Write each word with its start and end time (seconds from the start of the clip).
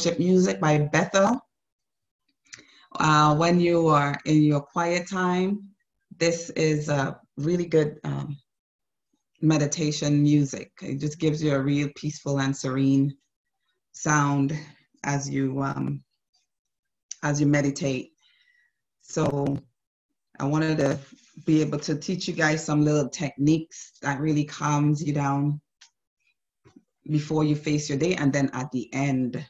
Worship 0.00 0.18
Music 0.18 0.58
by 0.58 0.78
Bethel. 0.78 1.38
Uh, 2.98 3.36
when 3.36 3.60
you 3.60 3.88
are 3.88 4.18
in 4.24 4.42
your 4.42 4.62
quiet 4.62 5.06
time, 5.06 5.60
this 6.16 6.48
is 6.56 6.88
a 6.88 7.20
really 7.36 7.66
good 7.66 8.00
um, 8.04 8.38
meditation 9.42 10.22
music. 10.22 10.72
It 10.80 11.00
just 11.00 11.18
gives 11.18 11.42
you 11.42 11.54
a 11.54 11.60
real 11.60 11.90
peaceful 11.96 12.40
and 12.40 12.56
serene 12.56 13.14
sound 13.92 14.58
as 15.04 15.28
you 15.28 15.60
um, 15.60 16.02
as 17.22 17.38
you 17.38 17.46
meditate. 17.46 18.12
So 19.02 19.58
I 20.38 20.44
wanted 20.46 20.78
to 20.78 20.98
be 21.44 21.60
able 21.60 21.80
to 21.80 21.94
teach 21.94 22.26
you 22.26 22.32
guys 22.32 22.64
some 22.64 22.86
little 22.86 23.10
techniques 23.10 23.92
that 24.00 24.18
really 24.18 24.44
calms 24.44 25.06
you 25.06 25.12
down 25.12 25.60
before 27.10 27.44
you 27.44 27.54
face 27.54 27.90
your 27.90 27.98
day 27.98 28.14
and 28.14 28.32
then 28.32 28.48
at 28.54 28.72
the 28.72 28.88
end 28.94 29.46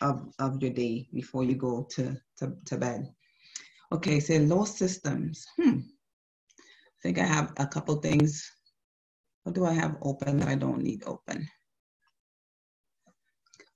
of, 0.00 0.32
of 0.38 0.62
your 0.62 0.72
day 0.72 1.08
before 1.12 1.44
you 1.44 1.54
go 1.54 1.86
to, 1.90 2.16
to, 2.38 2.52
to 2.66 2.76
bed. 2.76 3.12
Okay, 3.92 4.20
so 4.20 4.36
low 4.36 4.64
systems. 4.64 5.46
Hmm. 5.60 5.78
I 5.78 7.02
think 7.02 7.18
I 7.18 7.24
have 7.24 7.52
a 7.56 7.66
couple 7.66 7.96
things 7.96 8.50
what 9.42 9.54
do 9.54 9.64
I 9.64 9.72
have 9.72 9.96
open 10.02 10.38
that 10.38 10.48
I 10.48 10.54
don't 10.54 10.82
need 10.82 11.02
open? 11.06 11.48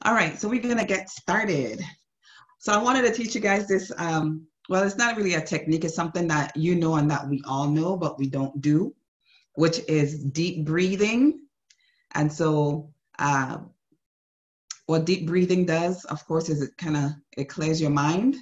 All 0.04 0.14
right, 0.14 0.38
so 0.38 0.48
we're 0.48 0.60
gonna 0.60 0.84
get 0.84 1.08
started. 1.08 1.82
So 2.58 2.72
I 2.72 2.82
wanted 2.82 3.02
to 3.02 3.12
teach 3.12 3.34
you 3.34 3.40
guys 3.40 3.66
this, 3.66 3.90
um, 3.96 4.46
well, 4.68 4.84
it's 4.84 4.96
not 4.96 5.16
really 5.16 5.34
a 5.34 5.40
technique, 5.40 5.84
it's 5.84 5.94
something 5.94 6.28
that 6.28 6.56
you 6.56 6.74
know 6.74 6.96
and 6.96 7.10
that 7.10 7.28
we 7.28 7.42
all 7.46 7.68
know, 7.68 7.96
but 7.96 8.18
we 8.18 8.26
don't 8.26 8.60
do, 8.60 8.94
which 9.54 9.80
is 9.88 10.22
deep 10.24 10.64
breathing. 10.64 11.40
And 12.12 12.32
so 12.32 12.92
uh, 13.18 13.58
what 14.86 15.06
deep 15.06 15.26
breathing 15.26 15.64
does, 15.64 16.04
of 16.06 16.24
course, 16.26 16.48
is 16.48 16.62
it 16.62 16.76
kind 16.76 16.96
of, 16.96 17.10
it 17.36 17.48
clears 17.48 17.80
your 17.80 17.90
mind. 17.90 18.36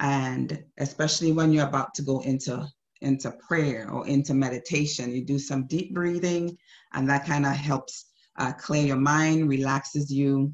And 0.00 0.62
especially 0.78 1.32
when 1.32 1.52
you're 1.52 1.66
about 1.66 1.94
to 1.94 2.02
go 2.02 2.20
into 2.20 2.68
into 3.00 3.30
prayer 3.32 3.90
or 3.90 4.06
into 4.06 4.34
meditation. 4.34 5.14
You 5.14 5.24
do 5.24 5.38
some 5.38 5.66
deep 5.66 5.94
breathing, 5.94 6.56
and 6.92 7.08
that 7.08 7.26
kind 7.26 7.46
of 7.46 7.52
helps 7.52 8.06
uh, 8.36 8.52
clear 8.52 8.84
your 8.84 8.96
mind, 8.96 9.48
relaxes 9.48 10.12
you. 10.12 10.52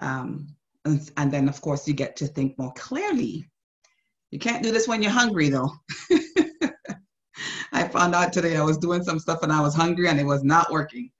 Um, 0.00 0.54
and, 0.84 1.10
and, 1.16 1.32
then, 1.32 1.48
of 1.48 1.60
course, 1.60 1.88
you 1.88 1.94
get 1.94 2.16
to 2.16 2.26
think 2.26 2.58
more 2.58 2.72
clearly. 2.74 3.48
You 4.30 4.38
can't 4.38 4.62
do 4.62 4.72
this 4.72 4.88
when 4.88 5.02
you're 5.02 5.12
hungry, 5.12 5.48
though. 5.48 5.70
I 7.72 7.88
found 7.88 8.14
out 8.14 8.32
today 8.32 8.56
I 8.56 8.62
was 8.62 8.78
doing 8.78 9.02
some 9.02 9.18
stuff 9.18 9.42
and 9.42 9.52
I 9.52 9.60
was 9.60 9.74
hungry 9.74 10.08
and 10.08 10.20
it 10.20 10.24
was 10.24 10.44
not 10.44 10.70
working. 10.70 11.10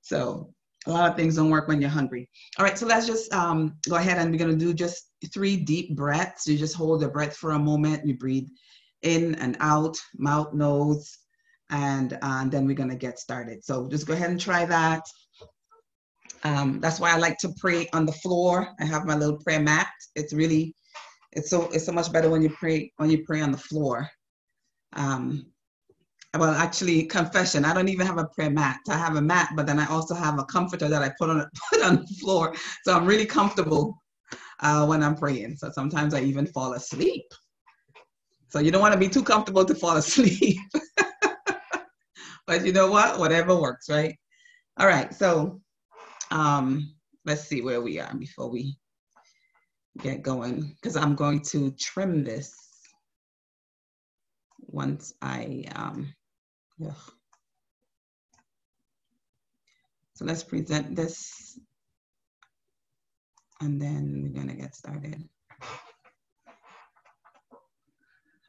So, 0.00 0.52
a 0.86 0.90
lot 0.90 1.10
of 1.10 1.16
things 1.16 1.36
don't 1.36 1.50
work 1.50 1.68
when 1.68 1.80
you're 1.80 1.90
hungry. 1.90 2.28
All 2.58 2.64
right, 2.64 2.76
so 2.76 2.86
let's 2.86 3.06
just 3.06 3.32
um, 3.32 3.76
go 3.88 3.96
ahead 3.96 4.18
and 4.18 4.32
we're 4.32 4.38
to 4.50 4.64
do 4.64 4.74
just 4.74 5.10
three 5.32 5.56
deep 5.56 5.94
breaths. 5.94 6.46
You 6.46 6.58
just 6.58 6.74
hold 6.74 7.00
the 7.00 7.08
breath 7.08 7.36
for 7.36 7.52
a 7.52 7.58
moment. 7.58 8.06
You 8.06 8.16
breathe 8.16 8.48
in 9.02 9.34
and 9.36 9.56
out, 9.60 9.96
mouth, 10.16 10.52
nose, 10.52 11.18
and, 11.70 12.18
uh, 12.22 12.44
then 12.48 12.66
we're 12.66 12.74
gonna 12.74 12.96
get 12.96 13.18
started. 13.18 13.64
So 13.64 13.88
just 13.88 14.06
go 14.06 14.12
ahead 14.12 14.30
and 14.30 14.40
try 14.40 14.64
that. 14.64 15.02
Um, 16.44 16.80
that's 16.80 16.98
why 16.98 17.12
I 17.12 17.16
like 17.16 17.38
to 17.38 17.54
pray 17.58 17.88
on 17.92 18.04
the 18.04 18.12
floor. 18.12 18.68
I 18.80 18.84
have 18.84 19.04
my 19.04 19.14
little 19.14 19.38
prayer 19.38 19.60
mat. 19.60 19.88
It's 20.16 20.32
really, 20.32 20.74
it's 21.32 21.48
so 21.48 21.68
it's 21.70 21.86
so 21.86 21.92
much 21.92 22.12
better 22.12 22.28
when 22.28 22.42
you 22.42 22.50
pray 22.50 22.92
when 22.96 23.10
you 23.10 23.24
pray 23.24 23.40
on 23.40 23.52
the 23.52 23.58
floor. 23.58 24.08
Um, 24.94 25.51
well, 26.38 26.54
actually, 26.54 27.04
confession. 27.04 27.64
I 27.64 27.74
don't 27.74 27.88
even 27.88 28.06
have 28.06 28.16
a 28.16 28.24
prayer 28.26 28.50
mat. 28.50 28.78
I 28.88 28.96
have 28.96 29.16
a 29.16 29.22
mat, 29.22 29.50
but 29.54 29.66
then 29.66 29.78
I 29.78 29.86
also 29.86 30.14
have 30.14 30.38
a 30.38 30.44
comforter 30.44 30.88
that 30.88 31.02
I 31.02 31.12
put 31.18 31.28
on 31.28 31.46
put 31.70 31.82
on 31.82 31.96
the 31.96 32.06
floor. 32.20 32.54
So 32.84 32.96
I'm 32.96 33.04
really 33.06 33.26
comfortable 33.26 34.02
uh, 34.60 34.86
when 34.86 35.02
I'm 35.02 35.14
praying. 35.14 35.56
So 35.56 35.70
sometimes 35.70 36.14
I 36.14 36.20
even 36.22 36.46
fall 36.46 36.72
asleep. 36.72 37.24
So 38.48 38.60
you 38.60 38.70
don't 38.70 38.80
want 38.80 38.94
to 38.94 39.00
be 39.00 39.08
too 39.08 39.22
comfortable 39.22 39.64
to 39.64 39.74
fall 39.74 39.96
asleep. 39.98 40.58
but 42.46 42.64
you 42.64 42.72
know 42.72 42.90
what? 42.90 43.18
Whatever 43.18 43.54
works, 43.54 43.90
right? 43.90 44.16
All 44.78 44.86
right. 44.86 45.12
So 45.12 45.60
um, 46.30 46.94
let's 47.26 47.42
see 47.42 47.60
where 47.60 47.82
we 47.82 48.00
are 48.00 48.14
before 48.14 48.50
we 48.50 48.76
get 50.00 50.22
going 50.22 50.74
because 50.80 50.96
I'm 50.96 51.14
going 51.14 51.42
to 51.42 51.72
trim 51.72 52.24
this 52.24 52.54
once 54.60 55.12
I 55.20 55.64
um 55.74 56.14
ugh. 56.86 57.12
so 60.14 60.24
let's 60.24 60.44
present 60.44 60.94
this 60.94 61.58
and 63.60 63.80
then 63.80 64.20
we're 64.22 64.40
gonna 64.40 64.54
get 64.54 64.74
started. 64.74 65.22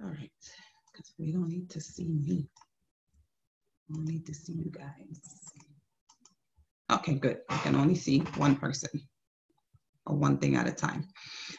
All 0.01 0.09
right, 0.09 0.31
because 0.91 1.13
we 1.17 1.31
don't 1.31 1.49
need 1.49 1.69
to 1.69 1.79
see 1.79 2.09
me. 2.09 2.49
We 3.87 3.95
don't 3.95 4.05
need 4.05 4.25
to 4.25 4.33
see 4.33 4.53
you 4.53 4.71
guys. 4.71 5.21
Okay, 6.91 7.13
good. 7.13 7.37
I 7.49 7.57
can 7.57 7.75
only 7.75 7.95
see 7.95 8.19
one 8.37 8.55
person 8.55 8.89
or 10.05 10.15
one 10.15 10.37
thing 10.37 10.55
at 10.55 10.67
a 10.67 10.71
time. 10.71 11.07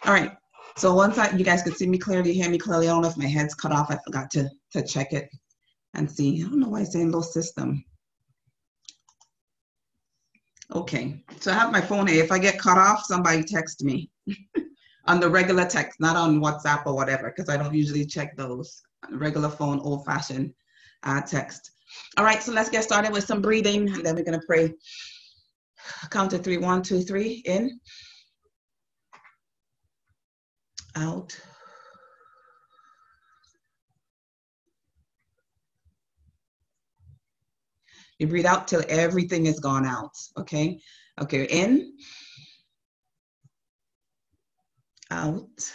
All 0.05 0.13
right. 0.13 0.33
So 0.77 0.95
once 0.95 1.17
I, 1.17 1.31
you 1.31 1.45
guys 1.45 1.63
can 1.63 1.75
see 1.75 1.87
me 1.87 1.99
clearly, 1.99 2.33
hear 2.34 2.51
me 2.51 2.59
clearly. 2.59 2.89
I 2.89 2.91
don't 2.93 3.03
know 3.03 3.09
if 3.09 3.17
my 3.17 3.27
head's 3.27 3.55
cut 3.55 3.73
off. 3.73 3.91
I 3.91 3.99
forgot 4.05 4.31
to, 4.33 4.51
to 4.73 4.84
check 4.84 5.13
it 5.13 5.29
and 5.94 6.10
see. 6.10 6.43
I 6.43 6.49
don't 6.49 6.60
know 6.60 6.69
why 6.69 6.82
it's 6.82 6.93
saying 6.93 7.10
low 7.10 7.22
system. 7.22 7.84
Okay, 10.75 11.22
so 11.41 11.50
I 11.50 11.55
have 11.55 11.72
my 11.72 11.81
phone 11.81 12.06
here. 12.06 12.25
If 12.25 12.32
I 12.32 12.38
get 12.38 12.59
cut 12.59 12.78
off, 12.78 13.05
somebody 13.05 13.43
text 13.44 13.84
me. 13.84 14.10
on 15.06 15.21
the 15.21 15.28
regular 15.28 15.66
text, 15.66 16.00
not 16.00 16.16
on 16.16 16.41
WhatsApp 16.41 16.87
or 16.87 16.94
whatever, 16.94 17.31
because 17.31 17.49
I 17.49 17.56
don't 17.56 17.75
usually 17.75 18.06
check 18.06 18.37
those. 18.37 18.83
Regular 19.10 19.50
phone, 19.50 19.81
old 19.81 20.04
fashioned 20.06 20.54
uh, 21.03 21.21
text. 21.21 21.72
All 22.16 22.25
right, 22.25 22.43
so 22.43 22.53
let's 22.53 22.71
get 22.71 22.84
started 22.84 23.12
with 23.12 23.25
some 23.25 23.43
breathing, 23.43 23.88
and 23.93 24.04
then 24.04 24.15
we're 24.15 24.25
going 24.25 24.41
to 24.41 24.47
pray. 24.47 24.72
Count 26.10 26.31
to 26.31 26.38
three, 26.38 26.56
one, 26.56 26.83
two, 26.83 27.03
three, 27.03 27.43
in, 27.44 27.78
out. 30.97 31.38
You 38.19 38.29
breathe 38.29 38.47
out 38.47 38.69
till 38.69 38.85
everything 38.89 39.47
is 39.47 39.61
gone 39.61 39.87
out, 39.87 40.17
okay? 40.37 40.81
Okay, 41.21 41.45
in 41.45 41.97
out. 45.11 45.75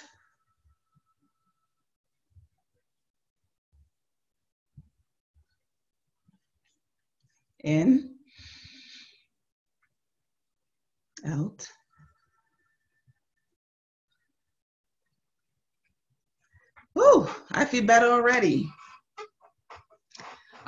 In, 7.63 8.15
out. 11.25 11.67
Ooh, 16.97 17.29
I 17.51 17.65
feel 17.65 17.83
better 17.83 18.07
already. 18.07 18.69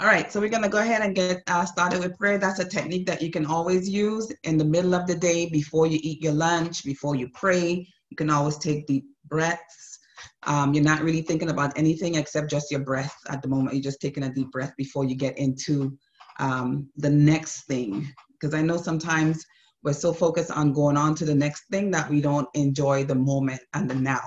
All 0.02 0.08
right, 0.08 0.32
so 0.32 0.40
we're 0.40 0.50
gonna 0.50 0.68
go 0.68 0.80
ahead 0.80 1.04
and 1.04 1.14
get 1.14 1.44
uh, 1.46 1.64
started 1.64 2.00
with 2.00 2.18
prayer. 2.18 2.40
That's 2.40 2.58
a 2.58 2.68
technique 2.68 3.06
that 3.06 3.22
you 3.22 3.30
can 3.30 3.46
always 3.46 3.88
use 3.88 4.34
in 4.44 4.58
the 4.58 4.66
middle 4.66 4.96
of 4.96 5.06
the 5.06 5.14
day, 5.14 5.48
before 5.48 5.86
you 5.86 6.00
eat 6.02 6.24
your 6.24 6.34
lunch, 6.34 6.84
before 6.84 7.16
you 7.16 7.30
pray, 7.36 7.88
you 8.10 8.18
can 8.18 8.32
always 8.32 8.58
take 8.58 8.88
deep 8.88 9.06
breaths. 9.26 10.00
Um, 10.42 10.74
you're 10.74 10.84
not 10.84 11.04
really 11.04 11.22
thinking 11.22 11.52
about 11.52 11.78
anything 11.78 12.16
except 12.16 12.50
just 12.50 12.72
your 12.72 12.80
breath 12.80 13.16
at 13.30 13.44
the 13.44 13.48
moment. 13.48 13.76
You're 13.76 13.84
just 13.84 14.02
taking 14.02 14.24
a 14.24 14.34
deep 14.34 14.50
breath 14.50 14.74
before 14.76 15.06
you 15.06 15.14
get 15.14 15.38
into 15.38 15.96
um, 16.40 16.90
the 16.98 17.12
next 17.12 17.68
thing. 17.68 18.12
Because 18.32 18.56
I 18.56 18.64
know 18.64 18.78
sometimes 18.78 19.46
we're 19.84 19.94
so 19.94 20.14
focused 20.14 20.50
on 20.50 20.74
going 20.74 20.98
on 20.98 21.14
to 21.14 21.26
the 21.26 21.36
next 21.36 21.66
thing 21.70 21.92
that 21.92 22.10
we 22.10 22.22
don't 22.22 22.50
enjoy 22.56 23.04
the 23.04 23.14
moment 23.14 23.62
and 23.76 23.88
the 23.88 23.94
now. 23.94 24.24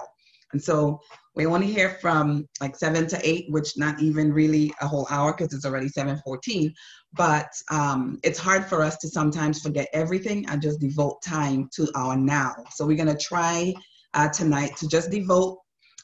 And 0.52 0.62
so 0.62 1.00
we 1.36 1.46
want 1.46 1.64
to 1.64 1.72
hear 1.72 1.90
from 2.00 2.48
like 2.60 2.76
seven 2.76 3.06
to 3.08 3.28
eight, 3.28 3.46
which 3.50 3.76
not 3.76 4.00
even 4.00 4.32
really 4.32 4.72
a 4.80 4.86
whole 4.86 5.06
hour 5.10 5.32
because 5.32 5.52
it's 5.52 5.64
already 5.64 5.88
7:14. 5.88 6.72
But 7.12 7.48
um, 7.70 8.18
it's 8.22 8.38
hard 8.38 8.66
for 8.66 8.82
us 8.82 8.96
to 8.98 9.08
sometimes 9.08 9.60
forget 9.60 9.88
everything 9.92 10.46
and 10.48 10.62
just 10.62 10.80
devote 10.80 11.22
time 11.22 11.68
to 11.74 11.90
our 11.94 12.16
now. 12.16 12.54
So 12.70 12.86
we're 12.86 12.96
gonna 12.96 13.18
try 13.18 13.74
uh, 14.14 14.28
tonight 14.28 14.76
to 14.76 14.88
just 14.88 15.10
devote 15.10 15.58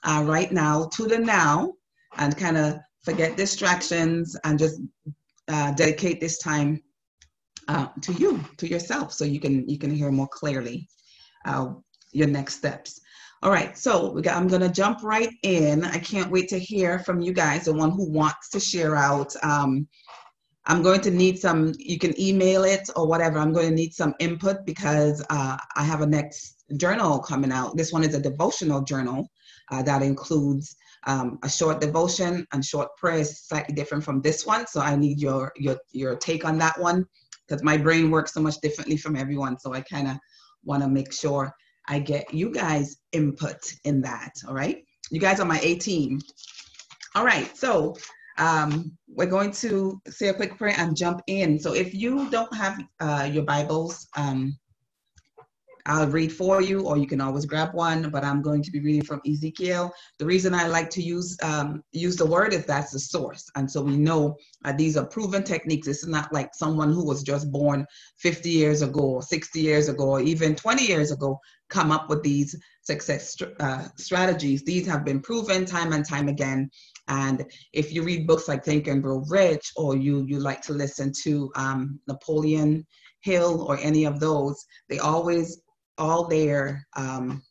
uh, 0.05 0.25
right 0.27 0.51
now 0.51 0.89
to 0.95 1.07
the 1.07 1.19
now 1.19 1.75
and 2.17 2.37
kind 2.37 2.57
of 2.57 2.79
forget 3.05 3.37
distractions 3.37 4.37
and 4.45 4.59
just 4.59 4.81
uh, 5.49 5.73
dedicate 5.73 6.21
this 6.21 6.39
time 6.39 6.83
uh, 7.69 7.87
to 8.03 8.13
you, 8.15 8.41
to 8.57 8.69
yourself, 8.69 9.13
so 9.13 9.25
you 9.25 9.39
can 9.39 9.69
you 9.69 9.79
can 9.79 9.91
hear 9.91 10.11
more 10.11 10.29
clearly 10.29 10.89
uh, 11.45 11.73
your 12.13 12.29
next 12.29 12.55
steps. 12.57 13.01
All 13.43 13.51
right, 13.51 13.77
so 13.77 14.21
got, 14.21 14.37
I'm 14.37 14.49
gonna 14.49 14.69
jump 14.69 15.03
right 15.03 15.31
in. 15.43 15.85
I 15.85 15.99
can't 15.99 16.31
wait 16.31 16.49
to 16.51 16.59
hear 16.59 16.99
from 16.99 17.21
you 17.21 17.33
guys, 17.33 17.65
the 17.65 17.73
one 17.73 17.91
who 17.91 18.11
wants 18.11 18.51
to 18.51 18.61
share 18.61 18.97
out. 18.97 19.35
Um, 19.43 19.89
I'm 20.67 20.83
going 20.83 21.01
to 21.01 21.11
need 21.11 21.39
some, 21.39 21.73
you 21.79 21.99
can 21.99 22.19
email 22.21 22.65
it 22.65 22.89
or 22.95 23.07
whatever. 23.07 23.39
I'm 23.39 23.53
going 23.53 23.71
to 23.71 23.75
need 23.75 23.95
some 23.95 24.15
input 24.21 24.65
because 24.67 25.25
uh, 25.31 25.57
I 25.75 25.83
have 25.83 26.03
a 26.03 26.07
next 26.07 26.65
journal 26.77 27.19
coming 27.19 27.51
out. 27.51 27.77
This 27.77 27.93
one 27.93 28.05
is 28.05 28.15
a 28.15 28.21
devotional 28.21 28.83
journal 28.83 29.27
uh, 29.71 29.83
that 29.83 30.03
includes 30.03 30.77
um, 31.07 31.39
a 31.43 31.49
short 31.49 31.81
devotion 31.81 32.47
and 32.53 32.65
short 32.65 32.89
prayer 32.99 33.19
is 33.19 33.41
slightly 33.41 33.75
different 33.75 34.05
from 34.05 34.21
this 34.21 34.47
one. 34.47 34.67
So 34.67 34.81
I 34.81 34.97
need 34.97 35.19
your, 35.19 35.51
your, 35.57 35.79
your 35.93 36.15
take 36.17 36.45
on 36.45 36.59
that 36.59 36.79
one 36.79 37.07
because 37.49 37.65
my 37.65 37.77
brain 37.77 38.11
works 38.11 38.35
so 38.35 38.41
much 38.41 38.61
differently 38.61 38.99
from 38.99 39.17
everyone. 39.17 39.59
So 39.59 39.73
I 39.73 39.81
kind 39.81 40.09
of 40.09 40.19
want 40.63 40.83
to 40.83 40.89
make 40.89 41.13
sure 41.13 41.53
I 41.91 41.99
get 41.99 42.33
you 42.33 42.51
guys 42.51 42.99
input 43.11 43.61
in 43.85 44.01
that. 44.03 44.33
All 44.47 44.55
right. 44.55 44.85
You 45.11 45.19
guys 45.19 45.41
are 45.41 45.45
my 45.45 45.59
A 45.61 45.75
team. 45.75 46.21
All 47.17 47.25
right. 47.25 47.55
So 47.57 47.97
um, 48.39 48.97
we're 49.09 49.27
going 49.27 49.51
to 49.53 50.01
say 50.09 50.29
a 50.29 50.35
quick 50.35 50.57
prayer 50.57 50.77
and 50.79 50.97
jump 50.97 51.21
in. 51.27 51.59
So 51.59 51.75
if 51.75 51.93
you 51.93 52.31
don't 52.31 52.55
have 52.55 52.81
uh, 53.01 53.29
your 53.31 53.43
Bibles, 53.43 54.07
um, 54.17 54.57
I'll 55.87 56.07
read 56.07 56.33
for 56.33 56.63
you, 56.63 56.83
or 56.83 56.97
you 56.97 57.07
can 57.07 57.21
always 57.21 57.45
grab 57.45 57.75
one. 57.75 58.11
But 58.11 58.23
I'm 58.23 58.41
going 58.41 58.63
to 58.63 58.71
be 58.71 58.79
reading 58.79 59.03
from 59.03 59.21
Ezekiel. 59.29 59.93
The 60.19 60.27
reason 60.27 60.55
I 60.55 60.69
like 60.69 60.91
to 60.91 61.03
use 61.03 61.37
um, 61.43 61.83
use 61.91 62.17
the 62.17 62.27
word 62.27 62.53
is 62.53 62.67
that's 62.67 62.93
the 62.93 63.01
source, 63.01 63.51
and 63.57 63.69
so 63.69 63.83
we 63.83 63.97
know 63.97 64.37
uh, 64.65 64.73
these 64.73 64.97
are 64.97 65.07
proven 65.07 65.43
techniques. 65.43 65.89
It's 65.89 66.07
not 66.07 66.33
like 66.33 66.55
someone 66.55 66.93
who 66.93 67.05
was 67.05 67.23
just 67.23 67.51
born 67.51 67.87
50 68.19 68.51
years 68.51 68.83
ago, 68.83 69.21
60 69.21 69.59
years 69.61 69.89
ago, 69.89 70.05
or 70.11 70.21
even 70.21 70.55
20 70.55 70.87
years 70.87 71.11
ago 71.11 71.41
come 71.71 71.91
up 71.91 72.11
with 72.11 72.23
these 72.23 72.55
success 72.83 73.37
uh, 73.61 73.89
strategies. 73.97 74.63
These 74.63 74.87
have 74.87 75.05
been 75.05 75.21
proven 75.21 75.65
time 75.65 75.93
and 75.93 76.07
time 76.07 76.29
again. 76.29 76.71
And 77.09 77.45
if 77.73 77.93
you 77.93 78.03
read 78.03 78.27
books 78.27 78.49
like 78.49 78.65
Think 78.65 78.87
and 78.87 79.03
Grow 79.03 79.25
Rich, 79.29 79.73
or 79.77 79.97
you 79.97 80.25
you 80.27 80.39
like 80.39 80.63
to 80.63 80.73
listen 80.73 81.13
to 81.23 81.51
um, 81.57 82.01
Napoleon 82.07 82.87
Hill 83.21 83.63
or 83.63 83.79
any 83.79 84.05
of 84.05 84.21
those, 84.21 84.65
they 84.89 84.99
always 84.99 85.61
all 85.99 86.27
their 86.27 86.87
um, 86.97 87.43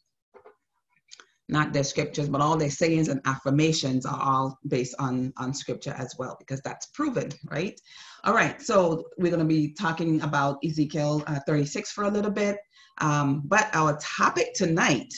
not 1.49 1.73
their 1.73 1.83
scriptures, 1.83 2.29
but 2.29 2.41
all 2.41 2.55
their 2.55 2.69
sayings 2.69 3.07
and 3.07 3.19
affirmations 3.25 4.05
are 4.05 4.21
all 4.21 4.59
based 4.67 4.95
on 4.99 5.33
on 5.37 5.53
scripture 5.53 5.95
as 5.97 6.15
well, 6.17 6.35
because 6.39 6.61
that's 6.61 6.85
proven, 6.87 7.31
right? 7.49 7.79
All 8.23 8.33
right, 8.33 8.61
so 8.61 9.05
we're 9.17 9.31
going 9.31 9.39
to 9.39 9.45
be 9.45 9.73
talking 9.73 10.21
about 10.21 10.57
Ezekiel 10.63 11.23
uh, 11.25 11.39
36 11.47 11.91
for 11.91 12.03
a 12.03 12.11
little 12.11 12.31
bit, 12.31 12.57
um, 12.99 13.41
but 13.45 13.69
our 13.73 13.97
topic 14.01 14.53
tonight 14.53 15.13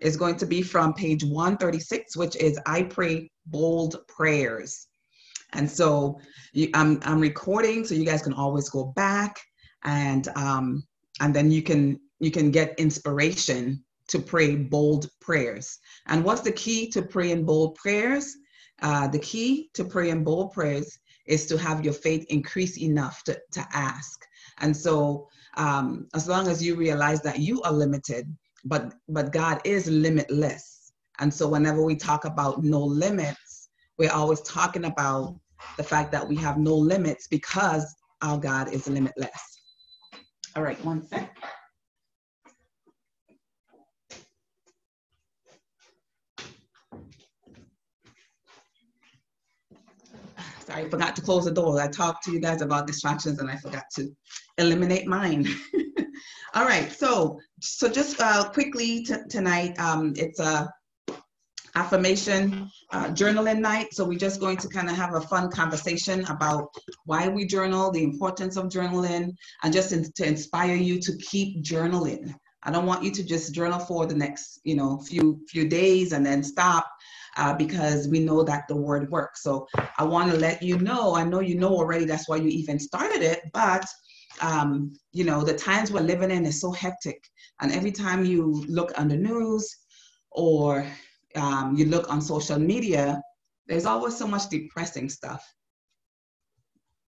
is 0.00 0.16
going 0.16 0.36
to 0.36 0.46
be 0.46 0.62
from 0.62 0.94
page 0.94 1.24
136, 1.24 2.16
which 2.16 2.36
is 2.36 2.58
I 2.66 2.82
pray 2.82 3.30
bold 3.46 3.96
prayers. 4.06 4.86
And 5.52 5.70
so 5.70 6.20
you, 6.52 6.70
I'm 6.74 7.00
I'm 7.02 7.20
recording, 7.20 7.84
so 7.84 7.94
you 7.94 8.04
guys 8.04 8.22
can 8.22 8.34
always 8.34 8.68
go 8.68 8.92
back 8.96 9.40
and 9.84 10.28
um, 10.36 10.84
and 11.20 11.34
then 11.34 11.50
you 11.50 11.62
can 11.62 11.98
you 12.20 12.30
can 12.30 12.50
get 12.50 12.78
inspiration 12.78 13.82
to 14.08 14.18
pray 14.18 14.56
bold 14.56 15.08
prayers. 15.20 15.78
And 16.06 16.24
what's 16.24 16.40
the 16.40 16.52
key 16.52 16.88
to 16.90 17.02
praying 17.02 17.44
bold 17.44 17.76
prayers? 17.76 18.36
Uh, 18.80 19.08
the 19.08 19.18
key 19.18 19.70
to 19.74 19.84
praying 19.84 20.24
bold 20.24 20.52
prayers 20.52 20.98
is 21.26 21.46
to 21.46 21.58
have 21.58 21.84
your 21.84 21.92
faith 21.92 22.24
increase 22.30 22.78
enough 22.78 23.22
to, 23.24 23.38
to 23.52 23.66
ask. 23.72 24.24
And 24.60 24.76
so, 24.76 25.28
um, 25.56 26.08
as 26.14 26.28
long 26.28 26.48
as 26.48 26.62
you 26.62 26.74
realize 26.76 27.22
that 27.22 27.38
you 27.38 27.62
are 27.62 27.72
limited, 27.72 28.34
but 28.64 28.94
but 29.08 29.32
God 29.32 29.60
is 29.64 29.88
limitless. 29.88 30.92
And 31.20 31.32
so, 31.32 31.48
whenever 31.48 31.82
we 31.82 31.96
talk 31.96 32.24
about 32.24 32.62
no 32.62 32.80
limits, 32.80 33.68
we're 33.98 34.12
always 34.12 34.40
talking 34.42 34.84
about 34.84 35.36
the 35.76 35.82
fact 35.82 36.12
that 36.12 36.26
we 36.26 36.36
have 36.36 36.58
no 36.58 36.74
limits 36.74 37.26
because 37.26 37.94
our 38.22 38.38
God 38.38 38.72
is 38.72 38.88
limitless. 38.88 39.58
All 40.56 40.62
right, 40.62 40.82
one 40.84 41.06
sec. 41.06 41.36
Sorry, 50.66 50.84
I 50.84 50.88
forgot 50.88 51.16
to 51.16 51.22
close 51.22 51.46
the 51.46 51.50
door. 51.50 51.80
I 51.80 51.88
talked 51.88 52.24
to 52.24 52.32
you 52.32 52.40
guys 52.40 52.60
about 52.60 52.86
distractions 52.86 53.38
and 53.38 53.50
I 53.50 53.56
forgot 53.56 53.84
to 53.94 54.14
eliminate 54.58 55.06
mine. 55.06 55.46
All 56.54 56.64
right, 56.64 56.90
so 56.90 57.38
so 57.60 57.88
just 57.88 58.20
uh, 58.20 58.48
quickly 58.50 59.06
tonight, 59.28 59.78
um, 59.78 60.12
it's 60.16 60.40
a 60.40 60.72
affirmation 61.74 62.68
uh, 62.90 63.06
journaling 63.08 63.60
night. 63.60 63.88
So 63.92 64.04
we're 64.04 64.18
just 64.18 64.40
going 64.40 64.56
to 64.58 64.68
kind 64.68 64.90
of 64.90 64.96
have 64.96 65.14
a 65.14 65.20
fun 65.20 65.50
conversation 65.50 66.24
about 66.26 66.70
why 67.04 67.28
we 67.28 67.46
journal, 67.46 67.90
the 67.90 68.02
importance 68.02 68.56
of 68.56 68.64
journaling, 68.66 69.32
and 69.62 69.72
just 69.72 69.92
in, 69.92 70.10
to 70.12 70.26
inspire 70.26 70.74
you 70.74 70.98
to 71.00 71.16
keep 71.18 71.62
journaling. 71.62 72.34
I 72.64 72.72
don't 72.72 72.86
want 72.86 73.04
you 73.04 73.12
to 73.12 73.24
just 73.24 73.54
journal 73.54 73.78
for 73.78 74.06
the 74.06 74.16
next, 74.16 74.60
you 74.64 74.74
know, 74.74 74.98
few 74.98 75.40
few 75.48 75.68
days 75.68 76.12
and 76.12 76.26
then 76.26 76.42
stop 76.42 76.86
uh, 77.36 77.54
because 77.54 78.08
we 78.08 78.18
know 78.18 78.42
that 78.42 78.64
the 78.68 78.76
word 78.76 79.10
works. 79.10 79.42
So 79.42 79.68
I 79.96 80.04
want 80.04 80.32
to 80.32 80.36
let 80.36 80.62
you 80.62 80.78
know, 80.78 81.14
I 81.14 81.22
know 81.24 81.40
you 81.40 81.56
know 81.56 81.70
already, 81.70 82.04
that's 82.04 82.28
why 82.28 82.36
you 82.36 82.48
even 82.48 82.78
started 82.78 83.22
it, 83.22 83.42
but 83.52 83.84
um, 84.40 84.96
you 85.12 85.24
know, 85.24 85.42
the 85.42 85.54
times 85.54 85.90
we're 85.90 86.00
living 86.00 86.30
in 86.30 86.46
is 86.46 86.60
so 86.60 86.72
hectic. 86.72 87.22
And 87.60 87.72
every 87.72 87.92
time 87.92 88.24
you 88.24 88.64
look 88.68 88.92
on 88.98 89.08
the 89.08 89.16
news 89.16 89.76
or 90.30 90.86
um, 91.36 91.76
you 91.76 91.86
look 91.86 92.10
on 92.10 92.20
social 92.20 92.58
media, 92.58 93.20
there's 93.66 93.86
always 93.86 94.16
so 94.16 94.26
much 94.26 94.48
depressing 94.48 95.08
stuff. 95.08 95.44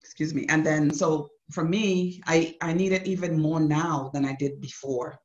Excuse 0.03 0.35
me. 0.35 0.47
And 0.49 0.65
then, 0.65 0.93
so 0.93 1.29
for 1.53 1.65
me, 1.65 2.21
I, 2.27 2.57
I 2.61 2.73
need 2.73 2.93
it 2.93 3.07
even 3.07 3.41
more 3.41 3.61
now 3.61 4.11
than 4.13 4.25
I 4.25 4.35
did 4.35 4.61
before. 4.61 5.19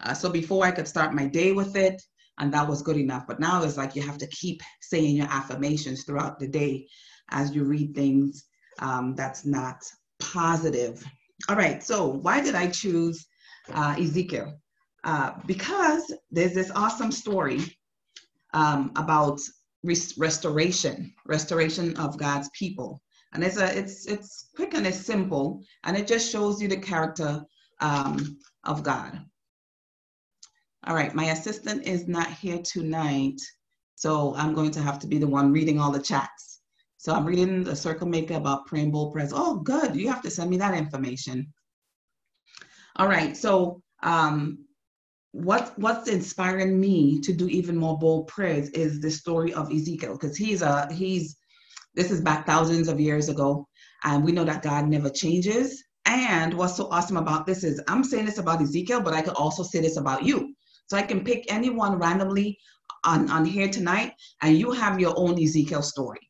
Uh, 0.00 0.14
so 0.14 0.28
before 0.28 0.64
I 0.64 0.70
could 0.70 0.88
start 0.88 1.14
my 1.14 1.26
day 1.26 1.52
with 1.52 1.76
it, 1.76 2.02
and 2.38 2.52
that 2.52 2.66
was 2.66 2.82
good 2.82 2.96
enough. 2.96 3.26
But 3.26 3.40
now 3.40 3.62
it's 3.62 3.76
like 3.76 3.94
you 3.94 4.02
have 4.02 4.18
to 4.18 4.26
keep 4.28 4.62
saying 4.80 5.16
your 5.16 5.28
affirmations 5.28 6.04
throughout 6.04 6.38
the 6.38 6.48
day 6.48 6.86
as 7.30 7.54
you 7.54 7.64
read 7.64 7.94
things 7.94 8.46
um, 8.78 9.14
that's 9.14 9.44
not 9.44 9.76
positive. 10.32 11.04
All 11.48 11.56
right, 11.56 11.82
so 11.82 12.06
why 12.06 12.40
did 12.40 12.54
I 12.54 12.68
choose 12.68 13.26
uh, 13.72 13.96
Ezekiel? 13.98 14.54
Uh, 15.04 15.32
because 15.46 16.14
there's 16.30 16.54
this 16.54 16.70
awesome 16.74 17.10
story 17.10 17.60
um, 18.54 18.92
about 18.96 19.40
res- 19.82 20.16
restoration, 20.16 21.12
restoration 21.26 21.96
of 21.96 22.16
God's 22.16 22.48
people, 22.56 23.02
and 23.32 23.42
it's 23.42 23.56
a 23.56 23.76
it's 23.76 24.06
it's 24.06 24.48
quick 24.54 24.74
and 24.74 24.86
it's 24.86 25.04
simple, 25.04 25.62
and 25.84 25.96
it 25.96 26.06
just 26.06 26.30
shows 26.30 26.62
you 26.62 26.68
the 26.68 26.76
character 26.76 27.42
um, 27.80 28.38
of 28.64 28.82
God. 28.82 29.20
All 30.86 30.94
right, 30.94 31.14
my 31.14 31.26
assistant 31.26 31.86
is 31.86 32.06
not 32.06 32.30
here 32.30 32.60
tonight, 32.62 33.40
so 33.94 34.34
I'm 34.36 34.54
going 34.54 34.70
to 34.72 34.82
have 34.82 34.98
to 35.00 35.06
be 35.06 35.18
the 35.18 35.28
one 35.28 35.52
reading 35.52 35.80
all 35.80 35.90
the 35.92 36.02
chats. 36.02 36.51
So 37.02 37.12
I'm 37.12 37.26
reading 37.26 37.64
the 37.64 37.74
Circle 37.74 38.06
Maker 38.06 38.34
about 38.34 38.66
praying 38.66 38.92
bold 38.92 39.12
prayers. 39.12 39.32
Oh, 39.34 39.56
good. 39.56 39.96
You 39.96 40.08
have 40.08 40.22
to 40.22 40.30
send 40.30 40.48
me 40.48 40.56
that 40.58 40.72
information. 40.72 41.52
All 42.94 43.08
right. 43.08 43.36
So 43.36 43.82
um, 44.04 44.66
what 45.32 45.76
what's 45.80 46.08
inspiring 46.08 46.78
me 46.78 47.20
to 47.22 47.32
do 47.32 47.48
even 47.48 47.76
more 47.76 47.98
bold 47.98 48.28
prayers 48.28 48.68
is 48.68 49.00
the 49.00 49.10
story 49.10 49.52
of 49.52 49.72
Ezekiel 49.72 50.12
because 50.12 50.36
he's 50.36 50.62
a 50.62 50.92
he's 50.92 51.36
this 51.96 52.12
is 52.12 52.20
back 52.20 52.46
thousands 52.46 52.86
of 52.86 53.00
years 53.00 53.28
ago, 53.28 53.66
and 54.04 54.22
we 54.22 54.30
know 54.30 54.44
that 54.44 54.62
God 54.62 54.86
never 54.86 55.10
changes. 55.10 55.82
And 56.06 56.54
what's 56.54 56.76
so 56.76 56.86
awesome 56.92 57.16
about 57.16 57.46
this 57.46 57.64
is 57.64 57.82
I'm 57.88 58.04
saying 58.04 58.26
this 58.26 58.38
about 58.38 58.62
Ezekiel, 58.62 59.00
but 59.00 59.12
I 59.12 59.22
could 59.22 59.34
also 59.34 59.64
say 59.64 59.80
this 59.80 59.96
about 59.96 60.22
you. 60.22 60.54
So 60.86 60.96
I 60.96 61.02
can 61.02 61.24
pick 61.24 61.52
anyone 61.52 61.98
randomly 61.98 62.60
on, 63.02 63.28
on 63.28 63.44
here 63.44 63.68
tonight, 63.68 64.12
and 64.40 64.56
you 64.56 64.70
have 64.70 65.00
your 65.00 65.14
own 65.16 65.42
Ezekiel 65.42 65.82
story. 65.82 66.20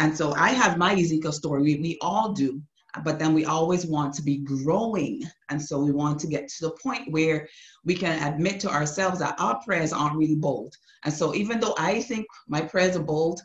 And 0.00 0.16
so 0.16 0.32
I 0.32 0.48
have 0.48 0.78
my 0.78 0.94
Ezekiel 0.94 1.30
story. 1.30 1.62
We, 1.62 1.74
we 1.76 1.98
all 2.00 2.32
do, 2.32 2.62
but 3.04 3.18
then 3.18 3.34
we 3.34 3.44
always 3.44 3.84
want 3.84 4.14
to 4.14 4.22
be 4.22 4.38
growing. 4.38 5.22
And 5.50 5.60
so 5.60 5.78
we 5.78 5.92
want 5.92 6.18
to 6.20 6.26
get 6.26 6.48
to 6.48 6.62
the 6.62 6.70
point 6.82 7.12
where 7.12 7.46
we 7.84 7.94
can 7.94 8.20
admit 8.26 8.60
to 8.60 8.70
ourselves 8.70 9.18
that 9.18 9.38
our 9.38 9.60
prayers 9.62 9.92
aren't 9.92 10.16
really 10.16 10.36
bold. 10.36 10.74
And 11.04 11.12
so 11.12 11.34
even 11.34 11.60
though 11.60 11.74
I 11.78 12.00
think 12.00 12.26
my 12.48 12.62
prayers 12.62 12.96
are 12.96 13.02
bold, 13.02 13.42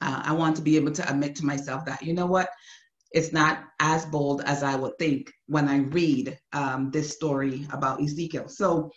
uh, 0.00 0.22
I 0.24 0.32
want 0.32 0.56
to 0.56 0.62
be 0.62 0.76
able 0.76 0.92
to 0.92 1.08
admit 1.08 1.36
to 1.36 1.44
myself 1.44 1.84
that, 1.84 2.02
you 2.02 2.14
know 2.14 2.26
what, 2.26 2.48
it's 3.12 3.32
not 3.32 3.64
as 3.78 4.06
bold 4.06 4.40
as 4.46 4.62
I 4.62 4.74
would 4.74 4.96
think 4.98 5.30
when 5.48 5.68
I 5.68 5.76
read 5.76 6.38
um, 6.54 6.90
this 6.90 7.12
story 7.12 7.66
about 7.72 8.02
Ezekiel. 8.02 8.48
So 8.48 8.90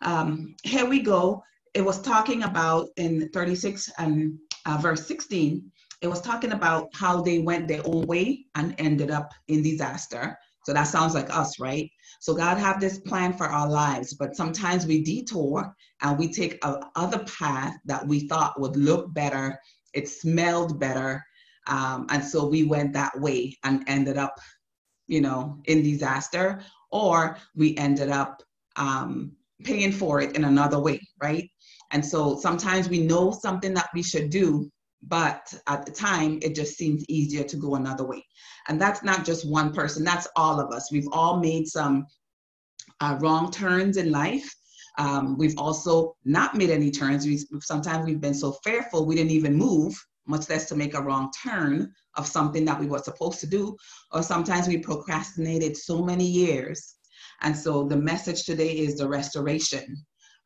um, 0.00 0.56
here 0.62 0.86
we 0.86 1.00
go. 1.00 1.42
It 1.74 1.82
was 1.82 2.00
talking 2.00 2.44
about 2.44 2.88
in 2.96 3.28
36 3.28 3.90
and 3.98 4.38
uh, 4.64 4.78
verse 4.78 5.06
16, 5.06 5.70
it 6.00 6.08
was 6.08 6.20
talking 6.20 6.52
about 6.52 6.88
how 6.94 7.20
they 7.20 7.38
went 7.40 7.68
their 7.68 7.82
own 7.84 8.06
way 8.06 8.46
and 8.54 8.74
ended 8.78 9.10
up 9.10 9.32
in 9.48 9.62
disaster. 9.62 10.38
So 10.64 10.72
that 10.72 10.84
sounds 10.84 11.14
like 11.14 11.34
us, 11.34 11.58
right? 11.58 11.90
So 12.20 12.34
God 12.34 12.58
have 12.58 12.80
this 12.80 12.98
plan 12.98 13.32
for 13.32 13.46
our 13.46 13.68
lives, 13.68 14.14
but 14.14 14.36
sometimes 14.36 14.86
we 14.86 15.02
detour 15.02 15.74
and 16.02 16.18
we 16.18 16.32
take 16.32 16.62
a 16.64 16.80
other 16.94 17.20
path 17.20 17.74
that 17.86 18.06
we 18.06 18.28
thought 18.28 18.60
would 18.60 18.76
look 18.76 19.12
better. 19.14 19.58
It 19.94 20.08
smelled 20.08 20.78
better. 20.78 21.24
Um, 21.66 22.06
and 22.10 22.24
so 22.24 22.46
we 22.46 22.64
went 22.64 22.92
that 22.92 23.18
way 23.18 23.56
and 23.64 23.82
ended 23.88 24.18
up, 24.18 24.38
you 25.06 25.20
know, 25.20 25.58
in 25.64 25.82
disaster, 25.82 26.60
or 26.92 27.38
we 27.54 27.76
ended 27.76 28.10
up 28.10 28.42
um, 28.76 29.32
paying 29.64 29.92
for 29.92 30.20
it 30.20 30.36
in 30.36 30.44
another 30.44 30.78
way, 30.78 31.00
right? 31.22 31.48
And 31.90 32.04
so 32.04 32.38
sometimes 32.38 32.88
we 32.88 33.00
know 33.00 33.30
something 33.32 33.74
that 33.74 33.88
we 33.94 34.02
should 34.02 34.30
do, 34.30 34.70
but 35.02 35.52
at 35.66 35.86
the 35.86 35.92
time 35.92 36.38
it 36.42 36.54
just 36.54 36.76
seems 36.76 37.04
easier 37.08 37.44
to 37.44 37.56
go 37.56 37.74
another 37.76 38.04
way. 38.04 38.24
And 38.68 38.80
that's 38.80 39.02
not 39.02 39.24
just 39.24 39.48
one 39.48 39.72
person 39.72 40.04
that's 40.04 40.28
all 40.36 40.60
of 40.60 40.72
us. 40.72 40.90
We've 40.90 41.08
all 41.12 41.38
made 41.38 41.66
some 41.68 42.06
uh, 43.00 43.16
wrong 43.20 43.50
turns 43.50 43.96
in 43.96 44.10
life. 44.10 44.52
Um, 44.98 45.38
we've 45.38 45.56
also 45.56 46.16
not 46.24 46.56
made 46.56 46.70
any 46.70 46.90
turns. 46.90 47.24
We, 47.24 47.38
sometimes 47.60 48.04
we've 48.04 48.20
been 48.20 48.34
so 48.34 48.52
fearful 48.64 49.06
we 49.06 49.14
didn't 49.14 49.30
even 49.30 49.54
move 49.54 49.94
much 50.26 50.48
less 50.50 50.68
to 50.68 50.76
make 50.76 50.94
a 50.94 51.02
wrong 51.02 51.30
turn 51.42 51.90
of 52.16 52.26
something 52.26 52.64
that 52.64 52.78
we 52.78 52.86
were 52.86 52.98
supposed 52.98 53.40
to 53.40 53.46
do. 53.46 53.76
Or 54.12 54.22
sometimes 54.22 54.68
we 54.68 54.78
procrastinated 54.78 55.76
so 55.76 56.04
many 56.04 56.26
years. 56.26 56.96
And 57.40 57.56
so 57.56 57.84
the 57.84 57.96
message 57.96 58.44
today 58.44 58.76
is 58.76 58.96
the 58.96 59.08
restoration. 59.08 59.96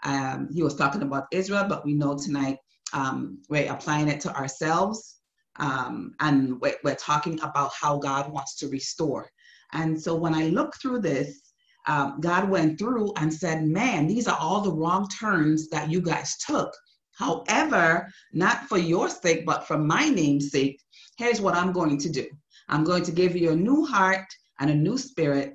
Um, 0.05 0.49
he 0.53 0.63
was 0.63 0.75
talking 0.75 1.03
about 1.03 1.27
israel 1.31 1.65
but 1.69 1.85
we 1.85 1.95
know 1.95 2.19
tonight 2.19 2.59
um, 2.93 3.39
we're 3.49 3.73
applying 3.73 4.09
it 4.09 4.21
to 4.21 4.37
ourselves 4.37 5.17
um, 5.57 6.15
and 6.21 6.61
we're, 6.61 6.77
we're, 6.83 6.95
talking 6.95 7.39
about 7.41 7.73
how 7.79 7.99
God 7.99 8.33
wants 8.33 8.57
to 8.57 8.69
restore. 8.69 9.31
And 9.73 10.01
so 10.01 10.15
when 10.15 10.35
I 10.35 10.49
look 10.49 10.75
through 10.81 11.01
this, 11.01 11.53
um, 11.87 12.19
God 12.21 12.49
went 12.49 12.79
through 12.79 13.13
and 13.17 13.33
said, 13.33 13.65
Man, 13.65 14.07
these 14.07 14.29
are 14.29 14.39
all 14.41 14.61
the 14.61 14.73
wrong 14.73 15.09
turns 15.09 15.69
that 15.69 15.91
you 15.91 16.01
guys 16.01 16.37
took. 16.39 16.73
However, 17.13 18.09
not 18.33 18.65
for 18.65 18.79
your 18.79 19.09
sake, 19.09 19.45
but 19.45 19.67
for 19.67 19.77
my 19.77 20.09
name's 20.09 20.51
sake, 20.51 20.81
here's 21.19 21.41
what 21.41 21.55
I'm 21.55 21.73
going 21.73 21.99
to 21.99 22.09
do 22.09 22.27
I'm 22.69 22.85
going 22.85 23.03
to 23.05 23.13
give 23.13 23.37
you 23.37 23.51
a 23.51 23.57
new 23.57 23.85
heart 23.85 24.27
and 24.61 24.71
a 24.71 24.75
new 24.75 24.97
spirit, 24.97 25.55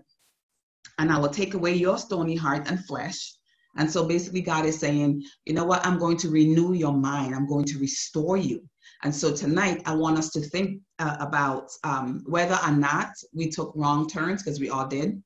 and 0.99 1.11
I 1.11 1.17
will 1.17 1.29
take 1.29 1.53
away 1.53 1.73
your 1.73 1.97
stony 1.97 2.35
heart 2.35 2.69
and 2.69 2.83
flesh. 2.85 3.36
And 3.77 3.89
so 3.89 4.05
basically, 4.05 4.41
God 4.41 4.65
is 4.65 4.79
saying, 4.79 5.23
you 5.45 5.53
know 5.53 5.65
what? 5.65 5.85
I'm 5.85 5.99
going 5.99 6.17
to 6.17 6.29
renew 6.29 6.73
your 6.73 6.93
mind. 6.93 7.35
I'm 7.35 7.47
going 7.47 7.65
to 7.65 7.79
restore 7.79 8.37
you. 8.37 8.61
And 9.03 9.13
so 9.13 9.35
tonight, 9.35 9.81
I 9.85 9.93
want 9.93 10.17
us 10.17 10.31
to 10.31 10.41
think 10.41 10.81
uh, 10.99 11.17
about 11.19 11.69
um, 11.83 12.23
whether 12.25 12.57
or 12.65 12.71
not 12.71 13.09
we 13.33 13.49
took 13.49 13.71
wrong 13.75 14.07
turns, 14.07 14.43
because 14.43 14.59
we 14.59 14.69
all 14.69 14.87
did, 14.87 15.21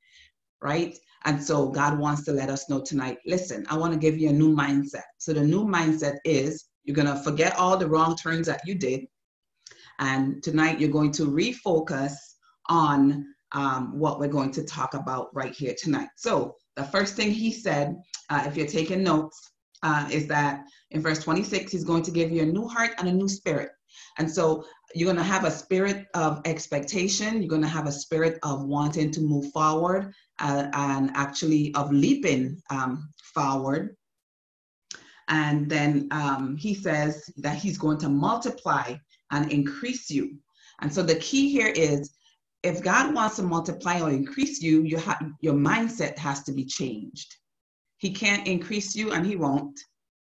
right? 0.61 0.97
And 1.25 1.41
so 1.41 1.69
God 1.69 1.97
wants 1.97 2.23
to 2.25 2.31
let 2.31 2.49
us 2.49 2.69
know 2.69 2.81
tonight 2.81 3.19
listen, 3.25 3.65
I 3.69 3.77
want 3.77 3.93
to 3.93 3.99
give 3.99 4.17
you 4.17 4.29
a 4.29 4.33
new 4.33 4.55
mindset. 4.55 5.03
So 5.17 5.33
the 5.33 5.43
new 5.43 5.65
mindset 5.65 6.17
is 6.25 6.65
you're 6.83 6.95
going 6.95 7.07
to 7.07 7.23
forget 7.23 7.55
all 7.57 7.77
the 7.77 7.87
wrong 7.87 8.15
turns 8.15 8.47
that 8.47 8.61
you 8.65 8.75
did. 8.75 9.05
And 9.99 10.41
tonight, 10.41 10.79
you're 10.79 10.89
going 10.89 11.11
to 11.13 11.27
refocus 11.27 12.13
on 12.67 13.25
um, 13.51 13.99
what 13.99 14.19
we're 14.19 14.27
going 14.27 14.51
to 14.51 14.63
talk 14.63 14.93
about 14.95 15.29
right 15.33 15.53
here 15.53 15.75
tonight. 15.77 16.09
So 16.15 16.55
the 16.75 16.83
first 16.83 17.15
thing 17.15 17.31
he 17.31 17.51
said, 17.51 17.95
uh, 18.31 18.43
if 18.47 18.55
you're 18.55 18.65
taking 18.65 19.03
notes, 19.03 19.51
uh, 19.83 20.07
is 20.11 20.27
that 20.27 20.63
in 20.91 21.01
verse 21.01 21.19
26, 21.19 21.71
he's 21.71 21.83
going 21.83 22.03
to 22.03 22.11
give 22.11 22.31
you 22.31 22.43
a 22.43 22.45
new 22.45 22.67
heart 22.67 22.91
and 22.97 23.07
a 23.07 23.11
new 23.11 23.27
spirit. 23.27 23.69
And 24.17 24.29
so 24.29 24.63
you're 24.95 25.11
going 25.11 25.17
to 25.17 25.23
have 25.23 25.43
a 25.43 25.51
spirit 25.51 26.07
of 26.13 26.41
expectation. 26.45 27.41
You're 27.41 27.49
going 27.49 27.61
to 27.61 27.67
have 27.67 27.87
a 27.87 27.91
spirit 27.91 28.39
of 28.43 28.63
wanting 28.63 29.11
to 29.11 29.21
move 29.21 29.51
forward 29.51 30.13
uh, 30.39 30.67
and 30.73 31.11
actually 31.13 31.73
of 31.75 31.91
leaping 31.91 32.61
um, 32.69 33.09
forward. 33.33 33.95
And 35.27 35.69
then 35.69 36.07
um, 36.11 36.57
he 36.57 36.73
says 36.73 37.29
that 37.37 37.57
he's 37.57 37.77
going 37.77 37.99
to 37.99 38.09
multiply 38.09 38.95
and 39.31 39.51
increase 39.51 40.09
you. 40.09 40.37
And 40.81 40.93
so 40.93 41.03
the 41.03 41.15
key 41.15 41.51
here 41.51 41.69
is 41.69 42.13
if 42.63 42.83
God 42.83 43.13
wants 43.13 43.37
to 43.37 43.43
multiply 43.43 44.01
or 44.01 44.09
increase 44.09 44.61
you, 44.61 44.83
you 44.83 44.99
ha- 44.99 45.19
your 45.41 45.53
mindset 45.53 46.17
has 46.17 46.43
to 46.43 46.51
be 46.51 46.65
changed. 46.65 47.35
He 48.01 48.09
can't 48.09 48.47
increase 48.47 48.95
you 48.95 49.11
and 49.11 49.23
he 49.23 49.35
won't 49.35 49.79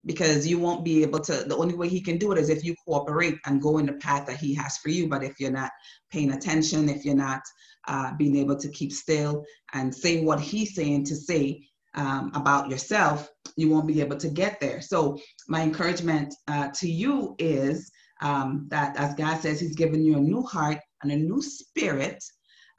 because 0.04 0.46
you 0.46 0.58
won't 0.58 0.84
be 0.84 1.02
able 1.02 1.20
to. 1.20 1.32
The 1.32 1.56
only 1.56 1.74
way 1.74 1.88
he 1.88 2.02
can 2.02 2.18
do 2.18 2.30
it 2.30 2.38
is 2.38 2.50
if 2.50 2.62
you 2.64 2.74
cooperate 2.86 3.38
and 3.46 3.62
go 3.62 3.78
in 3.78 3.86
the 3.86 3.94
path 3.94 4.26
that 4.26 4.36
he 4.36 4.52
has 4.56 4.76
for 4.76 4.90
you. 4.90 5.08
But 5.08 5.24
if 5.24 5.40
you're 5.40 5.50
not 5.50 5.70
paying 6.10 6.32
attention, 6.32 6.90
if 6.90 7.02
you're 7.02 7.14
not 7.14 7.40
uh, 7.88 8.12
being 8.18 8.36
able 8.36 8.56
to 8.56 8.68
keep 8.68 8.92
still 8.92 9.42
and 9.72 9.94
say 9.94 10.22
what 10.22 10.38
he's 10.38 10.74
saying 10.74 11.04
to 11.06 11.16
say 11.16 11.62
um, 11.94 12.30
about 12.34 12.68
yourself, 12.68 13.30
you 13.56 13.70
won't 13.70 13.86
be 13.86 14.02
able 14.02 14.18
to 14.18 14.28
get 14.28 14.60
there. 14.60 14.82
So, 14.82 15.18
my 15.48 15.62
encouragement 15.62 16.34
uh, 16.48 16.68
to 16.74 16.90
you 16.90 17.34
is 17.38 17.90
um, 18.20 18.66
that 18.68 18.98
as 18.98 19.14
God 19.14 19.40
says, 19.40 19.60
He's 19.60 19.76
given 19.76 20.04
you 20.04 20.18
a 20.18 20.20
new 20.20 20.42
heart 20.42 20.78
and 21.02 21.10
a 21.10 21.16
new 21.16 21.40
spirit. 21.40 22.22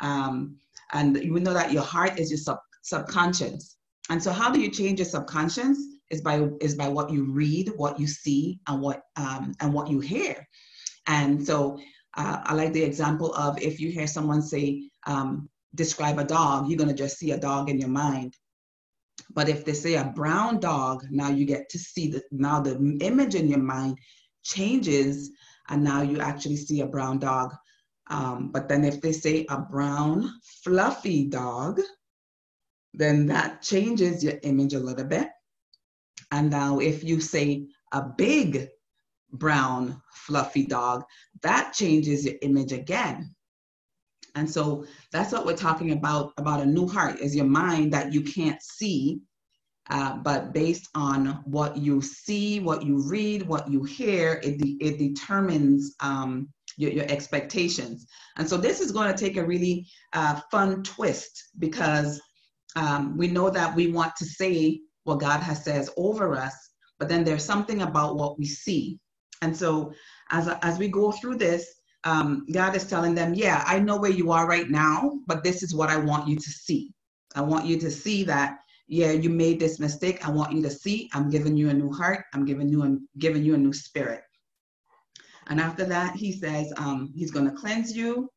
Um, 0.02 0.58
and 0.92 1.18
you 1.18 1.40
know 1.40 1.54
that 1.54 1.72
your 1.72 1.82
heart 1.82 2.20
is 2.20 2.30
your 2.30 2.38
sub- 2.38 2.60
subconscious. 2.84 3.76
And 4.10 4.22
so, 4.22 4.32
how 4.32 4.52
do 4.52 4.60
you 4.60 4.70
change 4.70 5.00
your 5.00 5.06
subconscious? 5.06 5.78
Is 6.10 6.22
by 6.22 6.48
is 6.62 6.76
by 6.76 6.90
what 6.90 7.10
you 7.10 7.32
read, 7.32 7.72
what 7.78 8.00
you 8.00 8.08
see, 8.08 8.60
and 8.68 8.82
what 8.82 9.02
um, 9.16 9.54
and 9.60 9.74
what 9.74 9.90
you 9.90 10.00
hear. 10.00 10.48
And 11.08 11.46
so, 11.46 11.80
uh, 12.16 12.42
I 12.44 12.54
like 12.54 12.74
the 12.74 12.84
example 12.84 13.34
of 13.34 13.60
if 13.62 13.80
you 13.80 13.90
hear 13.92 14.08
someone 14.08 14.42
say, 14.42 14.90
um, 15.08 15.50
"Describe 15.76 16.20
a 16.20 16.24
dog," 16.24 16.70
you're 16.70 16.78
gonna 16.78 16.94
just 16.94 17.18
see 17.18 17.32
a 17.32 17.40
dog 17.40 17.70
in 17.70 17.80
your 17.80 17.90
mind. 17.90 18.36
But 19.34 19.50
if 19.50 19.66
they 19.66 19.74
say 19.74 19.96
a 19.96 20.12
brown 20.16 20.60
dog, 20.60 21.06
now 21.10 21.30
you 21.30 21.46
get 21.46 21.70
to 21.70 21.80
see 21.80 22.12
the 22.12 22.22
now 22.32 22.60
the 22.60 22.76
image 23.02 23.36
in 23.36 23.48
your 23.48 23.64
mind 23.64 23.98
changes, 24.44 25.32
and 25.70 25.84
now 25.84 26.02
you 26.02 26.20
actually 26.20 26.58
see 26.58 26.82
a 26.82 26.88
brown 26.88 27.20
dog 27.20 27.54
um, 28.10 28.50
but 28.52 28.68
then 28.68 28.84
if 28.84 29.02
they 29.02 29.12
say 29.12 29.46
a 29.50 29.60
brown, 29.60 30.30
fluffy 30.64 31.26
dog, 31.26 31.80
then 32.94 33.28
that 33.28 33.62
changes 33.62 34.24
your 34.24 34.36
image 34.44 34.74
a 34.74 34.80
little 34.80 35.06
bit. 35.06 35.28
And 36.32 36.50
now 36.50 36.80
if 36.80 37.04
you 37.04 37.20
say 37.22 37.68
a 37.92 38.02
big 38.02 38.68
brown, 39.32 40.02
fluffy 40.14 40.66
dog, 40.66 41.04
that 41.42 41.74
changes 41.74 42.26
your 42.26 42.36
image 42.42 42.72
again. 42.72 43.36
And 44.36 44.50
so 44.50 44.86
that's 45.12 45.32
what 45.32 45.46
we're 45.46 45.56
talking 45.56 45.92
about, 45.92 46.34
about 46.38 46.62
a 46.62 46.66
new 46.66 46.88
heart, 46.88 47.20
is 47.20 47.36
your 47.36 47.46
mind 47.46 47.94
that 47.94 48.14
you 48.14 48.22
can't 48.22 48.62
see, 48.62 49.20
uh, 49.90 50.18
but 50.18 50.54
based 50.54 50.90
on 50.96 51.42
what 51.46 51.78
you 51.78 52.02
see, 52.02 52.60
what 52.60 52.84
you 52.84 53.08
read, 53.08 53.44
what 53.44 53.70
you 53.70 53.84
hear, 53.84 54.40
it, 54.44 54.58
de- 54.58 54.78
it 54.82 54.98
determines 54.98 55.96
um, 56.00 56.50
your, 56.78 56.92
your 56.92 57.06
expectations. 57.06 58.08
And 58.38 58.50
so 58.50 58.58
this 58.58 58.82
is 58.82 58.92
going 58.92 59.14
to 59.14 59.18
take 59.18 59.38
a 59.38 59.46
really 59.46 59.86
uh, 60.14 60.40
fun 60.50 60.82
twist 60.82 61.50
because 61.60 62.20
um, 62.76 63.18
we 63.18 63.28
know 63.28 63.50
that 63.50 63.76
we 63.76 63.92
want 63.92 64.16
to 64.18 64.26
say 64.26 64.82
what 65.04 65.20
God 65.20 65.42
has 65.42 65.64
says 65.64 65.90
over 65.98 66.36
us, 66.36 66.56
but 67.00 67.10
then 67.10 67.24
there's 67.24 67.44
something 67.44 67.82
about 67.82 68.16
what 68.16 68.40
we 68.40 68.46
see. 68.46 69.00
And 69.42 69.56
so 69.56 69.94
as, 70.32 70.48
as 70.62 70.80
we 70.80 70.88
go 70.88 71.12
through 71.12 71.38
this, 71.38 71.82
um, 72.06 72.46
God 72.52 72.76
is 72.76 72.86
telling 72.86 73.16
them, 73.16 73.34
yeah, 73.34 73.64
I 73.66 73.80
know 73.80 73.98
where 73.98 74.12
you 74.12 74.32
are 74.32 74.48
right 74.48 74.70
now, 74.70 75.20
but 75.28 75.44
this 75.44 75.64
is 75.64 75.74
what 75.76 75.90
I 75.90 75.98
want 75.98 76.28
you 76.28 76.36
to 76.36 76.50
see. 76.50 76.94
I 77.36 77.42
want 77.42 77.66
you 77.66 77.78
to 77.80 77.92
see 77.92 78.24
that, 78.26 78.60
yeah, 78.88 79.12
you 79.12 79.30
made 79.30 79.60
this 79.60 79.80
mistake. 79.80 80.26
I 80.28 80.32
want 80.32 80.52
you 80.52 80.62
to 80.64 80.70
see 80.70 81.10
I'm 81.14 81.30
giving 81.30 81.56
you 81.56 81.70
a 81.70 81.74
new 81.74 81.92
heart. 81.92 82.26
I'm 82.34 82.46
giving 82.46 82.70
you 82.70 82.84
a, 82.84 82.98
giving 83.18 83.44
you 83.44 83.56
a 83.56 83.58
new 83.58 83.74
spirit. 83.74 84.24
And 85.48 85.60
after 85.60 85.86
that, 85.86 86.16
he 86.16 86.32
says 86.32 86.72
um, 86.78 87.12
he's 87.16 87.32
going 87.32 87.46
to 87.50 87.56
cleanse 87.56 87.96
you. 87.96 88.30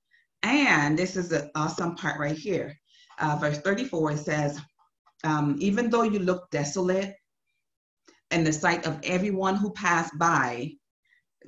And 0.43 0.99
this 0.99 1.17
is 1.17 1.29
the 1.29 1.51
awesome 1.55 1.97
part 1.97 2.19
right 2.21 2.37
here. 2.37 2.77
Uh, 3.19 3.37
verse 3.37 3.59
34 3.59 4.13
it 4.13 4.19
says, 4.19 4.61
um, 5.25 5.57
even 5.59 5.91
though 5.91 6.03
you 6.03 6.19
look 6.19 6.51
desolate 6.51 7.15
in 8.31 8.45
the 8.45 8.53
sight 8.53 8.87
of 8.87 9.01
everyone 9.05 9.57
who 9.57 9.71
passed 9.73 10.17
by, 10.19 10.73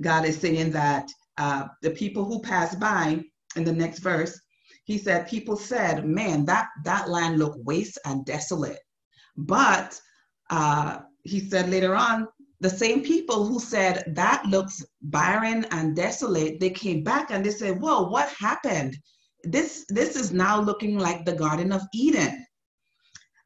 God 0.01 0.25
is 0.25 0.39
saying 0.39 0.71
that 0.73 1.09
uh, 1.37 1.67
the 1.83 1.91
people 1.91 2.25
who 2.25 2.41
passed 2.41 2.81
by 2.81 3.23
in 3.57 3.65
the 3.65 3.73
next 3.73 3.99
verse, 3.99 4.41
he 4.85 4.97
said, 4.97 5.29
people 5.29 5.57
said, 5.57 6.07
man, 6.07 6.45
that, 6.47 6.69
that 6.85 7.11
land 7.11 7.39
looked 7.39 7.63
waste 7.65 7.99
and 8.07 8.25
desolate. 8.25 8.81
But 9.37 10.01
uh, 10.51 11.01
he 11.25 11.41
said 11.49 11.71
later 11.71 11.95
on, 11.95 12.27
the 12.61 12.71
same 12.71 13.03
people 13.03 13.47
who 13.47 13.61
said 13.61 14.13
that 14.17 14.45
looks 14.47 14.85
barren 15.01 15.65
and 15.71 15.95
desolate, 15.95 16.59
they 16.59 16.71
came 16.71 17.05
back 17.05 17.31
and 17.31 17.45
they 17.45 17.51
said, 17.51 17.81
Whoa, 17.81 18.09
what 18.09 18.29
happened? 18.31 18.97
This 19.45 19.85
this 19.88 20.16
is 20.16 20.33
now 20.33 20.61
looking 20.61 20.99
like 20.99 21.25
the 21.25 21.35
Garden 21.35 21.73
of 21.73 21.83
Eden. 21.95 22.45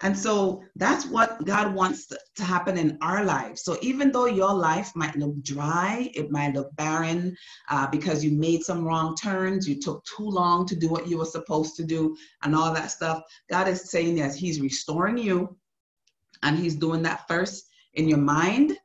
And 0.02 0.18
so 0.18 0.64
that's 0.74 1.06
what 1.06 1.44
God 1.44 1.74
wants 1.74 2.08
to 2.08 2.42
happen 2.42 2.76
in 2.76 2.98
our 3.00 3.24
lives. 3.24 3.62
So 3.62 3.78
even 3.82 4.10
though 4.10 4.26
your 4.26 4.52
life 4.52 4.90
might 4.96 5.14
look 5.14 5.40
dry, 5.44 6.10
it 6.14 6.28
might 6.28 6.54
look 6.54 6.74
barren 6.74 7.36
uh, 7.70 7.86
because 7.86 8.24
you 8.24 8.32
made 8.32 8.64
some 8.64 8.84
wrong 8.84 9.14
turns, 9.14 9.68
you 9.68 9.80
took 9.80 10.04
too 10.04 10.28
long 10.28 10.66
to 10.66 10.74
do 10.74 10.88
what 10.88 11.06
you 11.06 11.18
were 11.18 11.24
supposed 11.24 11.76
to 11.76 11.84
do, 11.84 12.16
and 12.42 12.54
all 12.54 12.74
that 12.74 12.90
stuff, 12.90 13.22
God 13.48 13.68
is 13.68 13.90
saying 13.90 14.16
that 14.16 14.34
He's 14.34 14.60
restoring 14.60 15.18
you, 15.18 15.56
and 16.42 16.58
He's 16.58 16.74
doing 16.74 17.02
that 17.02 17.28
first 17.28 17.66
in 17.94 18.08
your 18.08 18.18
mind, 18.18 18.76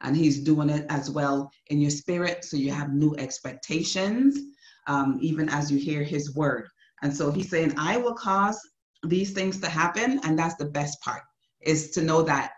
and 0.00 0.16
He's 0.16 0.40
doing 0.40 0.70
it 0.70 0.86
as 0.88 1.10
well 1.10 1.50
in 1.66 1.82
your 1.82 1.90
spirit. 1.90 2.46
So 2.46 2.56
you 2.56 2.70
have 2.70 2.94
new 2.94 3.14
expectations, 3.16 4.38
um, 4.86 5.18
even 5.20 5.48
as 5.48 5.70
you 5.70 5.78
hear 5.78 6.02
His 6.02 6.34
word. 6.34 6.68
And 7.02 7.14
so 7.14 7.30
He's 7.30 7.50
saying, 7.50 7.74
I 7.78 7.96
will 7.96 8.14
cause 8.14 8.60
these 9.04 9.32
things 9.32 9.60
to 9.60 9.68
happen. 9.68 10.20
And 10.24 10.38
that's 10.38 10.56
the 10.56 10.66
best 10.66 11.00
part 11.00 11.22
is 11.60 11.90
to 11.90 12.02
know 12.02 12.22
that 12.22 12.52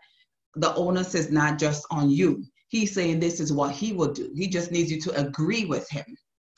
the 0.56 0.74
onus 0.74 1.14
is 1.14 1.30
not 1.30 1.58
just 1.58 1.86
on 1.90 2.10
you. 2.10 2.44
He's 2.68 2.92
saying 2.92 3.20
this 3.20 3.40
is 3.40 3.52
what 3.52 3.72
he 3.72 3.92
will 3.92 4.12
do. 4.12 4.30
He 4.34 4.48
just 4.48 4.72
needs 4.72 4.90
you 4.90 5.00
to 5.02 5.20
agree 5.20 5.64
with 5.64 5.88
him 5.90 6.04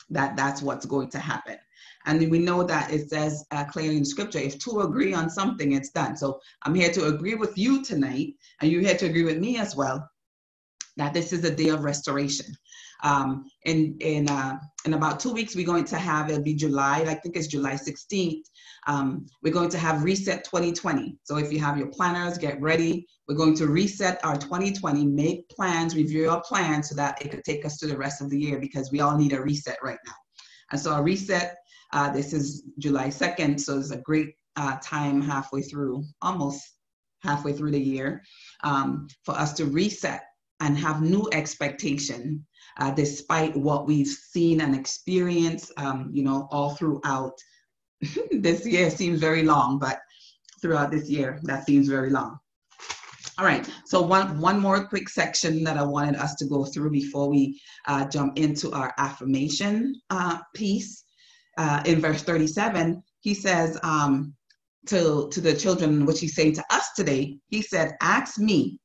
that 0.09 0.35
that's 0.35 0.61
what's 0.61 0.85
going 0.85 1.09
to 1.11 1.19
happen. 1.19 1.57
And 2.05 2.31
we 2.31 2.39
know 2.39 2.63
that 2.63 2.91
it 2.91 3.09
says 3.09 3.45
uh, 3.51 3.65
clearly 3.65 3.97
in 3.97 4.05
scripture 4.05 4.39
if 4.39 4.57
two 4.59 4.79
agree 4.79 5.13
on 5.13 5.29
something 5.29 5.73
it's 5.73 5.89
done. 5.89 6.15
So 6.15 6.39
i'm 6.63 6.73
here 6.73 6.91
to 6.91 7.07
agree 7.07 7.35
with 7.35 7.57
you 7.57 7.83
tonight 7.83 8.33
and 8.61 8.71
you're 8.71 8.81
here 8.81 8.97
to 8.97 9.05
agree 9.07 9.23
with 9.23 9.37
me 9.37 9.57
as 9.57 9.75
well 9.75 10.07
that 10.95 11.13
this 11.13 11.33
is 11.33 11.43
a 11.43 11.53
day 11.53 11.69
of 11.69 11.83
restoration 11.83 12.55
um, 13.03 13.49
in 13.65 14.27
uh, 14.29 14.57
in 14.85 14.93
about 14.93 15.19
two 15.19 15.33
weeks, 15.33 15.55
we're 15.55 15.65
going 15.65 15.85
to 15.85 15.97
have 15.97 16.29
it'll 16.29 16.41
be 16.41 16.53
July. 16.53 17.01
I 17.01 17.15
think 17.15 17.35
it's 17.35 17.47
July 17.47 17.73
16th. 17.73 18.43
Um, 18.87 19.25
we're 19.43 19.53
going 19.53 19.69
to 19.69 19.77
have 19.77 20.03
Reset 20.03 20.43
2020. 20.45 21.17
So 21.23 21.37
if 21.37 21.51
you 21.51 21.59
have 21.59 21.77
your 21.77 21.87
planners, 21.87 22.37
get 22.37 22.59
ready. 22.61 23.05
We're 23.27 23.35
going 23.35 23.55
to 23.57 23.67
reset 23.67 24.23
our 24.23 24.37
2020, 24.37 25.05
make 25.05 25.49
plans, 25.49 25.95
review 25.95 26.29
our 26.29 26.41
plans 26.41 26.89
so 26.89 26.95
that 26.95 27.21
it 27.21 27.29
could 27.29 27.43
take 27.43 27.65
us 27.65 27.77
to 27.79 27.87
the 27.87 27.97
rest 27.97 28.21
of 28.21 28.29
the 28.29 28.39
year 28.39 28.59
because 28.59 28.89
we 28.89 29.01
all 29.01 29.17
need 29.17 29.33
a 29.33 29.41
reset 29.41 29.77
right 29.83 29.99
now. 30.05 30.15
And 30.71 30.79
so 30.79 30.93
a 30.93 31.01
reset, 31.01 31.57
uh, 31.91 32.09
this 32.11 32.31
is 32.31 32.63
July 32.79 33.07
2nd, 33.07 33.59
so 33.59 33.77
it's 33.77 33.91
a 33.91 33.97
great 33.97 34.33
uh, 34.55 34.77
time 34.81 35.21
halfway 35.21 35.61
through, 35.61 36.05
almost 36.21 36.63
halfway 37.21 37.51
through 37.51 37.71
the 37.71 37.81
year, 37.81 38.23
um, 38.63 39.07
for 39.25 39.33
us 39.35 39.53
to 39.53 39.65
reset 39.65 40.23
and 40.61 40.77
have 40.77 41.01
new 41.01 41.27
expectation 41.33 42.45
uh, 42.77 42.91
despite 42.91 43.55
what 43.55 43.87
we've 43.87 44.07
seen 44.07 44.61
and 44.61 44.75
experienced, 44.75 45.71
um, 45.77 46.09
you 46.13 46.23
know, 46.23 46.47
all 46.51 46.75
throughout 46.75 47.33
this 48.31 48.65
year. 48.65 48.89
seems 48.89 49.19
very 49.19 49.43
long, 49.43 49.79
but 49.79 49.99
throughout 50.61 50.91
this 50.91 51.09
year, 51.09 51.39
that 51.43 51.65
seems 51.65 51.87
very 51.87 52.09
long. 52.09 52.37
All 53.39 53.45
right, 53.45 53.69
so 53.85 54.01
one, 54.01 54.39
one 54.39 54.59
more 54.59 54.87
quick 54.87 55.09
section 55.09 55.63
that 55.63 55.77
I 55.77 55.83
wanted 55.83 56.15
us 56.15 56.33
to 56.35 56.45
go 56.45 56.65
through 56.65 56.89
before 56.89 57.29
we 57.29 57.59
uh, 57.87 58.05
jump 58.05 58.39
into 58.39 58.71
our 58.71 58.93
affirmation 58.97 59.93
uh, 60.09 60.39
piece. 60.55 61.03
Uh, 61.55 61.81
in 61.85 62.01
verse 62.01 62.23
37, 62.23 63.01
he 63.21 63.35
says 63.35 63.77
um, 63.83 64.33
to, 64.87 65.29
to 65.31 65.41
the 65.41 65.53
children, 65.53 66.05
which 66.05 66.19
he's 66.19 66.35
saying 66.35 66.53
to 66.53 66.63
us 66.71 66.89
today, 66.95 67.37
he 67.49 67.61
said, 67.61 67.95
Ask 68.01 68.39
me. 68.39 68.79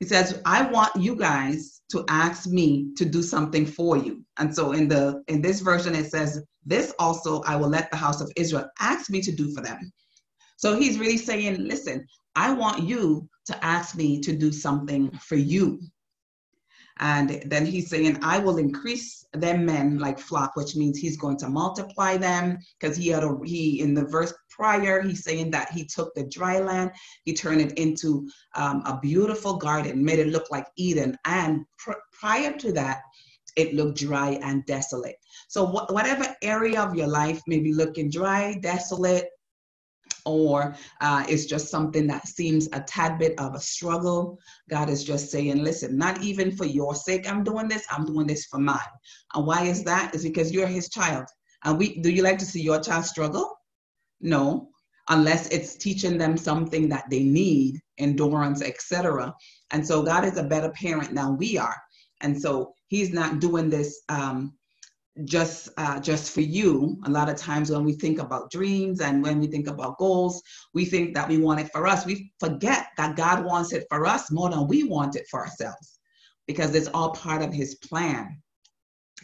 He 0.00 0.06
says, 0.06 0.40
I 0.44 0.62
want 0.70 0.94
you 0.96 1.16
guys 1.16 1.82
to 1.90 2.04
ask 2.08 2.48
me 2.48 2.88
to 2.96 3.04
do 3.04 3.22
something 3.22 3.64
for 3.64 3.96
you. 3.96 4.24
And 4.38 4.54
so 4.54 4.72
in 4.72 4.88
the 4.88 5.22
in 5.28 5.40
this 5.40 5.60
version 5.60 5.94
it 5.94 6.10
says, 6.10 6.42
this 6.66 6.92
also 6.98 7.42
I 7.42 7.56
will 7.56 7.68
let 7.68 7.90
the 7.90 7.96
house 7.96 8.20
of 8.20 8.32
Israel 8.36 8.68
ask 8.80 9.10
me 9.10 9.20
to 9.22 9.32
do 9.32 9.52
for 9.54 9.62
them. 9.62 9.92
So 10.56 10.76
he's 10.76 10.98
really 10.98 11.18
saying, 11.18 11.58
listen, 11.58 12.06
I 12.36 12.52
want 12.52 12.82
you 12.82 13.28
to 13.46 13.64
ask 13.64 13.96
me 13.96 14.20
to 14.20 14.34
do 14.34 14.50
something 14.50 15.10
for 15.18 15.36
you. 15.36 15.80
And 16.98 17.42
then 17.46 17.66
he's 17.66 17.90
saying, 17.90 18.18
I 18.22 18.38
will 18.38 18.58
increase 18.58 19.26
them 19.32 19.66
men 19.66 19.98
like 19.98 20.18
flock, 20.18 20.54
which 20.54 20.76
means 20.76 20.98
he's 20.98 21.16
going 21.16 21.36
to 21.38 21.48
multiply 21.48 22.16
them 22.16 22.58
because 22.78 22.96
he 22.96 23.08
had 23.08 23.24
a, 23.24 23.36
he, 23.44 23.80
in 23.80 23.94
the 23.94 24.04
verse 24.04 24.32
prior, 24.48 25.02
he's 25.02 25.24
saying 25.24 25.50
that 25.50 25.72
he 25.72 25.84
took 25.84 26.14
the 26.14 26.24
dry 26.24 26.60
land, 26.60 26.92
he 27.24 27.34
turned 27.34 27.60
it 27.60 27.72
into 27.78 28.28
um, 28.54 28.82
a 28.86 28.98
beautiful 29.02 29.56
garden, 29.56 30.04
made 30.04 30.20
it 30.20 30.28
look 30.28 30.50
like 30.50 30.66
Eden. 30.76 31.18
And 31.24 31.64
pr- 31.78 31.92
prior 32.12 32.56
to 32.58 32.72
that, 32.72 33.00
it 33.56 33.74
looked 33.74 33.98
dry 33.98 34.38
and 34.42 34.64
desolate. 34.66 35.16
So 35.48 35.66
wh- 35.66 35.90
whatever 35.92 36.34
area 36.42 36.80
of 36.80 36.94
your 36.94 37.06
life 37.08 37.40
may 37.46 37.60
be 37.60 37.72
looking 37.72 38.10
dry, 38.10 38.54
desolate, 38.60 39.28
or 40.24 40.74
uh, 41.00 41.24
it's 41.28 41.44
just 41.44 41.68
something 41.68 42.06
that 42.06 42.26
seems 42.26 42.68
a 42.72 42.80
tad 42.80 43.18
bit 43.18 43.38
of 43.38 43.54
a 43.54 43.60
struggle, 43.60 44.38
God 44.70 44.88
is 44.88 45.04
just 45.04 45.30
saying, 45.30 45.62
listen, 45.62 45.96
not 45.96 46.22
even 46.22 46.56
for 46.56 46.64
your 46.64 46.94
sake 46.94 47.30
I'm 47.30 47.44
doing 47.44 47.68
this, 47.68 47.84
I'm 47.90 48.04
doing 48.04 48.26
this 48.26 48.46
for 48.46 48.58
mine. 48.58 48.78
And 49.34 49.46
why 49.46 49.64
is 49.64 49.84
that? 49.84 50.14
Is 50.14 50.24
because 50.24 50.52
you're 50.52 50.66
his 50.66 50.88
child. 50.88 51.26
And 51.64 51.78
we 51.78 52.00
do 52.00 52.10
you 52.10 52.22
like 52.22 52.38
to 52.38 52.46
see 52.46 52.62
your 52.62 52.80
child 52.80 53.04
struggle? 53.04 53.50
No, 54.20 54.70
unless 55.08 55.48
it's 55.48 55.76
teaching 55.76 56.18
them 56.18 56.36
something 56.36 56.88
that 56.88 57.04
they 57.10 57.22
need, 57.22 57.80
endurance, 57.98 58.62
etc. 58.62 59.34
And 59.70 59.86
so 59.86 60.02
God 60.02 60.24
is 60.24 60.38
a 60.38 60.44
better 60.44 60.70
parent 60.70 61.14
than 61.14 61.36
we 61.36 61.58
are. 61.58 61.76
And 62.20 62.40
so 62.40 62.74
he's 62.88 63.12
not 63.12 63.40
doing 63.40 63.68
this 63.68 64.02
um, 64.08 64.54
just 65.22 65.68
uh, 65.76 66.00
just 66.00 66.32
for 66.32 66.40
you. 66.40 66.98
A 67.06 67.10
lot 67.10 67.28
of 67.28 67.36
times 67.36 67.70
when 67.70 67.84
we 67.84 67.92
think 67.92 68.18
about 68.18 68.50
dreams 68.50 69.00
and 69.00 69.22
when 69.22 69.38
we 69.38 69.46
think 69.46 69.68
about 69.68 69.98
goals 69.98 70.42
we 70.72 70.84
think 70.84 71.14
that 71.14 71.28
we 71.28 71.38
want 71.38 71.60
it 71.60 71.70
for 71.72 71.86
us. 71.86 72.04
We 72.04 72.32
forget 72.40 72.88
that 72.96 73.16
god 73.16 73.44
wants 73.44 73.72
it 73.72 73.86
for 73.88 74.06
us 74.06 74.30
more 74.30 74.50
than 74.50 74.66
we 74.66 74.84
want 74.84 75.16
it 75.16 75.26
for 75.30 75.40
ourselves 75.40 75.98
because 76.46 76.74
it's 76.74 76.88
all 76.88 77.12
part 77.12 77.42
of 77.42 77.52
his 77.52 77.76
plan. 77.76 78.40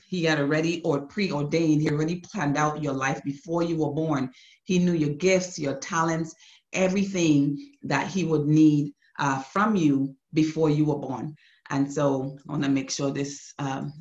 He 0.06 0.24
had 0.24 0.38
already 0.38 0.80
or 0.82 1.06
preordained 1.06 1.82
he 1.82 1.90
already 1.90 2.20
planned 2.20 2.56
out 2.56 2.82
your 2.82 2.92
life 2.92 3.20
before 3.24 3.64
you 3.64 3.76
were 3.76 3.92
born. 3.92 4.30
He 4.64 4.78
knew 4.78 4.94
your 4.94 5.14
gifts 5.14 5.58
your 5.58 5.78
talents 5.78 6.34
everything 6.72 7.58
that 7.82 8.06
he 8.06 8.24
would 8.24 8.46
need 8.46 8.92
uh, 9.18 9.40
from 9.40 9.74
you 9.74 10.14
before 10.32 10.70
you 10.70 10.84
were 10.84 10.98
born. 10.98 11.34
And 11.70 11.92
so 11.92 12.36
i 12.48 12.52
want 12.52 12.64
to 12.64 12.70
make 12.70 12.90
sure 12.90 13.10
this 13.10 13.52
um, 13.58 13.92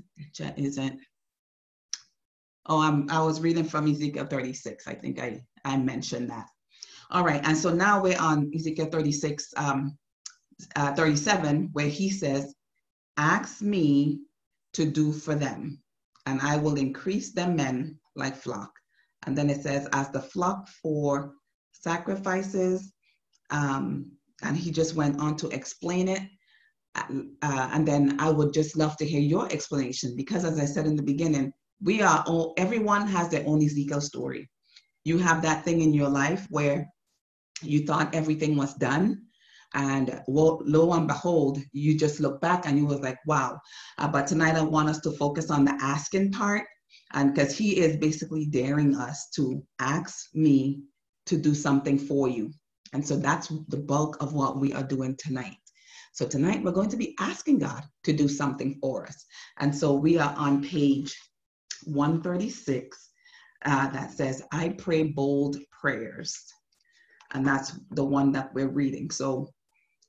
isn't 0.57 0.99
Oh, 2.69 2.79
I'm, 2.79 3.09
I 3.09 3.23
was 3.23 3.41
reading 3.41 3.63
from 3.63 3.87
Ezekiel 3.87 4.27
36. 4.27 4.87
I 4.87 4.93
think 4.93 5.19
I, 5.19 5.41
I 5.65 5.75
mentioned 5.77 6.29
that. 6.29 6.45
All 7.09 7.25
right, 7.25 7.41
and 7.43 7.57
so 7.57 7.73
now 7.73 7.99
we're 7.99 8.19
on 8.19 8.51
Ezekiel 8.55 8.85
36, 8.85 9.51
um, 9.57 9.97
uh, 10.75 10.93
37, 10.93 11.69
where 11.73 11.87
he 11.87 12.11
says, 12.11 12.53
Ask 13.17 13.63
me 13.63 14.19
to 14.73 14.85
do 14.85 15.11
for 15.11 15.33
them, 15.33 15.81
and 16.27 16.39
I 16.41 16.57
will 16.57 16.75
increase 16.75 17.31
them 17.31 17.55
men 17.55 17.97
like 18.15 18.35
flock. 18.35 18.71
And 19.25 19.35
then 19.35 19.49
it 19.49 19.63
says, 19.63 19.87
As 19.91 20.11
the 20.11 20.21
flock 20.21 20.67
for 20.83 21.33
sacrifices, 21.71 22.93
um, 23.49 24.11
and 24.43 24.55
he 24.55 24.69
just 24.69 24.93
went 24.93 25.19
on 25.19 25.35
to 25.37 25.49
explain 25.49 26.07
it. 26.07 26.21
Uh, 26.95 27.69
and 27.73 27.87
then 27.87 28.19
I 28.19 28.29
would 28.29 28.53
just 28.53 28.77
love 28.77 28.95
to 28.97 29.05
hear 29.05 29.21
your 29.21 29.51
explanation 29.51 30.15
because, 30.15 30.45
as 30.45 30.59
I 30.59 30.65
said 30.65 30.85
in 30.85 30.95
the 30.95 31.03
beginning, 31.03 31.51
we 31.81 32.01
are 32.01 32.23
all, 32.27 32.53
everyone 32.57 33.07
has 33.07 33.29
their 33.29 33.45
own 33.45 33.63
Ezekiel 33.63 34.01
story. 34.01 34.49
You 35.05 35.17
have 35.19 35.41
that 35.43 35.63
thing 35.63 35.81
in 35.81 35.93
your 35.93 36.09
life 36.09 36.45
where 36.49 36.87
you 37.61 37.85
thought 37.85 38.13
everything 38.13 38.55
was 38.55 38.73
done. 38.75 39.23
And 39.73 40.21
lo, 40.27 40.61
lo 40.65 40.93
and 40.93 41.07
behold, 41.07 41.59
you 41.71 41.97
just 41.97 42.19
look 42.19 42.41
back 42.41 42.65
and 42.65 42.77
you 42.77 42.85
was 42.85 42.99
like, 43.01 43.19
wow. 43.25 43.59
Uh, 43.97 44.07
but 44.07 44.27
tonight 44.27 44.55
I 44.55 44.61
want 44.61 44.89
us 44.89 44.99
to 45.01 45.11
focus 45.11 45.51
on 45.51 45.63
the 45.63 45.77
asking 45.81 46.31
part. 46.31 46.63
And 47.13 47.33
because 47.33 47.55
he 47.55 47.77
is 47.77 47.97
basically 47.97 48.45
daring 48.45 48.95
us 48.95 49.29
to 49.35 49.63
ask 49.79 50.29
me 50.33 50.81
to 51.27 51.37
do 51.37 51.53
something 51.53 51.97
for 51.97 52.27
you. 52.27 52.51
And 52.93 53.05
so 53.05 53.15
that's 53.15 53.51
the 53.67 53.77
bulk 53.77 54.21
of 54.21 54.33
what 54.33 54.59
we 54.59 54.73
are 54.73 54.83
doing 54.83 55.15
tonight. 55.17 55.57
So 56.13 56.27
tonight 56.27 56.63
we're 56.63 56.71
going 56.71 56.89
to 56.89 56.97
be 56.97 57.15
asking 57.19 57.59
God 57.59 57.83
to 58.03 58.13
do 58.13 58.27
something 58.27 58.77
for 58.81 59.05
us. 59.05 59.25
And 59.59 59.73
so 59.73 59.93
we 59.93 60.17
are 60.17 60.33
on 60.35 60.63
page 60.63 61.15
136 61.85 63.09
uh, 63.65 63.89
that 63.89 64.11
says, 64.11 64.43
I 64.51 64.69
pray 64.69 65.03
bold 65.03 65.57
prayers. 65.71 66.37
And 67.33 67.45
that's 67.45 67.79
the 67.91 68.03
one 68.03 68.31
that 68.33 68.53
we're 68.53 68.69
reading. 68.69 69.11
So 69.11 69.49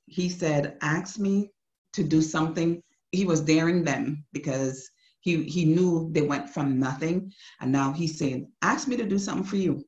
he 0.05 0.29
said, 0.29 0.77
Ask 0.81 1.19
me 1.19 1.51
to 1.93 2.03
do 2.03 2.21
something. 2.21 2.81
He 3.11 3.25
was 3.25 3.41
daring 3.41 3.83
them 3.83 4.25
because 4.33 4.89
he, 5.19 5.43
he 5.43 5.65
knew 5.65 6.09
they 6.11 6.21
went 6.21 6.49
from 6.49 6.79
nothing. 6.79 7.31
And 7.59 7.71
now 7.71 7.91
he's 7.91 8.17
saying, 8.17 8.51
Ask 8.61 8.87
me 8.87 8.97
to 8.97 9.05
do 9.05 9.19
something 9.19 9.45
for 9.45 9.57
you. 9.57 9.83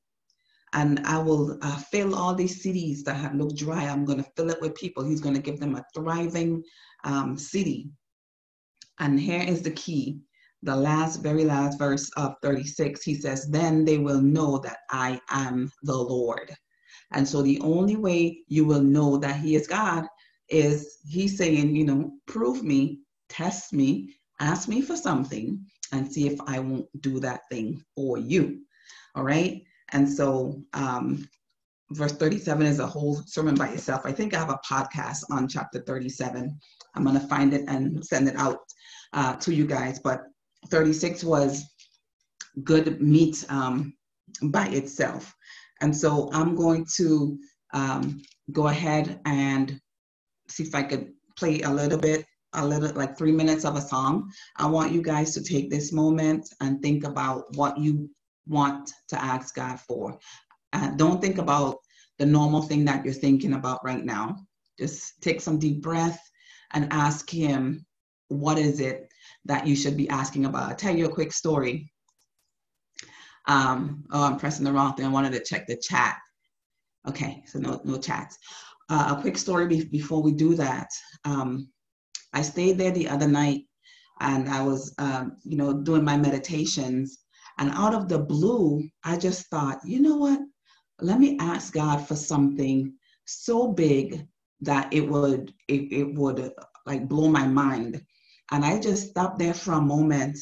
And 0.73 0.99
I 1.05 1.19
will 1.19 1.57
uh, 1.61 1.77
fill 1.77 2.15
all 2.15 2.33
these 2.33 2.63
cities 2.63 3.03
that 3.03 3.15
have 3.15 3.35
looked 3.35 3.57
dry. 3.57 3.85
I'm 3.87 4.05
going 4.05 4.23
to 4.23 4.31
fill 4.35 4.49
it 4.49 4.61
with 4.61 4.75
people. 4.75 5.03
He's 5.03 5.21
going 5.21 5.35
to 5.35 5.41
give 5.41 5.59
them 5.59 5.75
a 5.75 5.85
thriving 5.93 6.63
um, 7.03 7.37
city. 7.37 7.91
And 8.99 9.19
here 9.19 9.41
is 9.41 9.61
the 9.61 9.71
key 9.71 10.19
the 10.63 10.75
last, 10.75 11.17
very 11.17 11.43
last 11.43 11.77
verse 11.77 12.09
of 12.17 12.35
36, 12.41 13.03
he 13.03 13.15
says, 13.15 13.47
Then 13.47 13.85
they 13.85 13.97
will 13.97 14.21
know 14.21 14.57
that 14.59 14.77
I 14.89 15.19
am 15.29 15.71
the 15.83 15.97
Lord. 15.97 16.55
And 17.11 17.27
so 17.27 17.41
the 17.41 17.59
only 17.61 17.95
way 17.95 18.43
you 18.47 18.65
will 18.65 18.81
know 18.81 19.17
that 19.17 19.37
He 19.39 19.55
is 19.55 19.67
God 19.67 20.05
is 20.49 20.97
He's 21.07 21.37
saying, 21.37 21.75
you 21.75 21.85
know, 21.85 22.11
prove 22.27 22.63
me, 22.63 23.01
test 23.29 23.73
me, 23.73 24.15
ask 24.39 24.67
me 24.67 24.81
for 24.81 24.95
something, 24.95 25.63
and 25.91 26.11
see 26.11 26.27
if 26.27 26.39
I 26.47 26.59
won't 26.59 26.87
do 27.01 27.19
that 27.19 27.41
thing 27.51 27.83
for 27.95 28.17
you. 28.17 28.61
All 29.15 29.23
right. 29.23 29.61
And 29.91 30.09
so, 30.09 30.63
um, 30.73 31.27
verse 31.91 32.13
37 32.13 32.65
is 32.65 32.79
a 32.79 32.87
whole 32.87 33.21
sermon 33.27 33.55
by 33.55 33.67
itself. 33.69 34.01
I 34.05 34.11
think 34.11 34.33
I 34.33 34.39
have 34.39 34.49
a 34.49 34.59
podcast 34.67 35.23
on 35.29 35.47
chapter 35.47 35.83
37. 35.85 36.57
I'm 36.95 37.03
going 37.03 37.19
to 37.19 37.27
find 37.27 37.53
it 37.53 37.65
and 37.67 38.03
send 38.03 38.27
it 38.27 38.35
out 38.37 38.59
uh, 39.13 39.35
to 39.35 39.53
you 39.53 39.67
guys. 39.67 39.99
But 39.99 40.23
36 40.69 41.23
was 41.23 41.65
good 42.63 43.01
meat 43.01 43.45
um, 43.49 43.93
by 44.43 44.67
itself. 44.67 45.33
And 45.81 45.95
so 45.95 46.29
I'm 46.33 46.55
going 46.55 46.85
to 46.95 47.37
um, 47.73 48.21
go 48.51 48.67
ahead 48.67 49.19
and 49.25 49.79
see 50.47 50.63
if 50.63 50.75
I 50.75 50.83
could 50.83 51.11
play 51.37 51.61
a 51.61 51.69
little 51.69 51.97
bit, 51.97 52.25
a 52.53 52.65
little 52.65 52.93
like 52.93 53.17
three 53.17 53.31
minutes 53.31 53.65
of 53.65 53.75
a 53.75 53.81
song. 53.81 54.31
I 54.57 54.67
want 54.67 54.91
you 54.91 55.01
guys 55.01 55.33
to 55.33 55.43
take 55.43 55.69
this 55.69 55.91
moment 55.91 56.47
and 56.61 56.81
think 56.81 57.03
about 57.03 57.45
what 57.55 57.77
you 57.77 58.09
want 58.47 58.91
to 59.09 59.21
ask 59.21 59.55
God 59.55 59.79
for. 59.79 60.17
Uh, 60.73 60.91
don't 60.91 61.21
think 61.21 61.37
about 61.37 61.77
the 62.19 62.25
normal 62.25 62.61
thing 62.61 62.85
that 62.85 63.03
you're 63.03 63.13
thinking 63.13 63.53
about 63.53 63.83
right 63.83 64.03
now. 64.03 64.37
Just 64.79 65.21
take 65.21 65.41
some 65.41 65.59
deep 65.59 65.81
breath 65.81 66.19
and 66.73 66.91
ask 66.91 67.29
Him, 67.29 67.85
what 68.27 68.57
is 68.57 68.79
it 68.79 69.12
that 69.45 69.67
you 69.67 69.75
should 69.75 69.97
be 69.97 70.09
asking 70.09 70.45
about? 70.45 70.69
I'll 70.69 70.75
tell 70.75 70.95
you 70.95 71.05
a 71.05 71.13
quick 71.13 71.31
story. 71.31 71.91
Um, 73.47 74.05
oh, 74.11 74.23
I'm 74.23 74.37
pressing 74.37 74.63
the 74.65 74.71
wrong 74.71 74.93
thing. 74.93 75.05
I 75.05 75.09
wanted 75.09 75.33
to 75.33 75.43
check 75.43 75.67
the 75.67 75.77
chat. 75.77 76.17
Okay, 77.07 77.43
so 77.45 77.59
no, 77.59 77.81
no 77.83 77.97
chats. 77.97 78.37
Uh, 78.89 79.15
a 79.17 79.21
quick 79.21 79.37
story 79.37 79.67
be- 79.67 79.85
before 79.85 80.21
we 80.21 80.31
do 80.31 80.55
that. 80.55 80.87
Um, 81.25 81.69
I 82.33 82.41
stayed 82.41 82.77
there 82.77 82.91
the 82.91 83.09
other 83.09 83.27
night 83.27 83.65
and 84.19 84.49
I 84.49 84.61
was, 84.63 84.93
um, 84.97 85.37
you 85.43 85.57
know, 85.57 85.73
doing 85.73 86.03
my 86.03 86.17
meditations. 86.17 87.19
And 87.59 87.71
out 87.71 87.93
of 87.93 88.09
the 88.09 88.19
blue, 88.19 88.87
I 89.03 89.17
just 89.17 89.47
thought, 89.47 89.79
you 89.85 90.01
know 90.01 90.15
what? 90.15 90.39
Let 91.01 91.19
me 91.19 91.37
ask 91.39 91.73
God 91.73 92.07
for 92.07 92.15
something 92.15 92.93
so 93.25 93.71
big 93.71 94.27
that 94.61 94.91
it 94.93 95.07
would 95.07 95.53
it, 95.67 95.91
it 95.91 96.15
would 96.15 96.51
like 96.85 97.07
blow 97.07 97.27
my 97.27 97.47
mind. 97.47 98.01
And 98.51 98.63
I 98.63 98.79
just 98.79 99.09
stopped 99.09 99.39
there 99.39 99.53
for 99.53 99.73
a 99.73 99.81
moment 99.81 100.37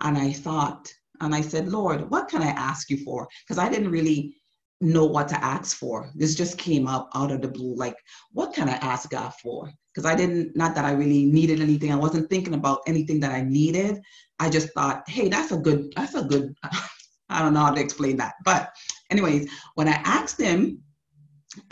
and 0.00 0.16
I 0.16 0.32
thought, 0.32 0.92
and 1.20 1.34
I 1.34 1.40
said, 1.40 1.68
Lord, 1.68 2.10
what 2.10 2.28
can 2.28 2.42
I 2.42 2.50
ask 2.50 2.90
you 2.90 2.98
for? 2.98 3.28
Because 3.44 3.58
I 3.58 3.68
didn't 3.68 3.90
really 3.90 4.34
know 4.80 5.04
what 5.04 5.28
to 5.28 5.44
ask 5.44 5.76
for. 5.76 6.10
This 6.14 6.36
just 6.36 6.56
came 6.58 6.86
up 6.86 7.10
out 7.14 7.32
of 7.32 7.42
the 7.42 7.48
blue. 7.48 7.74
Like, 7.74 7.96
what 8.32 8.54
can 8.54 8.68
I 8.68 8.74
ask 8.74 9.10
God 9.10 9.32
for? 9.42 9.72
Because 9.92 10.06
I 10.06 10.14
didn't, 10.14 10.56
not 10.56 10.76
that 10.76 10.84
I 10.84 10.92
really 10.92 11.24
needed 11.24 11.60
anything. 11.60 11.92
I 11.92 11.96
wasn't 11.96 12.30
thinking 12.30 12.54
about 12.54 12.80
anything 12.86 13.18
that 13.20 13.32
I 13.32 13.42
needed. 13.42 14.00
I 14.38 14.48
just 14.48 14.72
thought, 14.74 15.08
hey, 15.08 15.28
that's 15.28 15.50
a 15.50 15.56
good, 15.56 15.92
that's 15.96 16.14
a 16.14 16.22
good, 16.22 16.54
I 17.28 17.42
don't 17.42 17.54
know 17.54 17.64
how 17.64 17.74
to 17.74 17.80
explain 17.80 18.16
that. 18.18 18.34
But, 18.44 18.70
anyways, 19.10 19.50
when 19.74 19.88
I 19.88 20.00
asked 20.04 20.40
him 20.40 20.80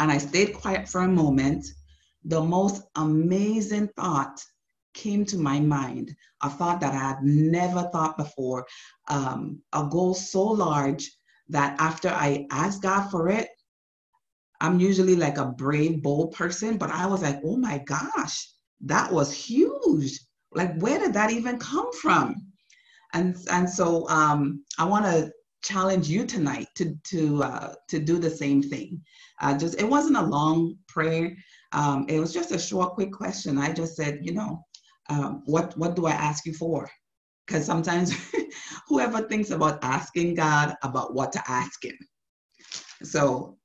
and 0.00 0.10
I 0.10 0.18
stayed 0.18 0.54
quiet 0.54 0.88
for 0.88 1.02
a 1.02 1.08
moment, 1.08 1.64
the 2.24 2.42
most 2.42 2.82
amazing 2.96 3.88
thought 3.96 4.42
came 4.96 5.24
to 5.26 5.38
my 5.38 5.60
mind, 5.60 6.16
a 6.42 6.50
thought 6.50 6.80
that 6.80 6.94
I 6.94 6.98
had 7.10 7.22
never 7.22 7.82
thought 7.92 8.16
before, 8.16 8.66
um, 9.08 9.60
a 9.72 9.86
goal 9.88 10.14
so 10.14 10.42
large 10.42 11.08
that 11.48 11.76
after 11.78 12.08
I 12.08 12.46
asked 12.50 12.82
God 12.82 13.08
for 13.10 13.28
it, 13.28 13.48
I'm 14.60 14.80
usually 14.80 15.16
like 15.16 15.38
a 15.38 15.46
brave, 15.46 16.02
bold 16.02 16.32
person, 16.32 16.78
but 16.78 16.90
I 16.90 17.06
was 17.06 17.22
like, 17.22 17.40
oh 17.44 17.56
my 17.56 17.78
gosh, 17.78 18.50
that 18.80 19.12
was 19.12 19.32
huge. 19.32 20.18
Like, 20.52 20.76
where 20.80 20.98
did 20.98 21.12
that 21.12 21.30
even 21.30 21.58
come 21.58 21.92
from? 21.92 22.34
And 23.12 23.36
and 23.50 23.68
so 23.68 24.08
um, 24.08 24.64
I 24.78 24.84
want 24.84 25.04
to 25.04 25.30
challenge 25.62 26.08
you 26.08 26.24
tonight 26.26 26.68
to 26.76 26.96
to 27.10 27.42
uh, 27.42 27.74
to 27.88 27.98
do 27.98 28.18
the 28.18 28.30
same 28.30 28.62
thing. 28.62 29.02
Uh, 29.40 29.56
just 29.58 29.80
it 29.80 29.88
wasn't 29.88 30.16
a 30.16 30.22
long 30.22 30.76
prayer. 30.88 31.36
Um, 31.72 32.06
it 32.08 32.18
was 32.18 32.32
just 32.32 32.52
a 32.52 32.58
short, 32.58 32.94
quick 32.94 33.12
question. 33.12 33.58
I 33.58 33.72
just 33.72 33.96
said, 33.96 34.20
you 34.22 34.32
know, 34.32 34.64
um, 35.08 35.42
what 35.46 35.76
what 35.76 35.96
do 35.96 36.06
I 36.06 36.12
ask 36.12 36.46
you 36.46 36.54
for? 36.54 36.88
Because 37.46 37.64
sometimes 37.64 38.12
whoever 38.88 39.22
thinks 39.22 39.50
about 39.50 39.82
asking 39.82 40.34
God 40.34 40.74
about 40.82 41.14
what 41.14 41.32
to 41.32 41.42
ask 41.48 41.84
Him. 41.84 41.96
So, 43.02 43.58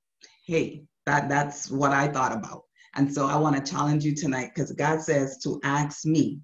hey, 0.46 0.84
that 1.06 1.30
that's 1.30 1.72
what 1.72 1.92
I 1.92 2.08
thought 2.08 2.32
about. 2.32 2.64
And 2.96 3.12
so 3.12 3.26
I 3.28 3.38
want 3.38 3.56
to 3.56 3.72
challenge 3.72 4.04
you 4.04 4.14
tonight 4.14 4.52
because 4.54 4.72
God 4.74 5.02
says 5.02 5.38
to 5.44 5.60
ask 5.64 6.06
me. 6.06 6.42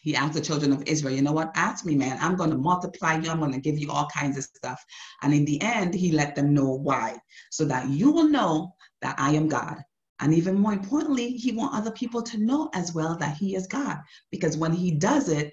He 0.00 0.14
asked 0.14 0.34
the 0.34 0.40
children 0.40 0.72
of 0.72 0.84
Israel, 0.86 1.16
you 1.16 1.22
know 1.22 1.32
what? 1.32 1.50
Ask 1.56 1.84
me, 1.84 1.96
man. 1.96 2.16
I'm 2.20 2.36
going 2.36 2.50
to 2.50 2.56
multiply 2.56 3.18
you. 3.18 3.28
I'm 3.28 3.40
going 3.40 3.52
to 3.52 3.60
give 3.60 3.76
you 3.76 3.90
all 3.90 4.06
kinds 4.06 4.38
of 4.38 4.44
stuff. 4.44 4.80
And 5.22 5.34
in 5.34 5.44
the 5.44 5.60
end, 5.60 5.94
he 5.94 6.12
let 6.12 6.36
them 6.36 6.54
know 6.54 6.70
why, 6.70 7.18
so 7.50 7.64
that 7.64 7.88
you 7.88 8.12
will 8.12 8.28
know 8.28 8.72
that 9.02 9.16
I 9.18 9.32
am 9.32 9.48
God 9.48 9.82
and 10.20 10.32
even 10.32 10.58
more 10.58 10.72
importantly, 10.72 11.32
he 11.32 11.52
wants 11.52 11.76
other 11.76 11.90
people 11.90 12.22
to 12.22 12.38
know 12.38 12.70
as 12.74 12.94
well 12.94 13.16
that 13.16 13.36
he 13.36 13.54
is 13.54 13.66
God. 13.66 13.98
Because 14.30 14.56
when 14.56 14.72
he 14.72 14.90
does 14.90 15.28
it, 15.28 15.52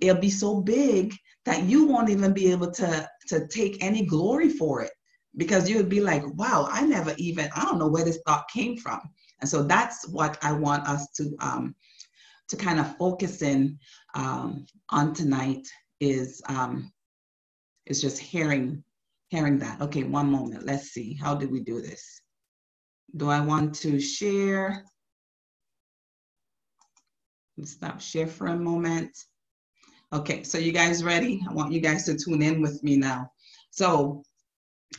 it'll 0.00 0.20
be 0.20 0.30
so 0.30 0.60
big 0.60 1.14
that 1.44 1.64
you 1.64 1.86
won't 1.86 2.10
even 2.10 2.32
be 2.32 2.50
able 2.52 2.70
to, 2.72 3.08
to 3.28 3.46
take 3.48 3.82
any 3.82 4.04
glory 4.04 4.50
for 4.50 4.82
it. 4.82 4.92
Because 5.36 5.68
you 5.68 5.78
would 5.78 5.88
be 5.88 6.02
like, 6.02 6.22
wow, 6.34 6.68
I 6.70 6.84
never 6.84 7.14
even, 7.16 7.48
I 7.56 7.64
don't 7.64 7.78
know 7.78 7.88
where 7.88 8.04
this 8.04 8.20
thought 8.26 8.44
came 8.52 8.76
from. 8.76 9.00
And 9.40 9.48
so 9.48 9.62
that's 9.62 10.06
what 10.08 10.38
I 10.42 10.52
want 10.52 10.86
us 10.86 11.08
to 11.16 11.34
um, 11.40 11.74
to 12.48 12.56
kind 12.56 12.78
of 12.78 12.96
focus 12.96 13.42
in 13.42 13.78
um, 14.14 14.66
on 14.90 15.14
tonight 15.14 15.66
is 16.00 16.42
um, 16.48 16.92
is 17.86 18.00
just 18.00 18.18
hearing 18.18 18.84
hearing 19.28 19.58
that. 19.58 19.80
Okay, 19.80 20.04
one 20.04 20.30
moment. 20.30 20.64
Let's 20.64 20.90
see. 20.90 21.14
How 21.14 21.34
did 21.34 21.50
we 21.50 21.60
do 21.60 21.80
this? 21.80 22.21
Do 23.14 23.28
I 23.28 23.40
want 23.40 23.74
to 23.76 24.00
share? 24.00 24.84
Let's 27.58 27.72
stop 27.72 28.00
share 28.00 28.26
for 28.26 28.46
a 28.46 28.56
moment. 28.56 29.16
Okay, 30.14 30.42
so 30.42 30.56
you 30.56 30.72
guys 30.72 31.04
ready? 31.04 31.42
I 31.48 31.52
want 31.52 31.72
you 31.72 31.80
guys 31.80 32.04
to 32.04 32.16
tune 32.16 32.42
in 32.42 32.62
with 32.62 32.82
me 32.82 32.96
now. 32.96 33.30
So 33.70 34.22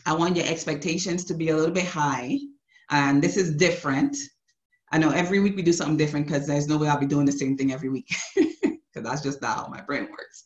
I 0.06 0.13
want 0.13 0.36
your 0.36 0.45
expectations 0.45 1.26
to 1.26 1.34
be 1.34 1.49
a 1.49 1.56
little 1.56 1.73
bit 1.73 1.88
high. 1.88 2.38
And 2.91 3.23
this 3.23 3.36
is 3.36 3.56
different. 3.56 4.15
I 4.91 4.99
know 4.99 5.10
every 5.10 5.39
week 5.39 5.56
we 5.56 5.63
do 5.63 5.73
something 5.73 5.97
different 5.97 6.28
because 6.28 6.45
there's 6.45 6.67
no 6.67 6.78
way 6.78 6.89
I'll 6.89 6.99
be 6.99 7.08
doing 7.08 7.26
the 7.26 7.32
same 7.32 7.58
thing 7.58 7.73
every 7.73 7.89
week 7.89 8.13
because 8.36 9.04
that's 9.04 9.21
just 9.23 9.41
not 9.41 9.58
how 9.58 9.67
my 9.67 9.82
brain 9.82 10.04
works. 10.04 10.43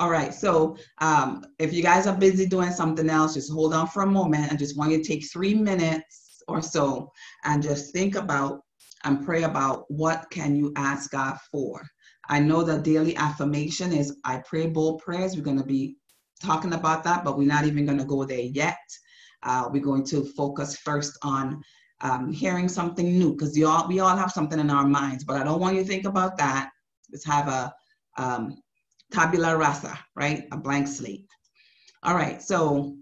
All 0.00 0.10
right, 0.10 0.34
so 0.34 0.76
um, 1.00 1.44
if 1.60 1.72
you 1.72 1.80
guys 1.80 2.08
are 2.08 2.16
busy 2.16 2.46
doing 2.46 2.72
something 2.72 3.08
else, 3.08 3.34
just 3.34 3.52
hold 3.52 3.72
on 3.72 3.86
for 3.86 4.02
a 4.02 4.06
moment. 4.06 4.52
I 4.52 4.56
just 4.56 4.76
want 4.76 4.90
you 4.90 4.98
to 4.98 5.04
take 5.04 5.30
three 5.30 5.54
minutes 5.54 6.23
or 6.48 6.62
so 6.62 7.10
and 7.44 7.62
just 7.62 7.92
think 7.92 8.14
about 8.14 8.60
and 9.04 9.24
pray 9.24 9.42
about 9.42 9.84
what 9.88 10.26
can 10.30 10.56
you 10.56 10.72
ask 10.76 11.10
God 11.10 11.38
for. 11.50 11.82
I 12.28 12.40
know 12.40 12.62
the 12.62 12.78
daily 12.78 13.16
affirmation 13.16 13.92
is 13.92 14.16
I 14.24 14.42
pray 14.48 14.66
bold 14.66 15.02
prayers. 15.02 15.36
We're 15.36 15.42
going 15.42 15.58
to 15.58 15.64
be 15.64 15.96
talking 16.42 16.72
about 16.72 17.04
that, 17.04 17.24
but 17.24 17.36
we're 17.36 17.46
not 17.46 17.64
even 17.66 17.84
going 17.84 17.98
to 17.98 18.04
go 18.04 18.24
there 18.24 18.40
yet. 18.40 18.78
Uh, 19.42 19.68
we're 19.70 19.82
going 19.82 20.04
to 20.06 20.24
focus 20.24 20.76
first 20.76 21.18
on 21.22 21.62
um, 22.00 22.32
hearing 22.32 22.68
something 22.68 23.18
new 23.18 23.32
because 23.32 23.60
all 23.62 23.86
we 23.88 24.00
all 24.00 24.16
have 24.16 24.30
something 24.30 24.58
in 24.58 24.70
our 24.70 24.86
minds. 24.86 25.24
But 25.24 25.40
I 25.40 25.44
don't 25.44 25.60
want 25.60 25.76
you 25.76 25.82
to 25.82 25.88
think 25.88 26.06
about 26.06 26.36
that. 26.38 26.70
Let's 27.12 27.26
have 27.26 27.48
a 27.48 27.74
um, 28.16 28.56
tabula 29.12 29.56
rasa, 29.56 29.98
right? 30.16 30.44
A 30.52 30.56
blank 30.56 30.88
slate. 30.88 31.26
All 32.02 32.14
right, 32.14 32.42
so 32.42 32.96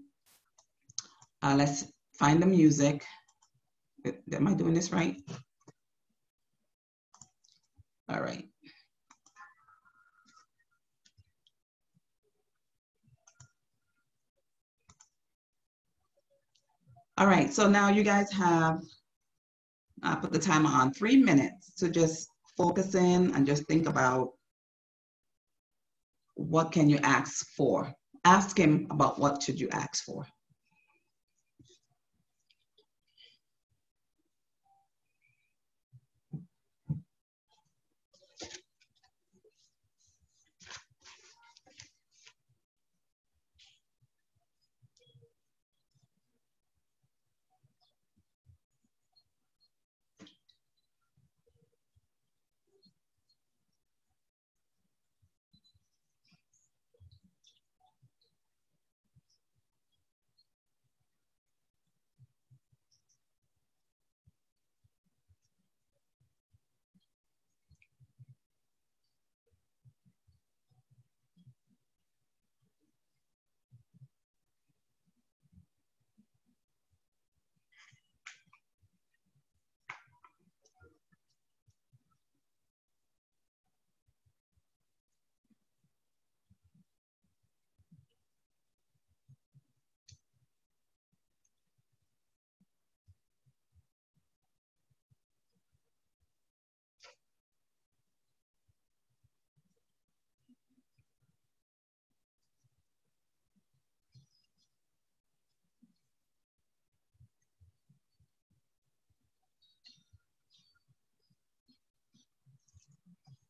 uh, 1.41 1.55
let's 1.57 1.85
find 2.17 2.41
the 2.41 2.45
music. 2.45 3.05
Am 4.05 4.47
I 4.47 4.53
doing 4.53 4.73
this 4.73 4.91
right? 4.91 5.15
All 8.09 8.21
right. 8.21 8.47
All 17.17 17.27
right, 17.27 17.53
so 17.53 17.69
now 17.69 17.89
you 17.89 18.03
guys 18.03 18.31
have, 18.31 18.81
I 20.01 20.15
put 20.15 20.31
the 20.31 20.39
timer 20.39 20.69
on 20.69 20.91
three 20.91 21.17
minutes 21.17 21.71
to 21.75 21.89
just 21.89 22.27
focus 22.57 22.95
in 22.95 23.33
and 23.35 23.45
just 23.45 23.67
think 23.67 23.87
about 23.87 24.31
what 26.35 26.71
can 26.71 26.89
you 26.89 26.97
ask 27.03 27.45
for? 27.55 27.93
Ask 28.25 28.57
him 28.57 28.87
about 28.89 29.19
what 29.19 29.43
should 29.43 29.59
you 29.59 29.69
ask 29.69 30.03
for. 30.03 30.25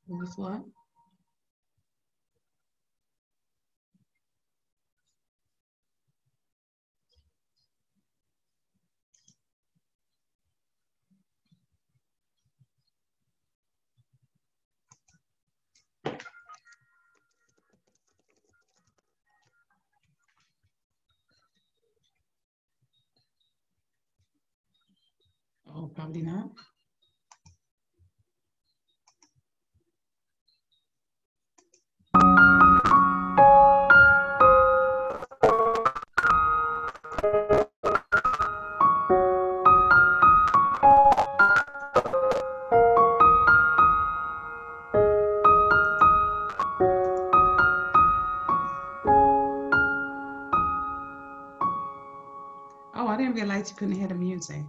Was 0.07 0.33
what? 0.37 0.61
Oh, 25.67 25.87
probably 25.95 26.21
not. 26.23 26.51
Couldn't 53.75 53.95
hear 53.95 54.07
the 54.07 54.15
music. 54.15 54.63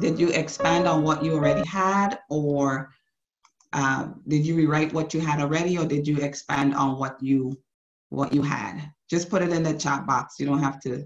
Did 0.00 0.18
you 0.18 0.28
expand 0.30 0.86
on 0.86 1.02
what 1.02 1.24
you 1.24 1.34
already 1.34 1.66
had, 1.66 2.18
or 2.30 2.90
uh, 3.72 4.08
did 4.26 4.46
you 4.46 4.56
rewrite 4.56 4.92
what 4.92 5.14
you 5.14 5.20
had 5.20 5.40
already, 5.40 5.78
or 5.78 5.86
did 5.86 6.06
you 6.06 6.18
expand 6.18 6.74
on 6.74 6.98
what 6.98 7.22
you 7.22 7.58
what 8.10 8.32
you 8.32 8.42
had? 8.42 8.90
Just 9.10 9.30
put 9.30 9.42
it 9.42 9.50
in 9.50 9.62
the 9.62 9.74
chat 9.74 10.06
box. 10.06 10.36
You 10.38 10.46
don't 10.46 10.62
have 10.62 10.80
to. 10.82 11.04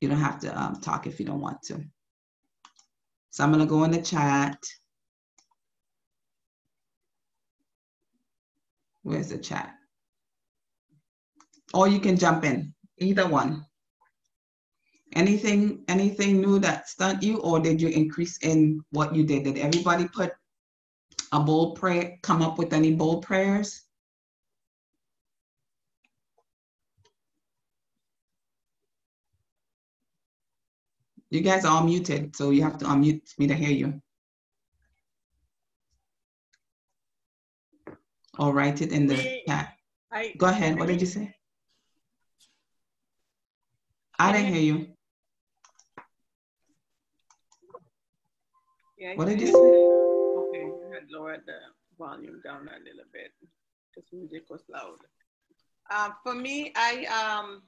You 0.00 0.08
don't 0.08 0.18
have 0.18 0.40
to 0.40 0.60
um, 0.60 0.80
talk 0.80 1.06
if 1.06 1.20
you 1.20 1.26
don't 1.26 1.40
want 1.40 1.62
to. 1.64 1.80
So 3.30 3.44
I'm 3.44 3.52
gonna 3.52 3.66
go 3.66 3.84
in 3.84 3.90
the 3.90 4.02
chat. 4.02 4.58
Where's 9.02 9.28
the 9.28 9.38
chat? 9.38 9.74
Or 11.74 11.88
you 11.88 12.00
can 12.00 12.16
jump 12.16 12.44
in, 12.44 12.74
either 12.98 13.26
one. 13.26 13.64
Anything, 15.14 15.84
anything 15.88 16.40
new 16.40 16.58
that 16.60 16.88
stunned 16.88 17.22
you, 17.22 17.38
or 17.38 17.60
did 17.60 17.80
you 17.80 17.88
increase 17.88 18.38
in 18.38 18.82
what 18.90 19.14
you 19.14 19.24
did? 19.24 19.44
Did 19.44 19.58
everybody 19.58 20.08
put 20.08 20.32
a 21.32 21.40
bold 21.40 21.78
prayer, 21.78 22.18
come 22.22 22.40
up 22.40 22.58
with 22.58 22.72
any 22.72 22.94
bold 22.94 23.22
prayers? 23.22 23.82
You 31.30 31.40
guys 31.40 31.64
are 31.64 31.76
all 31.76 31.84
muted, 31.84 32.36
so 32.36 32.50
you 32.50 32.62
have 32.62 32.78
to 32.78 32.84
unmute 32.84 33.38
me 33.38 33.46
to 33.46 33.54
hear 33.54 33.70
you. 33.70 34.00
Or 38.38 38.52
write 38.52 38.80
it 38.80 38.92
in 38.92 39.06
the 39.06 39.16
chat. 39.46 39.74
I, 40.10 40.34
Go 40.36 40.46
ahead, 40.46 40.78
what 40.78 40.88
did 40.88 41.00
you 41.00 41.06
say? 41.06 41.34
I 44.18 44.32
didn't 44.32 44.54
hear 44.54 44.62
you. 44.62 44.91
Yeah, 49.02 49.14
What 49.16 49.26
did 49.26 49.40
you 49.40 49.48
say? 49.48 49.74
Okay. 50.36 50.62
had 50.94 51.10
lowered 51.10 51.42
the 51.44 51.58
volume 51.98 52.40
down 52.44 52.68
a 52.68 52.78
little 52.78 53.08
bit 53.12 53.32
because 53.90 54.08
music 54.12 54.44
was 54.48 54.62
loud. 54.70 54.98
Um, 55.90 56.14
for 56.22 56.34
me, 56.34 56.72
I 56.76 57.04
um, 57.10 57.62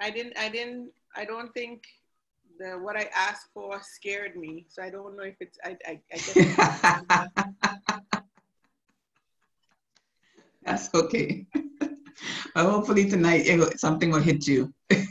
I 0.00 0.10
didn't, 0.10 0.38
I 0.38 0.48
didn't, 0.48 0.92
I 1.16 1.24
don't 1.24 1.52
think 1.52 1.82
the 2.58 2.78
what 2.78 2.96
I 2.96 3.10
asked 3.14 3.48
for 3.52 3.80
scared 3.82 4.36
me. 4.36 4.66
So 4.68 4.80
I 4.82 4.90
don't 4.90 5.16
know 5.16 5.24
if 5.24 5.34
it's, 5.40 5.58
I, 5.64 5.76
I, 5.86 6.00
I 6.12 6.16
guess. 6.16 6.36
That's 10.64 10.94
okay. 10.94 11.46
Well, 12.54 12.70
hopefully 12.70 13.08
tonight 13.08 13.46
it, 13.46 13.80
something 13.80 14.10
will 14.10 14.20
hit 14.20 14.46
you. 14.46 14.72
I 14.90 15.04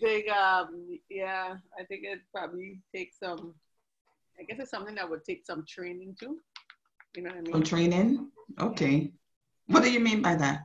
think, 0.00 0.28
um, 0.30 0.91
yeah, 1.22 1.54
I 1.78 1.84
think 1.84 2.02
it 2.04 2.20
probably 2.34 2.80
takes 2.94 3.18
some. 3.18 3.54
I 4.38 4.42
guess 4.42 4.58
it's 4.58 4.70
something 4.70 4.96
that 4.96 5.08
would 5.08 5.24
take 5.24 5.46
some 5.46 5.64
training 5.68 6.16
too. 6.18 6.38
You 7.14 7.22
know 7.22 7.30
what 7.30 7.38
I 7.38 7.42
mean? 7.42 7.52
Some 7.52 7.62
training. 7.62 8.28
Okay. 8.58 9.12
What 9.66 9.84
do 9.84 9.92
you 9.92 10.00
mean 10.00 10.20
by 10.20 10.34
that? 10.34 10.62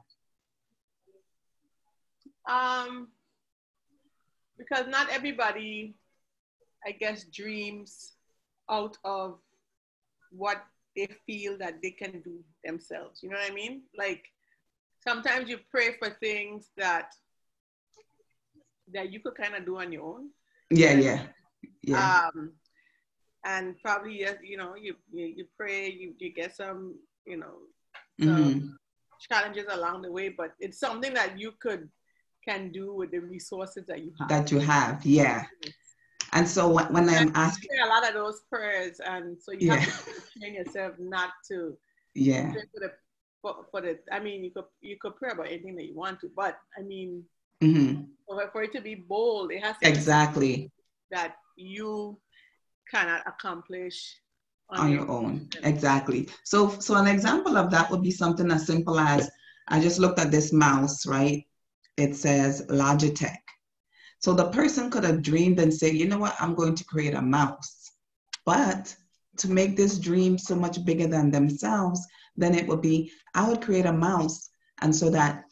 Um, 2.49 3.09
because 4.57 4.87
not 4.87 5.09
everybody, 5.11 5.95
I 6.85 6.91
guess, 6.91 7.25
dreams 7.25 8.13
out 8.69 8.97
of 9.03 9.37
what 10.31 10.65
they 10.95 11.07
feel 11.27 11.57
that 11.59 11.81
they 11.83 11.91
can 11.91 12.21
do 12.21 12.39
themselves. 12.63 13.21
You 13.21 13.29
know 13.29 13.37
what 13.37 13.51
I 13.51 13.53
mean? 13.53 13.83
Like 13.95 14.23
sometimes 15.07 15.49
you 15.49 15.59
pray 15.69 15.97
for 15.99 16.09
things 16.09 16.71
that 16.77 17.13
that 18.93 19.11
you 19.11 19.19
could 19.19 19.35
kind 19.35 19.53
of 19.53 19.65
do 19.65 19.77
on 19.77 19.91
your 19.91 20.05
own. 20.15 20.29
Yeah, 20.69 20.93
yeah, 20.93 21.23
yeah. 21.81 22.29
Um, 22.35 22.51
and 23.45 23.75
probably 23.81 24.19
yes, 24.19 24.35
you 24.43 24.57
know 24.57 24.75
you 24.75 24.95
you, 25.11 25.25
you 25.25 25.45
pray, 25.57 25.89
you 25.89 26.13
you 26.19 26.33
get 26.33 26.55
some 26.55 26.95
you 27.25 27.37
know 27.37 27.55
some 28.19 28.29
mm-hmm. 28.29 28.67
challenges 29.29 29.65
along 29.69 30.01
the 30.01 30.11
way, 30.11 30.29
but 30.29 30.53
it's 30.59 30.79
something 30.79 31.13
that 31.13 31.39
you 31.39 31.53
could 31.59 31.89
can 32.47 32.71
do 32.71 32.93
with 32.93 33.11
the 33.11 33.19
resources 33.19 33.85
that 33.87 34.03
you 34.03 34.13
have. 34.19 34.29
That 34.29 34.51
you 34.51 34.59
have, 34.59 35.05
yeah. 35.05 35.45
And 36.33 36.47
so 36.47 36.69
when, 36.69 36.85
when 36.93 37.09
I'm 37.09 37.31
asking 37.35 37.69
a 37.83 37.87
lot 37.87 38.07
of 38.07 38.13
those 38.13 38.41
prayers, 38.49 38.99
and 38.99 39.37
so 39.41 39.51
you 39.51 39.67
yeah. 39.67 39.75
have 39.75 40.05
to 40.05 40.39
train 40.39 40.55
yourself 40.55 40.93
not 40.99 41.31
to 41.49 41.77
yeah 42.15 42.51
for 42.51 42.79
the, 42.79 42.91
for, 43.41 43.65
for, 43.71 43.81
the 43.81 43.99
I 44.11 44.19
mean 44.19 44.43
you 44.43 44.51
could 44.51 44.65
you 44.81 44.97
could 44.99 45.15
pray 45.15 45.31
about 45.31 45.47
anything 45.47 45.75
that 45.75 45.85
you 45.85 45.95
want 45.95 46.19
to, 46.21 46.31
but 46.35 46.57
I 46.77 46.81
mean 46.81 47.23
mm-hmm. 47.63 48.03
for, 48.27 48.49
for 48.51 48.63
it 48.63 48.71
to 48.73 48.81
be 48.81 48.95
bold, 48.95 49.51
it 49.51 49.63
has 49.63 49.75
to 49.81 49.89
exactly 49.89 50.71
that 51.11 51.35
you 51.55 52.19
cannot 52.91 53.21
accomplish 53.25 54.15
on, 54.69 54.79
on 54.79 54.91
your 54.91 55.09
own. 55.09 55.49
Exactly. 55.63 56.29
So 56.43 56.69
so 56.79 56.95
an 56.95 57.07
example 57.07 57.57
of 57.57 57.71
that 57.71 57.89
would 57.89 58.03
be 58.03 58.11
something 58.11 58.51
as 58.51 58.65
simple 58.67 58.99
as 58.99 59.29
I 59.67 59.79
just 59.79 59.99
looked 59.99 60.19
at 60.19 60.31
this 60.31 60.53
mouse, 60.53 61.05
right? 61.05 61.43
it 61.97 62.15
says 62.15 62.65
Logitech. 62.69 63.41
So 64.19 64.33
the 64.33 64.49
person 64.49 64.89
could 64.89 65.03
have 65.03 65.21
dreamed 65.21 65.59
and 65.59 65.73
say, 65.73 65.91
you 65.91 66.07
know 66.07 66.19
what, 66.19 66.35
I'm 66.39 66.55
going 66.55 66.75
to 66.75 66.85
create 66.85 67.13
a 67.13 67.21
mouse. 67.21 67.91
But 68.45 68.95
to 69.37 69.51
make 69.51 69.75
this 69.75 69.99
dream 69.99 70.37
so 70.37 70.55
much 70.55 70.83
bigger 70.85 71.07
than 71.07 71.29
themselves, 71.29 72.05
then 72.35 72.55
it 72.55 72.67
would 72.67 72.81
be, 72.81 73.11
I 73.35 73.47
would 73.49 73.61
create 73.61 73.85
a 73.85 73.93
mouse. 73.93 74.49
And 74.81 74.95
so 74.95 75.09
that 75.09 75.45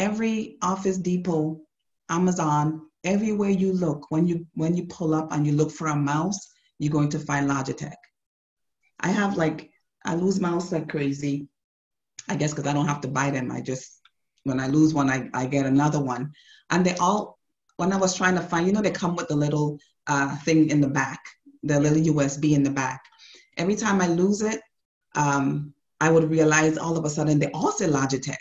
every 0.00 0.56
Office 0.62 0.98
Depot, 0.98 1.60
Amazon, 2.08 2.86
everywhere 3.04 3.50
you 3.50 3.72
look, 3.72 4.10
when 4.10 4.26
you 4.26 4.46
when 4.54 4.76
you 4.76 4.86
pull 4.86 5.14
up 5.14 5.30
and 5.30 5.46
you 5.46 5.52
look 5.52 5.70
for 5.70 5.88
a 5.88 5.96
mouse, 5.96 6.40
you're 6.78 6.90
going 6.90 7.10
to 7.10 7.18
find 7.18 7.48
Logitech. 7.48 8.00
I 8.98 9.10
have 9.10 9.36
like 9.36 9.70
I 10.04 10.14
lose 10.14 10.40
mouse 10.40 10.72
like 10.72 10.88
crazy. 10.88 11.48
I 12.28 12.36
guess 12.36 12.52
because 12.52 12.66
I 12.66 12.72
don't 12.72 12.88
have 12.88 13.02
to 13.02 13.08
buy 13.08 13.30
them. 13.30 13.52
I 13.52 13.60
just 13.60 14.00
when 14.44 14.58
I 14.58 14.68
lose 14.68 14.94
one, 14.94 15.10
I, 15.10 15.28
I 15.34 15.46
get 15.46 15.66
another 15.66 16.00
one. 16.00 16.32
And 16.70 16.84
they 16.84 16.94
all, 16.96 17.38
when 17.76 17.92
I 17.92 17.96
was 17.96 18.16
trying 18.16 18.34
to 18.36 18.40
find, 18.40 18.66
you 18.66 18.72
know, 18.72 18.80
they 18.80 18.90
come 18.90 19.14
with 19.16 19.28
the 19.28 19.36
little 19.36 19.78
uh, 20.06 20.34
thing 20.38 20.70
in 20.70 20.80
the 20.80 20.88
back, 20.88 21.20
the 21.62 21.78
little 21.78 22.14
USB 22.14 22.54
in 22.54 22.62
the 22.62 22.70
back. 22.70 23.02
Every 23.58 23.76
time 23.76 24.00
I 24.00 24.06
lose 24.06 24.40
it, 24.40 24.60
um, 25.14 25.74
I 26.00 26.10
would 26.10 26.30
realize 26.30 26.78
all 26.78 26.96
of 26.96 27.04
a 27.04 27.10
sudden 27.10 27.38
they 27.38 27.50
all 27.52 27.72
say 27.72 27.86
Logitech. 27.86 28.36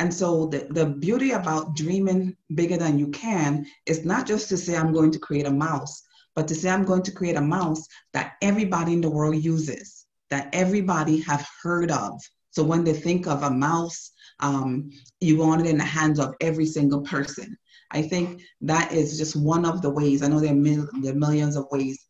And 0.00 0.12
so 0.12 0.46
the, 0.46 0.66
the 0.70 0.86
beauty 0.86 1.32
about 1.32 1.76
dreaming 1.76 2.36
bigger 2.54 2.76
than 2.76 2.98
you 2.98 3.08
can 3.08 3.66
is 3.86 4.04
not 4.04 4.26
just 4.26 4.48
to 4.48 4.56
say 4.56 4.76
I'm 4.76 4.92
going 4.92 5.12
to 5.12 5.18
create 5.18 5.46
a 5.46 5.52
mouse, 5.52 6.02
but 6.34 6.48
to 6.48 6.54
say 6.54 6.70
I'm 6.70 6.84
going 6.84 7.02
to 7.02 7.12
create 7.12 7.36
a 7.36 7.40
mouse 7.40 7.86
that 8.12 8.32
everybody 8.42 8.94
in 8.94 9.02
the 9.02 9.10
world 9.10 9.36
uses, 9.36 10.06
that 10.30 10.48
everybody 10.52 11.20
have 11.20 11.46
heard 11.62 11.90
of. 11.92 12.18
So 12.50 12.64
when 12.64 12.82
they 12.82 12.94
think 12.94 13.28
of 13.28 13.44
a 13.44 13.50
mouse 13.50 14.10
um, 14.40 14.90
you 15.20 15.36
want 15.36 15.60
it 15.60 15.68
in 15.68 15.78
the 15.78 15.84
hands 15.84 16.18
of 16.18 16.34
every 16.40 16.66
single 16.66 17.02
person. 17.02 17.56
I 17.90 18.02
think 18.02 18.42
that 18.62 18.92
is 18.92 19.18
just 19.18 19.36
one 19.36 19.64
of 19.64 19.82
the 19.82 19.90
ways. 19.90 20.22
I 20.22 20.28
know 20.28 20.40
there 20.40 20.52
are, 20.52 20.56
mil- 20.56 20.88
there 21.02 21.12
are 21.12 21.16
millions 21.16 21.56
of 21.56 21.66
ways 21.70 22.06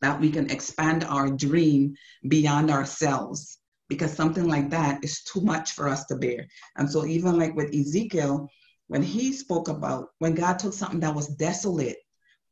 that 0.00 0.20
we 0.20 0.30
can 0.30 0.50
expand 0.50 1.04
our 1.04 1.30
dream 1.30 1.94
beyond 2.28 2.70
ourselves 2.70 3.58
because 3.88 4.12
something 4.12 4.46
like 4.48 4.70
that 4.70 5.02
is 5.04 5.22
too 5.22 5.40
much 5.40 5.72
for 5.72 5.88
us 5.88 6.04
to 6.06 6.16
bear. 6.16 6.46
And 6.76 6.90
so, 6.90 7.04
even 7.04 7.38
like 7.38 7.54
with 7.54 7.74
Ezekiel, 7.74 8.48
when 8.88 9.02
he 9.02 9.32
spoke 9.32 9.68
about 9.68 10.08
when 10.18 10.34
God 10.34 10.58
took 10.58 10.72
something 10.72 11.00
that 11.00 11.14
was 11.14 11.28
desolate 11.36 11.98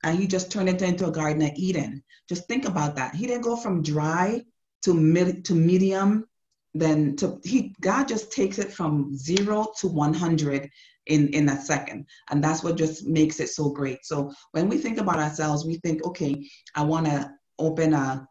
and 0.02 0.18
he 0.18 0.26
just 0.26 0.50
turned 0.50 0.68
it 0.68 0.82
into 0.82 1.06
a 1.06 1.12
garden 1.12 1.42
of 1.42 1.52
Eden, 1.56 2.02
just 2.28 2.46
think 2.48 2.66
about 2.66 2.96
that. 2.96 3.14
He 3.14 3.26
didn't 3.26 3.42
go 3.42 3.56
from 3.56 3.82
dry 3.82 4.42
to 4.82 4.94
mid 4.94 5.44
to 5.46 5.54
medium 5.54 6.26
then 6.74 7.16
to 7.16 7.40
he 7.44 7.74
god 7.80 8.06
just 8.06 8.32
takes 8.32 8.58
it 8.58 8.72
from 8.72 9.16
zero 9.16 9.66
to 9.78 9.88
100 9.88 10.70
in 11.06 11.28
in 11.28 11.48
a 11.48 11.60
second 11.60 12.06
and 12.30 12.42
that's 12.42 12.62
what 12.62 12.76
just 12.76 13.06
makes 13.06 13.40
it 13.40 13.48
so 13.48 13.70
great 13.70 13.98
so 14.04 14.32
when 14.52 14.68
we 14.68 14.78
think 14.78 14.98
about 14.98 15.18
ourselves 15.18 15.66
we 15.66 15.76
think 15.78 16.04
okay 16.04 16.46
i 16.76 16.82
want 16.82 17.06
to 17.06 17.30
open 17.58 17.92
a 17.92 18.26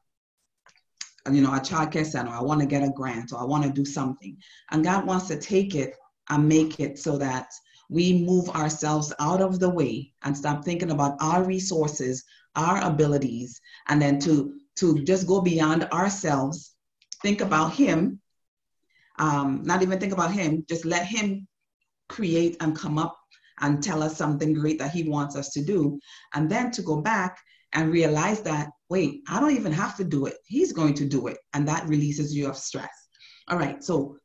you 1.32 1.42
know 1.42 1.54
a 1.54 1.60
childcare 1.60 2.06
center 2.06 2.32
i 2.32 2.42
want 2.42 2.60
to 2.60 2.66
get 2.66 2.84
a 2.84 2.92
grant 2.92 3.34
or 3.34 3.40
i 3.40 3.44
want 3.44 3.64
to 3.64 3.70
do 3.70 3.86
something. 3.86 4.38
And 4.72 4.84
god 4.84 5.06
wants 5.06 5.28
to 5.28 5.40
take 5.40 5.76
it 5.76 5.96
and 6.30 6.48
make 6.48 6.80
it 6.80 6.98
so 7.00 7.18
that 7.18 7.50
we 7.90 8.24
move 8.24 8.50
ourselves 8.50 9.12
out 9.20 9.42
of 9.42 9.60
the 9.60 9.70
way 9.70 10.14
and 10.24 10.38
stop 10.38 10.64
thinking 10.64 10.92
about 10.92 11.18
our 11.20 11.44
resources 11.44 12.24
our 12.56 12.84
abilities 12.84 13.62
and 13.88 14.02
then 14.02 14.20
to 14.20 14.60
to 14.76 15.04
just 15.04 15.28
go 15.28 15.42
beyond 15.42 15.84
ourselves. 15.86 16.76
Think 17.22 17.42
about 17.42 17.74
him. 17.74 18.22
Um, 19.18 19.62
not 19.64 19.82
even 19.82 20.00
think 20.00 20.14
about 20.14 20.32
him, 20.32 20.66
just 20.70 20.86
let 20.86 21.06
him 21.06 21.48
create 22.08 22.56
and 22.62 22.78
come 22.78 22.98
up 22.98 23.18
and 23.60 23.84
tell 23.84 24.02
us 24.02 24.16
something 24.16 24.54
great 24.54 24.80
that 24.80 24.92
he 24.92 25.10
wants 25.10 25.36
us 25.36 25.50
to 25.50 25.62
do. 25.62 26.00
And 26.34 26.50
then 26.50 26.72
to 26.72 26.82
go 26.82 27.02
back 27.02 27.38
and 27.74 27.92
realize 27.92 28.42
that, 28.42 28.70
wait, 28.90 29.22
I 29.30 29.40
don't 29.40 29.56
even 29.56 29.72
have 29.72 29.96
to 29.98 30.04
do 30.04 30.26
it. 30.26 30.38
He's 30.46 30.74
going 30.74 30.94
to 30.96 31.06
do 31.06 31.28
it. 31.28 31.38
And 31.54 31.68
that 31.68 31.88
releases 31.88 32.36
you 32.36 32.48
of 32.48 32.58
stress. 32.58 32.90
All 33.48 33.58
right, 33.58 33.84
so 33.84 34.18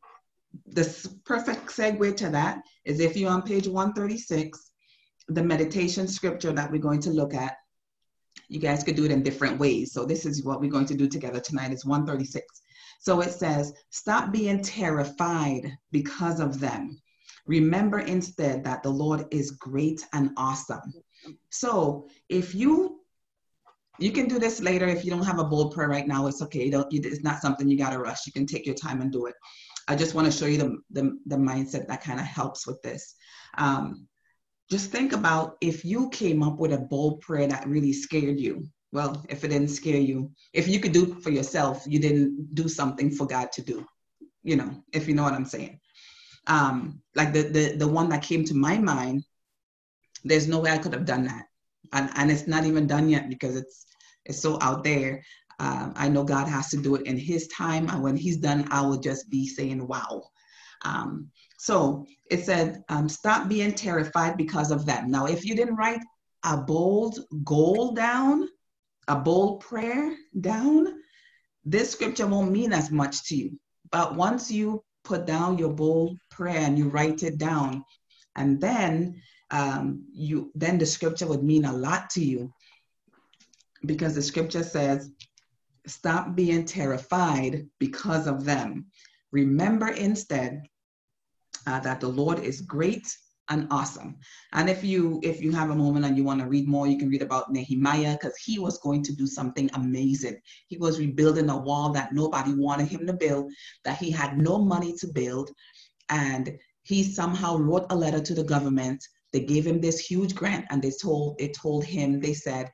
the 0.66 0.84
perfect 1.24 1.66
segue 1.66 2.16
to 2.16 2.30
that 2.30 2.60
is 2.84 3.00
if 3.00 3.16
you're 3.16 3.30
on 3.30 3.42
page 3.42 3.66
136, 3.66 4.70
the 5.28 5.42
meditation 5.42 6.06
scripture 6.06 6.52
that 6.52 6.70
we're 6.70 6.78
going 6.78 7.00
to 7.00 7.10
look 7.10 7.34
at, 7.34 7.56
you 8.48 8.60
guys 8.60 8.84
could 8.84 8.96
do 8.96 9.04
it 9.04 9.10
in 9.10 9.22
different 9.22 9.58
ways. 9.58 9.92
So 9.92 10.04
this 10.04 10.26
is 10.26 10.44
what 10.44 10.60
we're 10.60 10.70
going 10.70 10.86
to 10.86 10.94
do 10.94 11.08
together 11.08 11.40
tonight 11.40 11.72
is 11.72 11.84
136. 11.84 12.44
So 13.00 13.20
it 13.20 13.32
says, 13.32 13.72
stop 13.90 14.32
being 14.32 14.62
terrified 14.62 15.76
because 15.92 16.40
of 16.40 16.60
them. 16.60 17.00
Remember 17.46 18.00
instead 18.00 18.64
that 18.64 18.82
the 18.82 18.90
Lord 18.90 19.26
is 19.30 19.52
great 19.52 20.06
and 20.12 20.30
awesome. 20.36 20.92
So 21.50 22.08
if 22.28 22.54
you 22.54 23.00
you 23.98 24.10
can 24.10 24.26
do 24.26 24.38
this 24.38 24.60
later 24.60 24.86
if 24.86 25.04
you 25.04 25.10
don't 25.10 25.24
have 25.24 25.38
a 25.38 25.44
bold 25.44 25.72
prayer 25.74 25.88
right 25.88 26.06
now. 26.06 26.26
It's 26.26 26.42
okay. 26.42 26.68
don't, 26.70 26.92
it's 26.92 27.22
not 27.22 27.40
something 27.40 27.68
you 27.68 27.78
got 27.78 27.90
to 27.90 27.98
rush. 27.98 28.26
You 28.26 28.32
can 28.32 28.46
take 28.46 28.66
your 28.66 28.74
time 28.74 29.00
and 29.00 29.12
do 29.12 29.26
it. 29.26 29.34
I 29.86 29.94
just 29.94 30.14
want 30.14 30.26
to 30.26 30.36
show 30.36 30.46
you 30.46 30.58
the, 30.58 30.78
the, 30.90 31.18
the 31.26 31.36
mindset 31.36 31.86
that 31.88 32.02
kind 32.02 32.18
of 32.18 32.26
helps 32.26 32.66
with 32.66 32.80
this. 32.82 33.14
Um, 33.58 34.08
just 34.70 34.90
think 34.90 35.12
about 35.12 35.56
if 35.60 35.84
you 35.84 36.08
came 36.08 36.42
up 36.42 36.58
with 36.58 36.72
a 36.72 36.78
bold 36.78 37.20
prayer 37.20 37.46
that 37.46 37.68
really 37.68 37.92
scared 37.92 38.40
you 38.40 38.66
well, 38.94 39.24
if 39.28 39.42
it 39.42 39.48
didn't 39.48 39.68
scare 39.68 39.98
you, 39.98 40.30
if 40.52 40.68
you 40.68 40.78
could 40.78 40.92
do 40.92 41.16
for 41.16 41.30
yourself, 41.30 41.82
you 41.84 41.98
didn't 41.98 42.54
do 42.54 42.68
something 42.68 43.10
for 43.10 43.26
God 43.26 43.50
to 43.50 43.60
do, 43.60 43.84
you 44.44 44.54
know, 44.54 44.84
if 44.92 45.08
you 45.08 45.16
know 45.16 45.24
what 45.24 45.34
I'm 45.34 45.44
saying. 45.44 45.80
Um, 46.46 47.02
like 47.16 47.32
the, 47.32 47.42
the, 47.42 47.76
the 47.76 47.88
one 47.88 48.08
that 48.10 48.22
came 48.22 48.44
to 48.44 48.54
my 48.54 48.78
mind, 48.78 49.24
there's 50.22 50.46
no 50.46 50.60
way 50.60 50.70
I 50.70 50.78
could 50.78 50.92
have 50.92 51.06
done 51.06 51.24
that. 51.24 51.46
And, 51.94 52.10
and 52.16 52.30
it's 52.30 52.46
not 52.46 52.64
even 52.66 52.86
done 52.86 53.08
yet 53.08 53.30
because 53.30 53.56
it's, 53.56 53.86
it's 54.26 54.42
so 54.42 54.58
out 54.60 54.84
there. 54.84 55.24
Um, 55.60 55.92
I 55.96 56.08
know 56.08 56.24
God 56.24 56.48
has 56.48 56.68
to 56.70 56.76
do 56.76 56.96
it 56.96 57.06
in 57.06 57.16
his 57.16 57.46
time. 57.48 57.88
And 57.88 58.02
when 58.02 58.16
he's 58.16 58.36
done, 58.36 58.68
I 58.70 58.82
will 58.82 58.98
just 58.98 59.30
be 59.30 59.46
saying, 59.46 59.86
wow. 59.86 60.24
Um, 60.84 61.30
so 61.58 62.04
it 62.30 62.44
said, 62.44 62.82
um, 62.88 63.08
stop 63.08 63.48
being 63.48 63.72
terrified 63.72 64.36
because 64.36 64.70
of 64.70 64.84
them. 64.84 65.10
Now, 65.10 65.26
if 65.26 65.44
you 65.44 65.54
didn't 65.54 65.76
write 65.76 66.02
a 66.44 66.56
bold 66.56 67.20
goal 67.44 67.92
down, 67.92 68.48
a 69.08 69.16
bold 69.16 69.60
prayer 69.60 70.14
down, 70.40 71.00
this 71.64 71.90
scripture 71.90 72.26
won't 72.26 72.50
mean 72.50 72.72
as 72.72 72.90
much 72.90 73.24
to 73.28 73.36
you. 73.36 73.58
But 73.90 74.16
once 74.16 74.50
you 74.50 74.82
put 75.04 75.26
down 75.26 75.58
your 75.58 75.72
bold 75.72 76.18
prayer 76.30 76.58
and 76.58 76.78
you 76.78 76.88
write 76.88 77.22
it 77.22 77.38
down, 77.38 77.84
and 78.36 78.60
then 78.60 79.22
um, 79.50 80.04
you 80.12 80.50
then 80.54 80.78
the 80.78 80.86
scripture 80.86 81.26
would 81.26 81.42
mean 81.42 81.64
a 81.64 81.72
lot 81.72 82.10
to 82.10 82.24
you 82.24 82.52
because 83.84 84.14
the 84.14 84.22
scripture 84.22 84.62
says, 84.62 85.10
"Stop 85.86 86.34
being 86.34 86.64
terrified 86.64 87.68
because 87.78 88.26
of 88.26 88.44
them. 88.44 88.86
Remember 89.32 89.88
instead 89.88 90.62
uh, 91.66 91.80
that 91.80 92.00
the 92.00 92.08
Lord 92.08 92.38
is 92.38 92.60
great 92.60 93.06
and 93.50 93.66
awesome. 93.70 94.16
And 94.52 94.70
if 94.70 94.82
you 94.82 95.20
if 95.22 95.42
you 95.42 95.52
have 95.52 95.70
a 95.70 95.74
moment 95.74 96.06
and 96.06 96.16
you 96.16 96.24
want 96.24 96.40
to 96.40 96.46
read 96.46 96.66
more, 96.66 96.86
you 96.86 96.98
can 96.98 97.08
read 97.08 97.22
about 97.22 97.52
Nehemiah 97.52 98.12
because 98.12 98.36
he 98.38 98.58
was 98.58 98.78
going 98.78 99.02
to 99.04 99.14
do 99.14 99.26
something 99.26 99.70
amazing. 99.74 100.40
He 100.68 100.78
was 100.78 100.98
rebuilding 100.98 101.50
a 101.50 101.56
wall 101.56 101.90
that 101.92 102.12
nobody 102.12 102.54
wanted 102.54 102.88
him 102.88 103.06
to 103.06 103.12
build, 103.12 103.52
that 103.84 103.98
he 103.98 104.10
had 104.10 104.38
no 104.38 104.58
money 104.58 104.94
to 104.98 105.06
build, 105.08 105.50
and 106.08 106.56
he 106.84 107.02
somehow 107.02 107.56
wrote 107.56 107.86
a 107.90 107.96
letter 107.96 108.20
to 108.20 108.34
the 108.34 108.44
government. 108.44 109.04
They 109.34 109.40
gave 109.40 109.66
him 109.66 109.80
this 109.80 109.98
huge 109.98 110.34
grant, 110.34 110.64
and 110.70 110.80
they 110.80 110.92
told 111.02 111.38
they 111.38 111.48
told 111.48 111.84
him 111.84 112.20
they 112.20 112.34
said. 112.34 112.70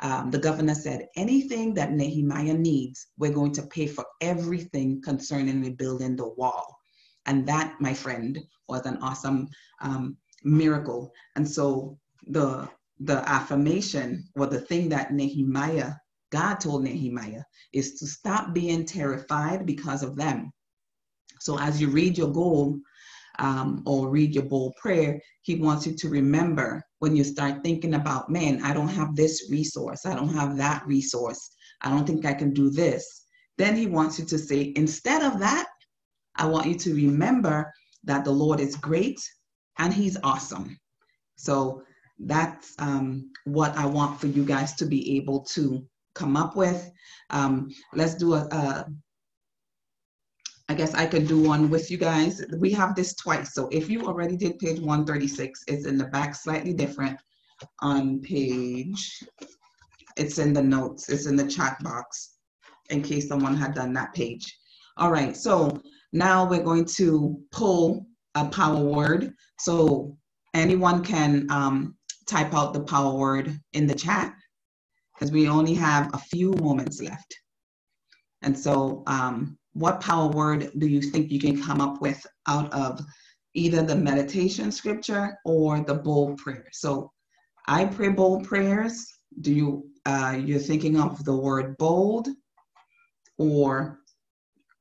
Um, 0.00 0.30
the 0.30 0.38
governor 0.38 0.74
said, 0.74 1.06
anything 1.16 1.72
that 1.74 1.92
Nehemiah 1.92 2.54
needs, 2.54 3.06
we're 3.16 3.32
going 3.32 3.52
to 3.52 3.62
pay 3.62 3.86
for 3.86 4.04
everything 4.20 5.00
concerning 5.00 5.62
rebuilding 5.62 6.16
the 6.16 6.28
wall. 6.28 6.66
And 7.26 7.46
that, 7.46 7.80
my 7.80 7.94
friend, 7.94 8.38
was 8.68 8.84
an 8.86 8.98
awesome 8.98 9.48
um, 9.80 10.16
miracle. 10.42 11.12
And 11.36 11.48
so 11.48 11.98
the 12.26 12.68
the 13.00 13.18
affirmation 13.28 14.24
or 14.36 14.46
the 14.46 14.60
thing 14.60 14.88
that 14.90 15.12
Nehemiah, 15.12 15.92
God 16.30 16.54
told 16.60 16.84
Nehemiah, 16.84 17.44
is 17.72 17.94
to 17.98 18.06
stop 18.06 18.54
being 18.54 18.84
terrified 18.84 19.66
because 19.66 20.02
of 20.02 20.16
them. 20.16 20.52
So 21.40 21.58
as 21.58 21.80
you 21.80 21.88
read 21.88 22.16
your 22.18 22.32
goal 22.32 22.78
um, 23.38 23.82
or 23.86 24.08
read 24.08 24.34
your 24.34 24.44
bold 24.44 24.74
prayer, 24.80 25.20
he 25.42 25.56
wants 25.56 25.86
you 25.86 25.94
to 25.94 26.08
remember 26.08 26.82
when 27.00 27.16
you 27.16 27.24
start 27.24 27.62
thinking 27.62 27.94
about, 27.94 28.30
man, 28.30 28.62
I 28.62 28.72
don't 28.72 28.88
have 28.88 29.14
this 29.14 29.48
resource, 29.50 30.06
I 30.06 30.14
don't 30.14 30.34
have 30.34 30.56
that 30.56 30.86
resource, 30.86 31.50
I 31.82 31.90
don't 31.90 32.06
think 32.06 32.24
I 32.24 32.34
can 32.34 32.52
do 32.52 32.70
this. 32.70 33.26
Then 33.58 33.76
he 33.76 33.86
wants 33.86 34.18
you 34.18 34.24
to 34.26 34.38
say, 34.38 34.72
instead 34.76 35.22
of 35.22 35.38
that, 35.40 35.66
I 36.36 36.46
want 36.46 36.66
you 36.66 36.74
to 36.74 36.94
remember 36.94 37.72
that 38.04 38.24
the 38.24 38.30
Lord 38.30 38.60
is 38.60 38.76
great 38.76 39.20
and 39.78 39.92
He's 39.92 40.16
awesome. 40.22 40.78
So 41.36 41.82
that's 42.18 42.74
um, 42.78 43.30
what 43.44 43.76
I 43.76 43.86
want 43.86 44.20
for 44.20 44.28
you 44.28 44.44
guys 44.44 44.74
to 44.76 44.86
be 44.86 45.16
able 45.16 45.40
to 45.54 45.84
come 46.14 46.36
up 46.36 46.56
with. 46.56 46.90
Um, 47.30 47.70
let's 47.92 48.14
do 48.14 48.34
a, 48.34 48.46
a, 48.50 48.86
I 50.68 50.74
guess 50.74 50.94
I 50.94 51.06
could 51.06 51.28
do 51.28 51.40
one 51.40 51.68
with 51.68 51.90
you 51.90 51.98
guys. 51.98 52.42
We 52.58 52.70
have 52.72 52.94
this 52.94 53.14
twice. 53.14 53.54
So 53.54 53.68
if 53.70 53.90
you 53.90 54.06
already 54.06 54.36
did 54.36 54.58
page 54.58 54.80
136, 54.80 55.64
it's 55.68 55.86
in 55.86 55.98
the 55.98 56.06
back, 56.06 56.34
slightly 56.34 56.72
different 56.72 57.18
on 57.80 58.20
page, 58.20 59.22
it's 60.16 60.38
in 60.38 60.52
the 60.52 60.62
notes, 60.62 61.08
it's 61.08 61.26
in 61.26 61.36
the 61.36 61.46
chat 61.46 61.82
box 61.82 62.36
in 62.90 63.02
case 63.02 63.28
someone 63.28 63.56
had 63.56 63.74
done 63.74 63.92
that 63.92 64.14
page. 64.14 64.58
All 64.96 65.10
right, 65.10 65.36
so 65.36 65.80
now 66.12 66.48
we're 66.48 66.62
going 66.62 66.84
to 66.96 67.38
pull 67.50 68.06
a 68.34 68.46
power 68.46 68.80
word. 68.80 69.32
So 69.58 70.16
anyone 70.54 71.04
can 71.04 71.46
um, 71.50 71.96
type 72.26 72.54
out 72.54 72.72
the 72.72 72.84
power 72.84 73.14
word 73.14 73.58
in 73.72 73.86
the 73.86 73.94
chat 73.94 74.34
because 75.14 75.30
we 75.30 75.48
only 75.48 75.74
have 75.74 76.14
a 76.14 76.18
few 76.18 76.52
moments 76.52 77.02
left. 77.02 77.36
And 78.42 78.58
so 78.58 79.02
um, 79.06 79.58
what 79.74 80.00
power 80.00 80.28
word 80.28 80.70
do 80.78 80.86
you 80.86 81.02
think 81.02 81.30
you 81.30 81.40
can 81.40 81.60
come 81.60 81.80
up 81.80 82.00
with 82.00 82.24
out 82.48 82.72
of 82.72 83.00
either 83.54 83.82
the 83.82 83.94
meditation 83.94 84.72
scripture 84.72 85.36
or 85.44 85.80
the 85.80 85.94
bold 85.94 86.38
prayer? 86.38 86.66
So 86.72 87.12
I 87.66 87.84
pray 87.84 88.08
bold 88.08 88.44
prayers. 88.44 89.06
Do 89.40 89.52
you, 89.52 89.86
uh, 90.06 90.38
you're 90.42 90.60
thinking 90.60 90.98
of 90.98 91.24
the 91.24 91.36
word 91.36 91.76
bold 91.78 92.28
or 93.36 93.98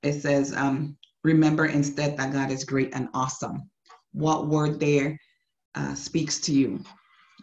it 0.03 0.21
says 0.21 0.53
um, 0.55 0.97
Remember 1.23 1.65
instead 1.65 2.17
that 2.17 2.33
God 2.33 2.51
is 2.51 2.65
great 2.65 2.93
and 2.93 3.07
awesome. 3.13 3.69
What 4.11 4.47
word 4.47 4.79
there 4.79 5.17
uh, 5.75 5.95
speaks 5.95 6.39
to 6.41 6.53
you? 6.53 6.83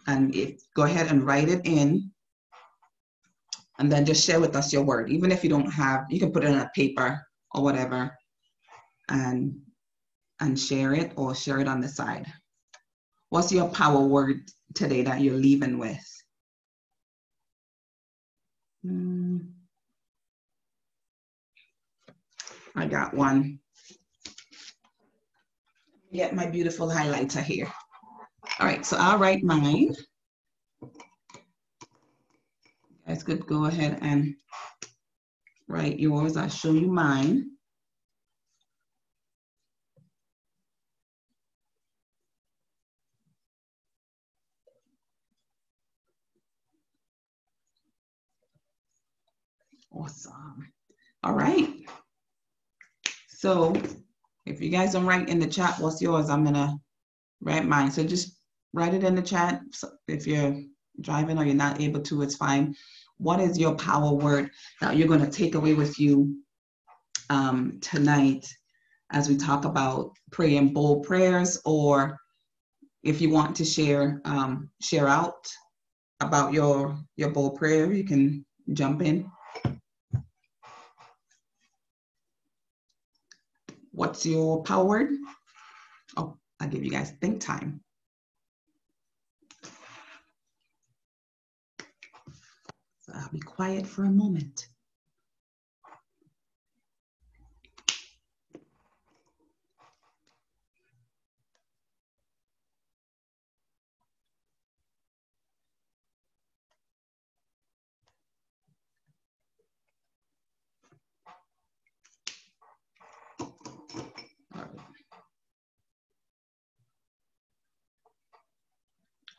And 0.07 0.33
if, 0.35 0.61
go 0.75 0.83
ahead 0.83 1.07
and 1.07 1.23
write 1.23 1.49
it 1.49 1.65
in 1.65 2.11
and 3.79 3.91
then 3.91 4.05
just 4.05 4.23
share 4.23 4.39
with 4.39 4.55
us 4.55 4.71
your 4.71 4.83
word. 4.83 5.09
Even 5.09 5.31
if 5.31 5.43
you 5.43 5.49
don't 5.49 5.71
have, 5.71 6.05
you 6.09 6.19
can 6.19 6.31
put 6.31 6.43
it 6.43 6.49
on 6.51 6.59
a 6.59 6.71
paper 6.75 7.25
or 7.53 7.63
whatever 7.63 8.17
and, 9.09 9.55
and 10.39 10.59
share 10.59 10.93
it 10.93 11.13
or 11.15 11.35
share 11.35 11.59
it 11.59 11.67
on 11.67 11.81
the 11.81 11.87
side. 11.87 12.25
What's 13.29 13.51
your 13.51 13.69
power 13.69 14.01
word 14.01 14.49
today 14.73 15.03
that 15.03 15.21
you're 15.21 15.35
leaving 15.35 15.77
with? 15.77 16.05
Hmm. 18.83 19.39
I 22.75 22.87
got 22.87 23.13
one 23.13 23.59
get 26.11 26.35
my 26.35 26.45
beautiful 26.45 26.87
highlighter 26.87 27.41
here. 27.41 27.71
All 28.59 28.67
right, 28.67 28.85
so 28.85 28.97
I'll 28.99 29.17
write 29.17 29.43
mine. 29.43 29.95
You 30.81 30.85
guys 33.07 33.23
could 33.23 33.45
go 33.47 33.65
ahead 33.65 33.99
and 34.01 34.35
write 35.71 35.99
yours. 35.99 36.37
I'll 36.37 36.49
show 36.49 36.73
you 36.73 36.87
mine. 36.87 37.51
Awesome. 49.91 50.71
All 51.23 51.33
right. 51.33 51.69
So 53.27 53.75
if 54.45 54.61
you 54.61 54.69
guys 54.69 54.93
don't 54.93 55.05
write 55.05 55.29
in 55.29 55.39
the 55.39 55.47
chat 55.47 55.79
what's 55.79 56.01
yours, 56.01 56.29
I'm 56.29 56.43
gonna 56.43 56.75
write 57.41 57.65
mine. 57.65 57.91
So 57.91 58.03
just 58.03 58.37
write 58.73 58.93
it 58.93 59.03
in 59.03 59.15
the 59.15 59.21
chat. 59.21 59.61
If 60.07 60.27
you're 60.27 60.61
driving 61.01 61.37
or 61.37 61.45
you're 61.45 61.55
not 61.55 61.81
able 61.81 62.01
to, 62.01 62.21
it's 62.21 62.35
fine. 62.35 62.75
What 63.21 63.39
is 63.39 63.59
your 63.59 63.75
power 63.75 64.11
word 64.11 64.49
that 64.81 64.97
you're 64.97 65.07
gonna 65.07 65.29
take 65.29 65.53
away 65.53 65.75
with 65.75 65.99
you 65.99 66.41
um, 67.29 67.77
tonight 67.79 68.47
as 69.11 69.29
we 69.29 69.37
talk 69.37 69.63
about 69.63 70.11
praying 70.31 70.73
bold 70.73 71.05
prayers 71.05 71.61
or 71.63 72.17
if 73.03 73.21
you 73.21 73.29
want 73.29 73.55
to 73.57 73.65
share 73.65 74.21
um, 74.25 74.71
share 74.81 75.07
out 75.07 75.47
about 76.19 76.51
your 76.51 76.97
your 77.15 77.29
bold 77.29 77.57
prayer, 77.57 77.93
you 77.93 78.03
can 78.03 78.43
jump 78.73 79.03
in. 79.03 79.29
What's 83.91 84.25
your 84.25 84.63
power 84.63 84.85
word? 84.85 85.09
Oh, 86.17 86.37
I'll 86.59 86.69
give 86.69 86.83
you 86.83 86.89
guys 86.89 87.11
think 87.21 87.39
time. 87.39 87.81
I'll 93.13 93.29
be 93.29 93.39
quiet 93.39 93.87
for 93.87 94.03
a 94.03 94.09
moment. 94.11 94.67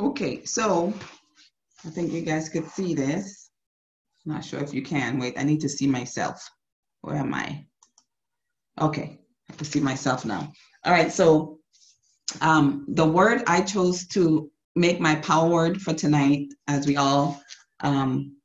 Okay, 0.01 0.45
so 0.45 0.93
I 1.85 1.91
think 1.91 2.13
you 2.13 2.23
guys 2.23 2.49
could 2.49 2.69
see 2.69 2.95
this. 2.95 3.42
Not 4.25 4.45
sure 4.45 4.61
if 4.61 4.73
you 4.73 4.83
can. 4.83 5.19
Wait, 5.19 5.35
I 5.37 5.43
need 5.43 5.61
to 5.61 5.69
see 5.69 5.87
myself. 5.87 6.49
Where 7.01 7.17
am 7.17 7.35
I? 7.35 7.67
Okay, 8.81 9.21
I 9.51 9.55
can 9.55 9.67
see 9.67 9.81
myself 9.81 10.25
now. 10.25 10.53
All 10.85 10.93
right, 10.93 11.13
so 11.13 11.59
um, 12.41 12.85
the 12.89 13.07
word 13.07 13.43
I 13.47 13.61
chose 13.61 14.07
to 14.09 14.51
make 14.75 15.01
my 15.01 15.17
power 15.17 15.49
word 15.49 15.83
for 15.83 15.93
tonight, 15.93 16.49
as 16.69 16.87
we 16.87 16.97
all 16.97 17.43
um, 17.81 18.37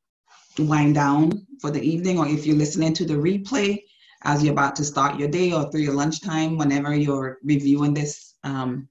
wind 0.59 0.95
down 0.95 1.45
for 1.61 1.71
the 1.71 1.81
evening, 1.81 2.19
or 2.19 2.27
if 2.27 2.45
you're 2.45 2.57
listening 2.57 2.93
to 2.95 3.05
the 3.05 3.13
replay 3.13 3.81
as 4.23 4.43
you're 4.43 4.53
about 4.53 4.75
to 4.75 4.83
start 4.83 5.19
your 5.19 5.29
day 5.29 5.53
or 5.53 5.69
through 5.71 5.81
your 5.81 5.93
lunchtime, 5.93 6.57
whenever 6.57 6.95
you're 6.95 7.37
reviewing 7.43 7.93
this 7.93 8.35
um, 8.43 8.87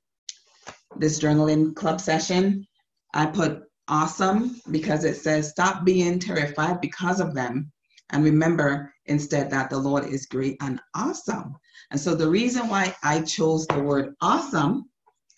this 0.97 1.19
journaling 1.19 1.75
club 1.75 2.01
session, 2.01 2.67
I 3.13 3.27
put 3.27 3.65
awesome 3.89 4.61
because 4.71 5.05
it 5.05 5.17
says, 5.17 5.51
stop 5.51 5.85
being 5.85 6.19
terrified 6.19 6.81
because 6.81 7.21
of 7.21 7.35
them. 7.35 7.73
And 8.11 8.25
remember 8.25 8.93
instead 9.07 9.51
that 9.51 9.71
the 9.71 9.79
Lord 9.79 10.07
is 10.07 10.27
great 10.27 10.57
and 10.61 10.81
awesome. 10.95 11.57
And 11.91 12.01
so 12.01 12.15
the 12.15 12.29
reason 12.29 12.69
why 12.69 12.95
I 13.03 13.23
chose 13.23 13.67
the 13.67 13.81
word 13.81 14.15
awesome 14.21 14.91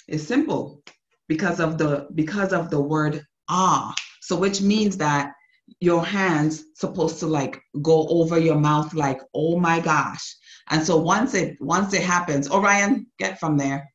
is 0.07 0.27
simple 0.27 0.83
because 1.29 1.61
of 1.61 1.79
the 1.79 2.09
because 2.15 2.53
of 2.53 2.71
the 2.71 2.81
word 2.81 3.25
ah. 3.49 3.95
So 4.21 4.37
which 4.37 4.61
means 4.61 4.97
that 4.99 5.33
your 5.81 6.05
hands 6.05 6.65
supposed 6.75 7.19
to 7.21 7.27
like 7.27 7.61
go 7.83 8.07
over 8.09 8.39
your 8.39 8.59
mouth 8.59 8.95
like 8.95 9.21
oh 9.35 9.59
my 9.59 9.81
gosh 9.81 10.37
and 10.71 10.85
so 10.85 10.97
once 10.97 11.35
it 11.35 11.57
once 11.61 11.93
it 11.93 12.03
happens 12.03 12.51
orion 12.51 13.07
get 13.19 13.39
from 13.39 13.57
there 13.57 13.87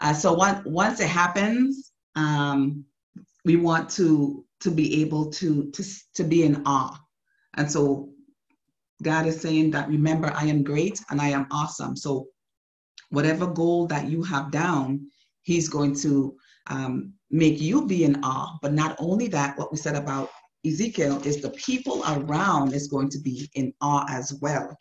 uh, 0.00 0.12
so 0.12 0.32
once 0.32 0.64
once 0.64 1.00
it 1.00 1.08
happens 1.08 1.92
um, 2.16 2.84
we 3.44 3.56
want 3.56 3.90
to 3.90 4.44
to 4.60 4.70
be 4.70 5.02
able 5.02 5.30
to 5.30 5.70
to 5.70 5.84
to 6.14 6.24
be 6.24 6.44
in 6.44 6.62
awe. 6.66 6.98
And 7.56 7.70
so 7.70 8.10
god 9.02 9.26
is 9.26 9.40
saying 9.40 9.72
that 9.72 9.88
remember 9.88 10.32
i 10.34 10.44
am 10.44 10.62
great 10.62 11.00
and 11.10 11.20
i 11.20 11.28
am 11.28 11.46
awesome. 11.50 11.96
So 11.96 12.28
whatever 13.10 13.46
goal 13.46 13.86
that 13.88 14.08
you 14.08 14.22
have 14.22 14.50
down 14.50 15.06
he's 15.42 15.68
going 15.68 15.94
to 15.94 16.36
um, 16.66 17.12
make 17.30 17.60
you 17.60 17.86
be 17.86 18.04
in 18.04 18.22
awe. 18.24 18.58
But 18.60 18.72
not 18.72 18.96
only 18.98 19.28
that 19.28 19.56
what 19.56 19.70
we 19.70 19.78
said 19.78 19.94
about 19.94 20.30
Ezekiel 20.66 21.22
is 21.24 21.40
the 21.40 21.50
people 21.50 22.02
around 22.08 22.72
is 22.72 22.88
going 22.88 23.10
to 23.10 23.18
be 23.18 23.48
in 23.54 23.72
awe 23.80 24.06
as 24.08 24.34
well. 24.40 24.76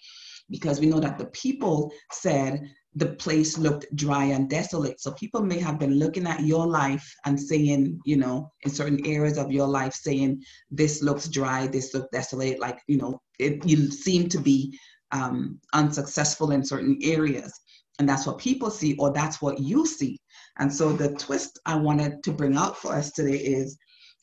Because 0.49 0.79
we 0.79 0.87
know 0.87 0.99
that 0.99 1.17
the 1.17 1.25
people 1.27 1.91
said 2.11 2.61
the 2.95 3.07
place 3.07 3.57
looked 3.57 3.85
dry 3.95 4.25
and 4.25 4.49
desolate. 4.49 5.01
So 5.01 5.11
people 5.13 5.41
may 5.41 5.59
have 5.59 5.79
been 5.79 5.97
looking 5.97 6.27
at 6.27 6.41
your 6.41 6.67
life 6.67 7.11
and 7.25 7.39
saying, 7.39 7.99
you 8.05 8.17
know, 8.17 8.51
in 8.61 8.71
certain 8.71 9.05
areas 9.05 9.37
of 9.37 9.51
your 9.51 9.67
life, 9.67 9.93
saying, 9.93 10.43
this 10.69 11.01
looks 11.01 11.27
dry, 11.27 11.67
this 11.67 11.93
looks 11.93 12.09
desolate, 12.11 12.59
like, 12.59 12.79
you 12.87 12.97
know, 12.97 13.19
it, 13.39 13.65
you 13.65 13.89
seem 13.89 14.29
to 14.29 14.37
be 14.37 14.77
um, 15.11 15.59
unsuccessful 15.73 16.51
in 16.51 16.63
certain 16.63 16.97
areas. 17.01 17.59
And 17.99 18.09
that's 18.09 18.25
what 18.25 18.37
people 18.37 18.69
see, 18.69 18.95
or 18.97 19.11
that's 19.11 19.41
what 19.41 19.59
you 19.59 19.85
see. 19.85 20.19
And 20.57 20.71
so 20.71 20.93
the 20.93 21.13
twist 21.13 21.59
I 21.65 21.75
wanted 21.75 22.23
to 22.23 22.31
bring 22.31 22.55
out 22.55 22.77
for 22.77 22.93
us 22.93 23.11
today 23.11 23.37
is 23.37 23.77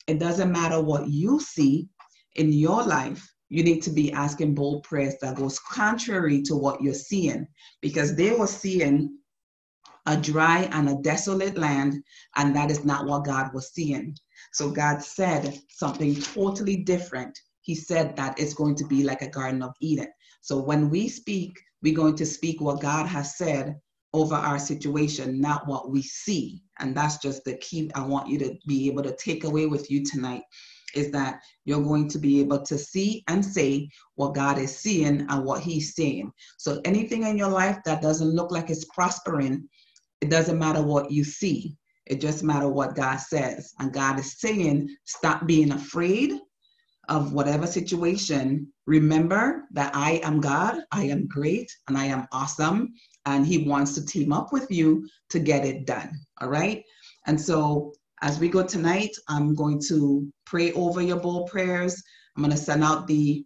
it 0.07 0.19
doesn't 0.19 0.51
matter 0.51 0.81
what 0.81 1.07
you 1.07 1.39
see 1.39 1.87
in 2.35 2.51
your 2.53 2.83
life. 2.83 3.30
You 3.51 3.65
need 3.65 3.81
to 3.81 3.89
be 3.89 4.13
asking 4.13 4.55
bold 4.55 4.83
prayers 4.83 5.15
that 5.21 5.35
goes 5.35 5.59
contrary 5.59 6.41
to 6.43 6.55
what 6.55 6.81
you're 6.81 6.93
seeing 6.93 7.45
because 7.81 8.15
they 8.15 8.31
were 8.31 8.47
seeing 8.47 9.17
a 10.05 10.15
dry 10.15 10.69
and 10.71 10.87
a 10.87 10.95
desolate 11.01 11.57
land, 11.57 12.01
and 12.37 12.55
that 12.55 12.71
is 12.71 12.85
not 12.85 13.05
what 13.07 13.25
God 13.25 13.53
was 13.53 13.73
seeing. 13.73 14.15
So 14.53 14.71
God 14.71 15.03
said 15.03 15.59
something 15.67 16.15
totally 16.15 16.77
different. 16.77 17.37
He 17.61 17.75
said 17.75 18.15
that 18.15 18.39
it's 18.39 18.53
going 18.53 18.75
to 18.75 18.87
be 18.87 19.03
like 19.03 19.21
a 19.21 19.29
Garden 19.29 19.61
of 19.63 19.73
Eden. 19.81 20.07
So 20.39 20.57
when 20.57 20.89
we 20.89 21.09
speak, 21.09 21.59
we're 21.83 21.93
going 21.93 22.15
to 22.15 22.25
speak 22.25 22.61
what 22.61 22.79
God 22.79 23.05
has 23.05 23.37
said 23.37 23.75
over 24.13 24.35
our 24.35 24.59
situation, 24.59 25.41
not 25.41 25.67
what 25.67 25.91
we 25.91 26.01
see. 26.03 26.63
And 26.79 26.95
that's 26.95 27.17
just 27.17 27.43
the 27.43 27.57
key 27.57 27.91
I 27.95 28.05
want 28.05 28.29
you 28.29 28.39
to 28.39 28.55
be 28.65 28.87
able 28.87 29.03
to 29.03 29.15
take 29.17 29.43
away 29.43 29.65
with 29.65 29.91
you 29.91 30.05
tonight 30.05 30.43
is 30.95 31.11
that 31.11 31.39
you're 31.65 31.83
going 31.83 32.07
to 32.09 32.19
be 32.19 32.39
able 32.39 32.61
to 32.63 32.77
see 32.77 33.23
and 33.27 33.43
say 33.43 33.89
what 34.15 34.35
God 34.35 34.57
is 34.57 34.77
seeing 34.77 35.25
and 35.29 35.45
what 35.45 35.61
He's 35.61 35.95
saying. 35.95 36.31
So 36.57 36.81
anything 36.85 37.23
in 37.23 37.37
your 37.37 37.49
life 37.49 37.79
that 37.85 38.01
doesn't 38.01 38.35
look 38.35 38.51
like 38.51 38.69
it's 38.69 38.85
prospering, 38.85 39.67
it 40.21 40.29
doesn't 40.29 40.59
matter 40.59 40.81
what 40.81 41.11
you 41.11 41.23
see. 41.23 41.75
It 42.05 42.19
just 42.19 42.43
matter 42.43 42.67
what 42.67 42.95
God 42.95 43.17
says. 43.17 43.73
And 43.79 43.93
God 43.93 44.19
is 44.19 44.39
saying, 44.39 44.95
stop 45.05 45.45
being 45.45 45.71
afraid 45.71 46.33
of 47.09 47.33
whatever 47.33 47.67
situation. 47.67 48.71
Remember 48.85 49.63
that 49.71 49.95
I 49.95 50.21
am 50.23 50.39
God, 50.39 50.81
I 50.91 51.03
am 51.03 51.27
great, 51.27 51.71
and 51.87 51.97
I 51.97 52.05
am 52.05 52.27
awesome 52.31 52.93
and 53.25 53.45
he 53.45 53.67
wants 53.67 53.93
to 53.95 54.05
team 54.05 54.33
up 54.33 54.51
with 54.51 54.69
you 54.69 55.07
to 55.29 55.39
get 55.39 55.65
it 55.65 55.85
done. 55.85 56.11
All 56.41 56.49
right. 56.49 56.83
And 57.27 57.39
so 57.39 57.93
as 58.21 58.39
we 58.39 58.49
go 58.49 58.63
tonight, 58.63 59.11
I'm 59.27 59.55
going 59.55 59.81
to 59.87 60.31
pray 60.45 60.71
over 60.73 61.01
your 61.01 61.19
bold 61.19 61.49
prayers. 61.49 62.01
I'm 62.35 62.43
going 62.43 62.55
to 62.55 62.61
send 62.61 62.83
out 62.83 63.07
the 63.07 63.45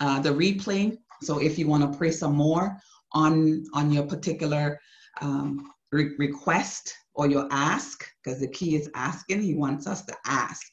uh, 0.00 0.20
the 0.20 0.30
replay. 0.30 0.96
So 1.22 1.38
if 1.38 1.58
you 1.58 1.66
want 1.66 1.90
to 1.90 1.98
pray 1.98 2.10
some 2.10 2.34
more 2.34 2.76
on 3.12 3.64
on 3.72 3.90
your 3.90 4.04
particular 4.04 4.78
um, 5.20 5.70
re- 5.90 6.14
request 6.18 6.94
or 7.14 7.28
your 7.28 7.48
ask, 7.50 8.06
because 8.22 8.40
the 8.40 8.48
key 8.48 8.76
is 8.76 8.90
asking. 8.94 9.40
He 9.40 9.54
wants 9.54 9.86
us 9.86 10.04
to 10.04 10.14
ask. 10.26 10.70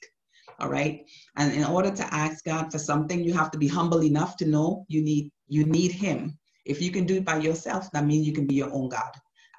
All 0.60 0.70
right. 0.70 1.02
And 1.38 1.54
in 1.54 1.64
order 1.64 1.90
to 1.90 2.14
ask 2.14 2.44
God 2.44 2.72
for 2.72 2.80
something, 2.80 3.24
you 3.24 3.34
have 3.34 3.52
to 3.52 3.58
be 3.58 3.68
humble 3.68 4.04
enough 4.04 4.36
to 4.38 4.46
know 4.46 4.86
you 4.88 5.02
need 5.02 5.32
you 5.48 5.66
need 5.66 5.92
Him 5.92 6.38
if 6.66 6.82
you 6.82 6.92
can 6.92 7.06
do 7.06 7.16
it 7.16 7.26
by 7.26 7.38
yourself, 7.38 7.92
that 7.92 8.06
means 8.06 8.26
you 8.26 8.34
can 8.34 8.48
be 8.48 8.56
your 8.56 8.74
own 8.74 8.90
God. 8.90 9.12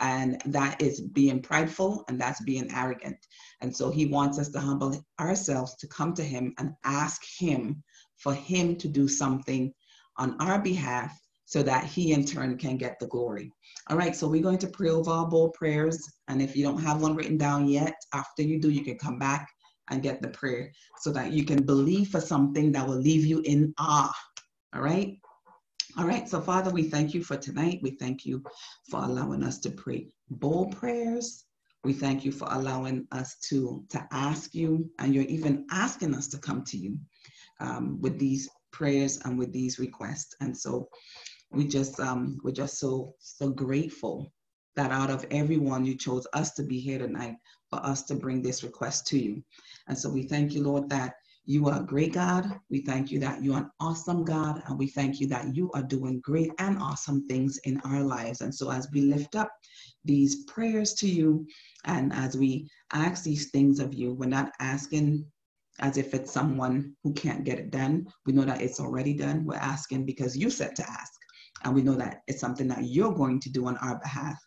And 0.05 0.39
that 0.45 0.83
is 0.83 1.01
being 1.01 1.41
prideful 1.41 2.05
and 2.09 2.21
that's 2.21 2.43
being 2.43 2.71
arrogant. 2.71 3.17
And 3.63 3.75
so 3.75 3.91
he 3.91 4.05
wants 4.05 4.39
us 4.39 4.51
to 4.51 4.61
humble 4.61 5.03
ourselves 5.19 5.77
to 5.77 5.89
come 5.89 6.13
to 6.15 6.23
him 6.23 6.53
and 6.59 6.73
ask 6.85 7.23
him 7.39 7.83
for 8.19 8.35
him 8.35 8.77
to 8.77 8.87
do 8.87 9.09
something 9.09 9.73
on 10.19 10.37
our 10.43 10.61
behalf 10.61 11.19
so 11.47 11.63
that 11.63 11.85
he 11.85 12.13
in 12.13 12.27
turn 12.27 12.59
can 12.59 12.77
get 12.77 12.99
the 13.01 13.07
glory. 13.07 13.51
All 13.89 13.97
right, 13.97 14.15
so 14.15 14.29
we're 14.29 14.43
going 14.43 14.59
to 14.59 14.67
pray 14.67 14.91
over 14.91 15.11
our 15.11 15.49
prayers. 15.55 15.99
And 16.29 16.43
if 16.43 16.55
you 16.55 16.65
don't 16.65 16.83
have 16.83 17.01
one 17.01 17.17
written 17.17 17.39
down 17.39 17.67
yet, 17.67 17.95
after 18.13 18.43
you 18.43 18.61
do, 18.61 18.69
you 18.69 18.85
can 18.85 18.99
come 18.99 19.19
back 19.19 19.49
and 19.89 20.03
get 20.03 20.21
the 20.21 20.29
prayer 20.29 20.71
so 21.01 21.11
that 21.13 21.33
you 21.33 21.47
can 21.47 21.65
believe 21.65 22.09
for 22.09 22.21
something 22.21 22.73
that 22.73 22.87
will 22.87 23.01
leave 23.01 23.25
you 23.25 23.41
in 23.47 23.73
awe. 23.79 24.13
All 24.75 24.83
right. 24.83 25.17
All 25.97 26.07
right, 26.07 26.29
so 26.29 26.41
Father, 26.41 26.73
we 26.73 26.83
thank 26.83 27.15
you 27.15 27.23
for 27.23 27.37
tonight. 27.37 27.79
We 27.81 27.93
thank 27.93 28.27
you 28.27 28.43
for 28.91 29.05
allowing 29.05 29.45
us 29.45 29.61
to 29.61 29.71
pray 29.71 30.09
bold 30.29 30.77
prayers. 30.77 31.45
We 31.85 31.93
thank 31.93 32.25
you 32.25 32.33
for 32.33 32.49
allowing 32.51 33.07
us 33.13 33.37
to, 33.51 33.85
to 33.91 34.05
ask 34.11 34.57
you, 34.57 34.91
and 34.99 35.15
you're 35.15 35.25
even 35.25 35.67
asking 35.71 36.17
us 36.17 36.27
to 36.29 36.39
come 36.39 36.65
to 36.65 36.77
you 36.77 36.99
um, 37.61 38.01
with 38.01 38.19
these 38.19 38.49
prayers 38.73 39.21
and 39.25 39.39
with 39.39 39.53
these 39.53 39.79
requests. 39.79 40.35
And 40.41 40.57
so 40.57 40.89
we 41.53 41.65
just 41.69 42.01
um, 42.01 42.39
we're 42.43 42.51
just 42.51 42.81
so 42.81 43.15
so 43.21 43.51
grateful 43.51 44.33
that 44.75 44.91
out 44.91 45.11
of 45.11 45.25
everyone 45.31 45.85
you 45.85 45.97
chose 45.97 46.27
us 46.33 46.55
to 46.55 46.65
be 46.65 46.81
here 46.81 46.99
tonight 46.99 47.37
for 47.71 47.79
us 47.87 48.03
to 48.07 48.17
bring 48.17 48.43
this 48.43 48.65
request 48.65 49.07
to 49.09 49.19
you. 49.19 49.45
And 49.87 49.97
so 49.97 50.11
we 50.11 50.25
thank 50.25 50.55
you, 50.55 50.65
Lord, 50.65 50.89
that 50.89 51.15
you 51.47 51.69
are 51.69 51.81
a 51.81 51.85
great 51.85 52.13
God. 52.15 52.59
We 52.71 52.81
thank 52.81 53.11
you 53.11 53.19
that 53.21 53.43
you're 53.43 53.59
an 53.59 53.71
awesome 53.79 54.25
God. 54.25 54.63
And 54.67 54.79
we 54.79 54.87
thank 54.87 55.21
you 55.21 55.27
that 55.29 55.55
you 55.55 55.71
are 55.73 55.83
doing 55.83 56.21
great 56.21 56.51
and 56.59 56.79
awesome 56.79 57.27
things 57.27 57.59
in 57.65 57.81
our 57.85 58.03
lives. 58.03 58.41
And 58.41 58.55
so, 58.55 58.71
as 58.71 58.89
we 58.93 59.03
lift 59.03 59.37
up 59.37 59.51
these 60.05 60.45
prayers 60.45 60.95
to 60.95 61.09
you 61.09 61.47
and 61.85 62.13
as 62.13 62.37
we 62.37 62.69
ask 62.93 63.25
these 63.25 63.51
things 63.51 63.79
of 63.79 63.93
you, 63.93 64.15
we're 64.15 64.27
not 64.27 64.53
asking 64.61 65.27
as 65.81 65.99
if 65.99 66.15
it's 66.15 66.33
someone 66.33 66.95
who 67.03 67.13
can't 67.13 67.45
get 67.45 67.59
it 67.59 67.71
done. 67.71 68.07
We 68.25 68.33
know 68.33 68.45
that 68.45 68.63
it's 68.63 68.81
already 68.81 69.15
done. 69.15 69.45
We're 69.45 69.57
asking 69.57 70.07
because 70.07 70.37
you 70.37 70.49
said 70.49 70.77
to 70.77 70.91
ask. 70.91 71.13
And 71.65 71.75
we 71.75 71.83
know 71.83 71.95
that 71.95 72.23
it's 72.27 72.41
something 72.41 72.69
that 72.69 72.85
you're 72.85 73.15
going 73.15 73.41
to 73.41 73.51
do 73.51 73.67
on 73.67 73.77
our 73.79 73.99
behalf. 73.99 74.39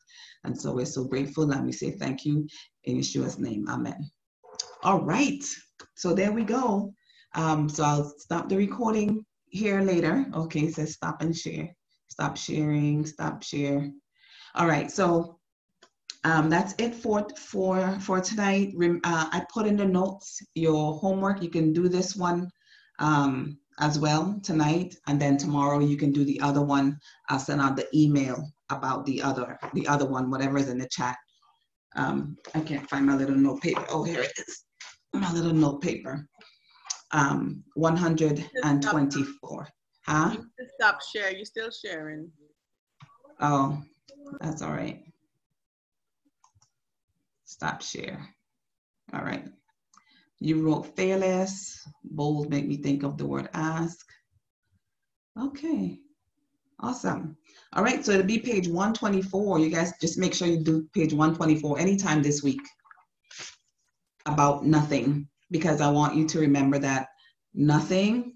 And 0.43 0.59
so 0.59 0.73
we're 0.73 0.85
so 0.85 1.03
grateful 1.03 1.51
and 1.51 1.65
we 1.65 1.71
say 1.71 1.91
thank 1.91 2.25
you 2.25 2.47
in 2.85 2.97
Yeshua's 2.97 3.37
name. 3.39 3.67
Amen. 3.67 4.09
All 4.83 5.01
right. 5.01 5.43
So 5.95 6.13
there 6.13 6.31
we 6.31 6.43
go. 6.43 6.93
Um, 7.35 7.67
so 7.69 7.83
I'll 7.83 8.13
stop 8.19 8.49
the 8.49 8.57
recording 8.57 9.25
here 9.49 9.81
later. 9.81 10.25
Okay, 10.33 10.61
it 10.61 10.75
says 10.75 10.93
stop 10.93 11.21
and 11.21 11.35
share. 11.35 11.69
Stop 12.07 12.37
sharing, 12.37 13.05
stop 13.05 13.43
share. 13.43 13.89
All 14.55 14.67
right, 14.67 14.89
so 14.91 15.39
um, 16.23 16.49
that's 16.49 16.73
it 16.77 16.95
for 16.95 17.27
for 17.37 17.99
for 18.01 18.21
tonight. 18.21 18.73
Rem, 18.75 19.01
Uh, 19.03 19.29
I 19.31 19.45
put 19.53 19.67
in 19.67 19.77
the 19.77 19.85
notes 19.85 20.41
your 20.55 20.97
homework. 20.99 21.41
You 21.41 21.49
can 21.49 21.73
do 21.73 21.89
this 21.89 22.15
one 22.15 22.49
um, 22.99 23.57
as 23.79 23.99
well 23.99 24.39
tonight, 24.43 24.95
and 25.07 25.19
then 25.21 25.37
tomorrow 25.37 25.79
you 25.79 25.97
can 25.97 26.11
do 26.11 26.23
the 26.25 26.39
other 26.41 26.61
one. 26.61 26.97
I'll 27.29 27.39
send 27.39 27.61
out 27.61 27.75
the 27.75 27.87
email 27.95 28.47
about 28.69 29.05
the 29.05 29.21
other 29.21 29.59
the 29.73 29.87
other 29.87 30.05
one, 30.07 30.29
whatever 30.29 30.57
is 30.57 30.69
in 30.69 30.77
the 30.77 30.87
chat. 30.89 31.17
Um, 31.95 32.37
I 32.53 32.61
can't 32.61 32.89
find 32.89 33.05
my 33.07 33.15
little 33.15 33.35
note 33.35 33.61
paper. 33.61 33.85
Oh, 33.89 34.03
here 34.03 34.21
it 34.21 34.33
is 34.47 34.66
my 35.17 35.31
little 35.33 35.53
note 35.53 35.81
paper. 35.81 36.27
Um, 37.11 37.63
124. 37.75 39.67
Huh? 40.05 40.37
Stop 40.75 41.01
share. 41.01 41.31
You're 41.35 41.45
still 41.45 41.71
sharing. 41.71 42.31
Oh, 43.39 43.81
that's 44.39 44.61
all 44.61 44.71
right. 44.71 45.03
Stop 47.45 47.81
share. 47.81 48.27
All 49.13 49.21
right. 49.21 49.45
You 50.39 50.61
wrote 50.61 50.95
fearless. 50.95 51.87
Bold 52.03 52.49
make 52.49 52.67
me 52.67 52.77
think 52.77 53.03
of 53.03 53.17
the 53.17 53.25
word 53.25 53.49
ask. 53.53 54.05
Okay. 55.39 55.99
Awesome. 56.79 57.35
All 57.73 57.83
right. 57.83 58.05
So 58.05 58.11
it'll 58.11 58.25
be 58.25 58.39
page 58.39 58.67
124. 58.67 59.59
You 59.59 59.69
guys 59.69 59.93
just 59.99 60.17
make 60.17 60.33
sure 60.33 60.47
you 60.47 60.63
do 60.63 60.87
page 60.93 61.13
124 61.13 61.79
anytime 61.79 62.21
this 62.21 62.43
week. 62.43 62.61
About 64.27 64.65
nothing 64.65 65.27
because 65.51 65.81
I 65.81 65.89
want 65.89 66.15
you 66.15 66.27
to 66.27 66.39
remember 66.39 66.77
that 66.79 67.07
nothing 67.53 68.33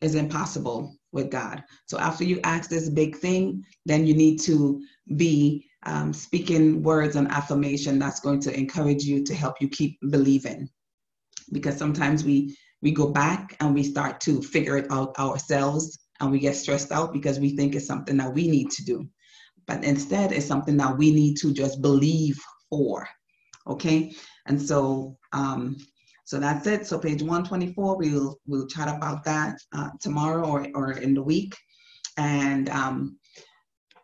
is 0.00 0.14
impossible 0.14 0.96
with 1.12 1.30
God. 1.30 1.62
So 1.86 1.98
after 1.98 2.24
you 2.24 2.40
ask 2.44 2.70
this 2.70 2.88
big 2.88 3.16
thing, 3.16 3.64
then 3.84 4.06
you 4.06 4.14
need 4.14 4.40
to 4.42 4.82
be 5.16 5.66
um, 5.84 6.12
speaking 6.12 6.82
words 6.82 7.16
and 7.16 7.28
affirmation 7.28 7.98
that's 7.98 8.20
going 8.20 8.40
to 8.40 8.56
encourage 8.56 9.04
you 9.04 9.24
to 9.24 9.34
help 9.34 9.60
you 9.60 9.68
keep 9.68 9.98
believing. 10.10 10.68
Because 11.52 11.76
sometimes 11.76 12.24
we 12.24 12.56
we 12.82 12.92
go 12.92 13.10
back 13.10 13.56
and 13.60 13.74
we 13.74 13.82
start 13.82 14.20
to 14.22 14.40
figure 14.40 14.78
it 14.78 14.86
out 14.90 15.18
ourselves 15.18 15.98
and 16.20 16.30
we 16.30 16.38
get 16.38 16.56
stressed 16.56 16.92
out 16.92 17.12
because 17.12 17.38
we 17.38 17.54
think 17.56 17.74
it's 17.74 17.86
something 17.86 18.16
that 18.16 18.32
we 18.32 18.48
need 18.48 18.70
to 18.70 18.84
do. 18.84 19.06
But 19.66 19.84
instead, 19.84 20.32
it's 20.32 20.46
something 20.46 20.76
that 20.78 20.96
we 20.96 21.12
need 21.12 21.36
to 21.38 21.52
just 21.52 21.82
believe 21.82 22.38
for. 22.70 23.06
Okay, 23.66 24.14
and 24.50 24.60
so 24.60 25.16
um, 25.32 25.76
so 26.24 26.38
that's 26.38 26.66
it. 26.66 26.86
So 26.86 26.98
page 26.98 27.22
124, 27.22 27.96
we'll 27.96 28.38
we'll 28.46 28.66
chat 28.66 28.88
about 28.88 29.24
that 29.24 29.58
uh, 29.72 29.90
tomorrow 30.00 30.44
or, 30.44 30.66
or 30.74 30.92
in 30.92 31.14
the 31.14 31.22
week. 31.22 31.56
And 32.16 32.68
um, 32.68 33.18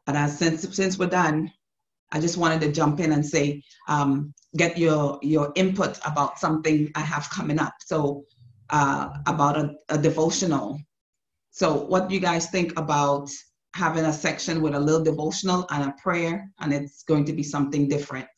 as 0.06 0.38
since 0.38 0.74
since 0.74 0.98
we're 0.98 1.08
done, 1.24 1.50
I 2.12 2.20
just 2.20 2.36
wanted 2.36 2.60
to 2.60 2.72
jump 2.72 3.00
in 3.00 3.12
and 3.12 3.26
say, 3.26 3.62
um, 3.88 4.32
get 4.56 4.78
your 4.78 5.18
your 5.20 5.52
input 5.56 5.98
about 6.06 6.38
something 6.38 6.90
I 6.94 7.00
have 7.00 7.28
coming 7.30 7.58
up. 7.58 7.74
So 7.84 8.24
uh, 8.70 9.08
about 9.26 9.56
a, 9.56 9.74
a 9.88 9.98
devotional. 9.98 10.78
So 11.50 11.74
what 11.74 12.08
do 12.08 12.14
you 12.14 12.20
guys 12.20 12.50
think 12.50 12.78
about 12.78 13.30
having 13.74 14.04
a 14.04 14.12
section 14.12 14.62
with 14.62 14.74
a 14.74 14.80
little 14.80 15.02
devotional 15.02 15.66
and 15.70 15.90
a 15.90 15.94
prayer, 16.00 16.48
and 16.60 16.72
it's 16.72 17.02
going 17.02 17.24
to 17.24 17.32
be 17.32 17.42
something 17.42 17.88
different? 17.88 18.28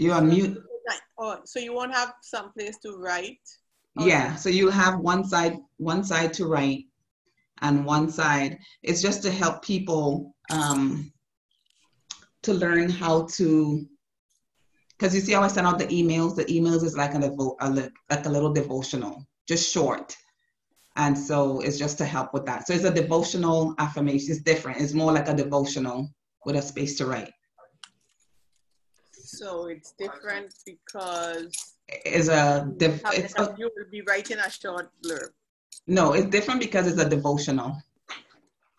You're 0.00 0.22
mute. 0.22 0.56
Oh, 1.18 1.36
so 1.44 1.60
you 1.60 1.74
won't 1.74 1.94
have 1.94 2.14
some 2.22 2.52
place 2.52 2.78
to 2.78 2.92
write? 2.92 3.38
Yeah, 3.98 4.34
so 4.34 4.48
you 4.48 4.70
have 4.70 4.98
one 5.00 5.24
side, 5.24 5.58
one 5.76 6.02
side 6.04 6.32
to 6.34 6.46
write 6.46 6.86
and 7.60 7.84
one 7.84 8.10
side. 8.10 8.58
It's 8.82 9.02
just 9.02 9.22
to 9.24 9.30
help 9.30 9.62
people 9.62 10.34
um, 10.50 11.12
to 12.44 12.54
learn 12.54 12.88
how 12.88 13.26
to, 13.36 13.86
because 14.92 15.14
you 15.14 15.20
see 15.20 15.32
how 15.32 15.42
I 15.42 15.48
send 15.48 15.66
out 15.66 15.78
the 15.78 15.86
emails? 15.88 16.34
The 16.34 16.46
emails 16.46 16.82
is 16.82 16.96
like 16.96 17.14
a, 17.14 17.18
a, 17.18 17.90
like 18.08 18.24
a 18.24 18.30
little 18.30 18.54
devotional, 18.54 19.26
just 19.46 19.70
short. 19.70 20.16
And 20.96 21.16
so 21.16 21.60
it's 21.60 21.78
just 21.78 21.98
to 21.98 22.06
help 22.06 22.32
with 22.32 22.46
that. 22.46 22.66
So 22.66 22.72
it's 22.72 22.84
a 22.84 22.94
devotional 22.94 23.74
affirmation. 23.78 24.30
It's 24.30 24.40
different. 24.40 24.80
It's 24.80 24.94
more 24.94 25.12
like 25.12 25.28
a 25.28 25.34
devotional 25.34 26.08
with 26.46 26.56
a 26.56 26.62
space 26.62 26.96
to 26.98 27.06
write. 27.06 27.32
So 29.32 29.66
it's 29.66 29.92
different 29.92 30.52
because 30.66 31.76
is 32.04 32.28
a 32.28 32.68
div- 32.76 33.02
it's 33.12 33.34
a, 33.38 33.54
you 33.56 33.70
will 33.76 33.90
be 33.90 34.02
writing 34.02 34.38
a 34.38 34.50
short 34.50 34.90
blurb. 35.02 35.30
No, 35.86 36.12
it's 36.12 36.26
different 36.26 36.60
because 36.60 36.86
it's 36.88 37.00
a 37.00 37.08
devotional 37.08 37.80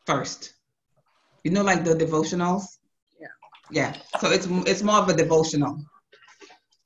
first. 0.06 0.54
You 1.43 1.52
know, 1.52 1.64
like 1.64 1.84
the 1.86 1.95
devotionals. 1.95 2.64
Yeah. 3.20 3.28
Yeah. 3.72 3.95
So 4.20 4.30
it's 4.30 4.47
it's 4.68 4.84
more 4.84 4.97
of 4.97 5.08
a 5.08 5.14
devotional. 5.14 5.80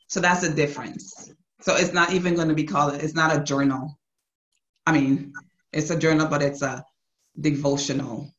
So 0.07 0.20
that's 0.20 0.41
the 0.41 0.53
difference. 0.53 1.32
So 1.61 1.76
it's 1.76 1.93
not 1.93 2.13
even 2.13 2.36
going 2.36 2.49
to 2.49 2.53
be 2.53 2.66
called. 2.66 2.93
It's 2.95 3.16
not 3.16 3.36
a 3.36 3.43
journal. 3.43 3.97
I 4.86 4.91
mean, 4.91 5.34
it's 5.74 5.89
a 5.89 5.97
journal, 5.97 6.28
but 6.28 6.43
it's 6.43 6.61
a 6.61 6.86
devotional. 7.39 8.32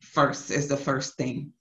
First 0.00 0.50
is 0.50 0.68
the 0.68 0.76
first 0.76 1.16
thing 1.16 1.54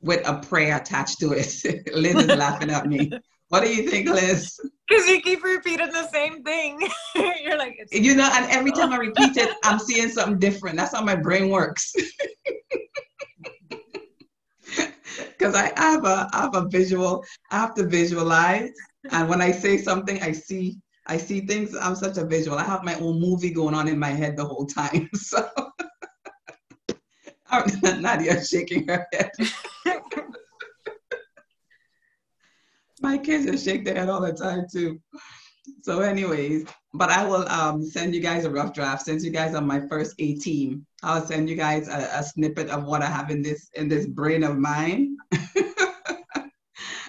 with 0.00 0.26
a 0.26 0.38
prayer 0.38 0.76
attached 0.76 1.18
to 1.20 1.32
it. 1.32 1.62
Liz 1.94 2.14
is 2.14 2.36
laughing 2.36 2.70
at 2.70 2.86
me. 2.86 3.10
What 3.48 3.62
do 3.62 3.74
you 3.74 3.88
think, 3.88 4.08
Liz? 4.08 4.58
Because 4.88 5.06
you 5.06 5.20
keep 5.20 5.42
repeating 5.42 5.90
the 5.92 6.08
same 6.08 6.42
thing. 6.42 6.80
You're 7.14 7.58
like, 7.58 7.78
you 7.90 8.14
know, 8.14 8.28
and 8.32 8.46
every 8.50 8.72
time 8.72 8.92
I 8.92 8.96
repeat 8.96 9.36
it, 9.36 9.56
I'm 9.64 9.78
seeing 9.78 10.08
something 10.08 10.38
different. 10.38 10.76
That's 10.76 10.94
how 10.94 11.02
my 11.02 11.16
brain 11.16 11.48
works. 11.48 11.92
Because 15.16 15.54
I 15.54 15.72
have 15.76 16.04
a 16.04 16.28
I 16.32 16.42
have 16.42 16.54
a 16.54 16.68
visual, 16.68 17.24
I 17.50 17.56
have 17.58 17.74
to 17.74 17.84
visualize, 17.84 18.70
and 19.10 19.28
when 19.28 19.40
I 19.40 19.50
say 19.52 19.78
something, 19.78 20.22
I 20.22 20.32
see 20.32 20.78
I 21.06 21.16
see 21.16 21.40
things. 21.40 21.74
I'm 21.74 21.96
such 21.96 22.18
a 22.18 22.24
visual. 22.24 22.58
I 22.58 22.64
have 22.64 22.84
my 22.84 22.94
own 22.96 23.18
movie 23.20 23.50
going 23.50 23.74
on 23.74 23.88
in 23.88 23.98
my 23.98 24.10
head 24.10 24.36
the 24.36 24.44
whole 24.44 24.66
time. 24.66 25.08
So. 25.14 25.48
Nadia 27.82 28.44
shaking 28.44 28.86
her 28.88 29.06
head. 29.12 29.30
My 33.00 33.16
kids 33.16 33.46
just 33.46 33.64
shake 33.64 33.84
their 33.84 33.94
head 33.94 34.08
all 34.08 34.20
the 34.20 34.32
time 34.32 34.66
too. 34.70 35.00
So, 35.82 36.00
anyways, 36.00 36.66
but 36.94 37.10
I 37.10 37.24
will 37.24 37.48
um, 37.48 37.82
send 37.82 38.14
you 38.14 38.20
guys 38.20 38.44
a 38.44 38.50
rough 38.50 38.72
draft. 38.72 39.04
Since 39.04 39.24
you 39.24 39.30
guys 39.30 39.54
are 39.54 39.60
my 39.60 39.80
first 39.86 40.14
A 40.18 40.34
team, 40.34 40.84
I'll 41.02 41.24
send 41.24 41.48
you 41.48 41.56
guys 41.56 41.88
a, 41.88 42.10
a 42.12 42.22
snippet 42.22 42.70
of 42.70 42.84
what 42.84 43.02
I 43.02 43.06
have 43.06 43.30
in 43.30 43.42
this 43.42 43.70
in 43.74 43.88
this 43.88 44.06
brain 44.06 44.42
of 44.42 44.58
mine, 44.58 45.16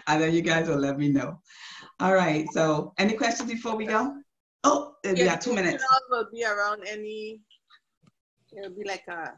and 0.07 0.21
then 0.21 0.33
you 0.33 0.41
guys 0.41 0.67
will 0.67 0.77
let 0.77 0.99
me 0.99 1.09
know. 1.09 1.39
All 1.99 2.13
right. 2.13 2.47
So, 2.51 2.93
any 2.97 3.13
questions 3.13 3.49
before 3.49 3.75
we 3.75 3.85
go? 3.85 4.15
Oh, 4.63 4.93
yeah, 5.03 5.37
two 5.37 5.53
minutes. 5.53 5.83
Will 6.09 6.27
be 6.31 6.45
around 6.45 6.83
any. 6.87 7.41
It'll 8.55 8.75
be 8.75 8.83
like 8.85 9.07
a 9.07 9.33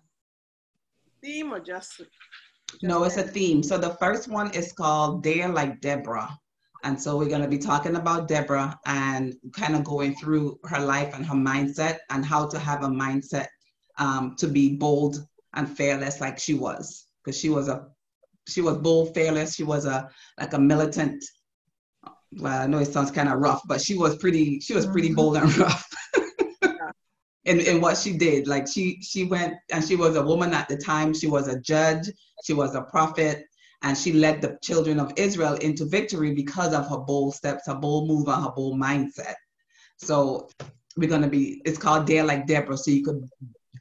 theme 1.24 1.54
or 1.54 1.60
just, 1.60 1.98
just 1.98 2.84
no 2.84 3.04
it's 3.04 3.18
a 3.18 3.24
theme. 3.24 3.64
So 3.64 3.78
the 3.78 3.96
first 3.96 4.28
one 4.28 4.52
is 4.54 4.72
called 4.74 5.24
dare 5.24 5.50
like 5.50 5.82
deborah. 5.82 6.38
And 6.84 7.00
so 7.00 7.16
we're 7.16 7.30
going 7.30 7.44
to 7.44 7.48
be 7.48 7.60
talking 7.60 7.96
about 7.96 8.28
deborah 8.28 8.80
and 8.88 9.36
kind 9.56 9.76
of 9.76 9.84
going 9.84 10.16
through 10.16 10.60
her 10.66 10.80
life 10.80 11.14
and 11.14 11.24
her 11.26 11.36
mindset 11.36 12.00
and 12.10 12.26
how 12.26 12.48
to 12.48 12.58
have 12.58 12.84
a 12.84 12.88
mindset 12.88 13.48
um, 14.00 14.36
to 14.40 14.48
be 14.48 14.78
bold 14.78 15.18
and 15.54 15.70
fearless 15.70 16.22
like 16.22 16.40
she 16.40 16.56
was. 16.56 17.06
Because 17.24 17.40
she 17.40 17.50
was 17.50 17.68
a 17.68 17.88
she 18.48 18.62
was 18.62 18.78
bold 18.78 19.14
fearless. 19.14 19.56
She 19.56 19.64
was 19.64 19.86
a 19.86 20.10
like 20.40 20.54
a 20.54 20.60
militant 20.60 21.24
well 22.40 22.62
i 22.62 22.68
know 22.68 22.80
it 22.80 22.86
sounds 22.86 23.12
kind 23.12 23.30
of 23.30 23.40
rough 23.40 23.62
but 23.68 23.82
she 23.82 23.98
was 23.98 24.16
pretty 24.18 24.60
she 24.60 24.74
was 24.74 24.86
pretty 24.86 25.10
mm-hmm. 25.10 25.16
bold 25.16 25.38
and 25.38 25.58
rough 25.58 25.86
in, 27.46 27.60
in 27.60 27.82
what 27.82 27.98
she 27.98 28.18
did. 28.18 28.48
Like 28.48 28.68
she 28.68 29.02
she 29.02 29.26
went 29.26 29.56
and 29.72 29.84
she 29.84 29.96
was 29.96 30.16
a 30.16 30.24
woman 30.24 30.54
at 30.54 30.68
the 30.68 30.78
time. 30.78 31.14
She 31.14 31.28
was 31.28 31.48
a 31.48 31.60
judge. 31.60 32.10
She 32.44 32.54
was 32.54 32.76
a 32.76 32.82
prophet, 32.82 33.46
and 33.84 33.98
she 33.98 34.14
led 34.14 34.42
the 34.42 34.58
children 34.62 35.00
of 35.00 35.14
Israel 35.16 35.56
into 35.56 35.86
victory 35.86 36.34
because 36.34 36.74
of 36.74 36.90
her 36.90 36.98
bold 36.98 37.36
steps, 37.36 37.68
her 37.68 37.76
bold 37.76 38.08
move, 38.08 38.28
and 38.28 38.44
her 38.44 38.52
bold 38.52 38.80
mindset. 38.80 39.36
So 39.98 40.50
we're 40.98 41.10
gonna 41.10 41.30
be. 41.30 41.62
It's 41.66 41.78
called 41.78 42.06
Dare 42.06 42.24
Like 42.24 42.48
Deborah. 42.48 42.78
So 42.78 42.92
you 42.92 43.04
could 43.04 43.28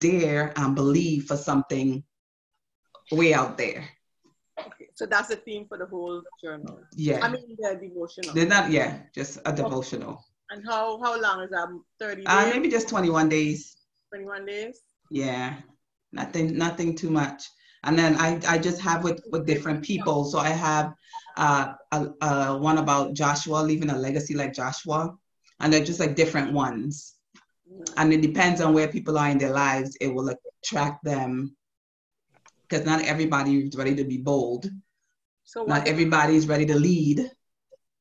dare 0.01 0.53
and 0.57 0.75
believe 0.75 1.25
for 1.25 1.37
something 1.37 2.03
way 3.13 3.35
out 3.35 3.59
there. 3.59 3.89
Okay, 4.59 4.89
so 4.95 5.07
that's 5.07 5.29
the 5.29 5.37
theme 5.37 5.67
for 5.67 5.79
the 5.79 5.87
whole 5.87 6.23
journal. 6.43 6.81
Yeah. 6.95 7.21
I 7.23 7.29
mean 7.29 7.57
the 7.59 7.79
devotional. 7.81 8.35
They're 8.35 8.47
not. 8.47 8.71
Yeah, 8.71 9.01
just 9.15 9.39
a 9.45 9.53
devotional. 9.53 10.25
And 10.51 10.65
how 10.67 11.01
how 11.03 11.21
long 11.21 11.43
is 11.43 11.51
that? 11.51 11.69
Thirty 11.99 12.27
uh, 12.27 12.45
days. 12.45 12.53
Uh, 12.53 12.55
maybe 12.55 12.69
just 12.69 12.89
twenty 12.89 13.11
one 13.11 13.29
days. 13.29 13.77
Twenty 14.11 14.27
one 14.27 14.45
days. 14.45 14.81
Yeah, 15.11 15.57
nothing 16.13 16.57
nothing 16.57 16.97
too 16.97 17.11
much. 17.11 17.45
And 17.85 17.99
then 17.99 18.17
I 18.17 18.41
I 18.47 18.59
just 18.59 18.81
have 18.81 19.05
with 19.05 19.23
with 19.31 19.47
different 19.47 19.85
people. 19.85 20.25
So 20.25 20.39
I 20.39 20.51
have 20.51 20.93
uh, 21.37 21.73
a, 21.93 22.09
a 22.21 22.59
one 22.59 22.79
about 22.79 23.15
Joshua 23.15 23.59
leaving 23.59 23.91
a 23.91 23.97
legacy 23.97 24.35
like 24.35 24.53
Joshua, 24.53 25.15
and 25.61 25.73
they're 25.73 25.85
just 25.85 26.01
like 26.01 26.17
different 26.17 26.53
ones. 26.53 27.15
Mm. 27.73 27.93
And 27.97 28.13
it 28.13 28.21
depends 28.21 28.61
on 28.61 28.75
where 28.75 28.89
people 28.89 29.19
are 29.19 29.29
in 29.31 29.39
their 29.39 29.53
lives. 29.53 29.97
It 30.01 30.09
will 30.09 30.35
attract 30.63 31.05
them 31.05 31.57
because 32.69 32.85
not 32.85 33.03
everybody 33.03 33.67
is 33.67 33.77
ready 33.77 33.95
to 33.95 34.05
be 34.05 34.19
bold. 34.19 34.69
So 35.45 35.65
not 35.65 35.87
everybody 35.87 36.37
is 36.37 36.47
ready 36.47 36.67
to 36.67 36.75
lead. 36.75 37.31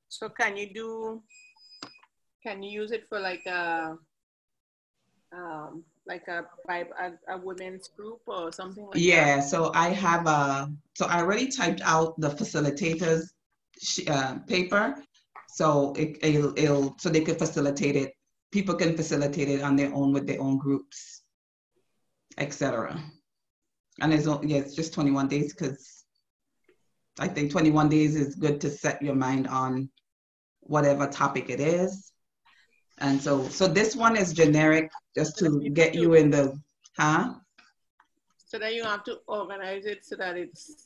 So 0.10 0.30
can 0.30 0.58
you 0.58 0.74
do 0.74 1.24
can 2.44 2.64
you 2.64 2.72
use 2.82 2.92
it 2.92 3.08
for 3.10 3.20
like 3.20 3.46
a 3.46 3.98
um, 5.32 5.84
like 6.10 6.28
a, 6.28 6.44
a, 6.70 7.36
a 7.36 7.38
women's 7.38 7.88
group 7.90 8.22
or 8.26 8.52
something 8.52 8.86
like 8.88 8.96
yeah, 8.96 9.38
that? 9.38 9.44
so 9.44 9.72
I 9.76 9.90
have 9.90 10.26
a, 10.26 10.72
so 10.96 11.06
I 11.06 11.20
already 11.20 11.48
typed 11.48 11.82
out 11.84 12.20
the 12.20 12.30
facilitators 12.30 13.30
uh, 14.08 14.40
paper. 14.48 14.96
So 15.50 15.94
it, 15.94 16.18
it'll, 16.22 16.58
it'll, 16.58 16.96
so 16.98 17.10
they 17.10 17.22
could 17.22 17.38
facilitate 17.38 17.96
it. 17.96 18.14
People 18.52 18.74
can 18.74 18.98
facilitate 18.98 19.50
it 19.50 19.62
on 19.62 19.76
their 19.76 19.94
own 19.94 20.12
with 20.12 20.26
their 20.26 20.42
own 20.42 20.58
groups, 20.58 21.22
etc. 22.40 23.00
And 24.02 24.12
it's, 24.12 24.26
yeah, 24.26 24.58
it's 24.58 24.76
just 24.76 24.94
21 24.94 25.28
days 25.28 25.54
because 25.54 26.06
I 27.20 27.28
think 27.28 27.52
21 27.52 27.90
days 27.90 28.16
is 28.16 28.34
good 28.34 28.60
to 28.62 28.70
set 28.72 29.02
your 29.02 29.16
mind 29.16 29.48
on 29.48 29.90
whatever 30.62 31.06
topic 31.06 31.50
it 31.50 31.60
is 31.60 32.12
and 33.00 33.22
so, 33.22 33.48
so 33.50 33.68
this 33.68 33.96
one 33.96 34.16
is 34.16 34.34
generic 34.34 34.92
just 35.16 35.38
to 35.40 35.70
get 35.72 35.96
you 35.96 36.14
in 36.14 36.30
the, 36.30 36.60
huh? 36.98 37.34
So 38.38 38.58
then 38.60 38.74
you 38.74 38.84
have 38.84 39.04
to 39.06 39.20
organize 39.28 39.86
it 39.86 40.06
so 40.06 40.16
that 40.16 40.38
it's 40.38 40.86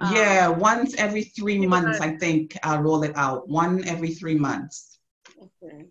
Um, 0.00 0.14
yeah, 0.14 0.48
once 0.48 0.94
every 0.96 1.22
three 1.22 1.66
months, 1.66 2.00
I 2.00 2.16
think 2.16 2.58
I'll 2.62 2.82
roll 2.82 3.04
it 3.04 3.16
out. 3.16 3.48
One 3.48 3.84
every 3.86 4.10
three 4.10 4.34
months. 4.34 4.98
Okay. 5.38 5.86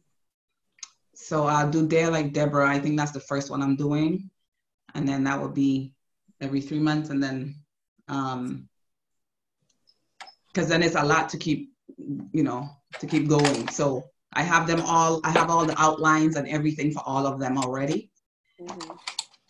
So 1.15 1.47
I'll 1.47 1.71
do 1.71 1.88
Dare 1.88 2.11
Like 2.11 2.34
Deborah. 2.34 2.67
I 2.67 2.79
think 2.79 2.97
that's 2.97 3.11
the 3.11 3.21
first 3.21 3.49
one 3.49 3.61
I'm 3.61 3.77
doing. 3.77 4.29
And 4.93 5.07
then 5.07 5.23
that 5.23 5.41
would 5.41 5.53
be 5.53 5.93
every 6.41 6.59
three 6.59 6.79
months. 6.79 7.09
And 7.09 7.23
then, 7.23 7.55
um, 8.09 8.67
because 10.47 10.67
then 10.67 10.84
it's 10.84 10.95
a 10.95 11.03
lot 11.03 11.29
to 11.29 11.38
keep, 11.38 11.71
you 11.97 12.43
know, 12.43 12.69
to 12.99 13.07
keep 13.07 13.27
going. 13.29 13.69
So 13.69 14.03
I 14.36 14.43
have 14.43 14.67
them 14.67 14.81
all, 14.81 15.21
I 15.23 15.31
have 15.31 15.49
all 15.49 15.65
the 15.65 15.79
outlines 15.79 16.36
and 16.36 16.47
everything 16.47 16.91
for 16.91 17.01
all 17.05 17.25
of 17.27 17.39
them 17.39 17.57
already. 17.57 18.11
Mhm. 18.59 18.97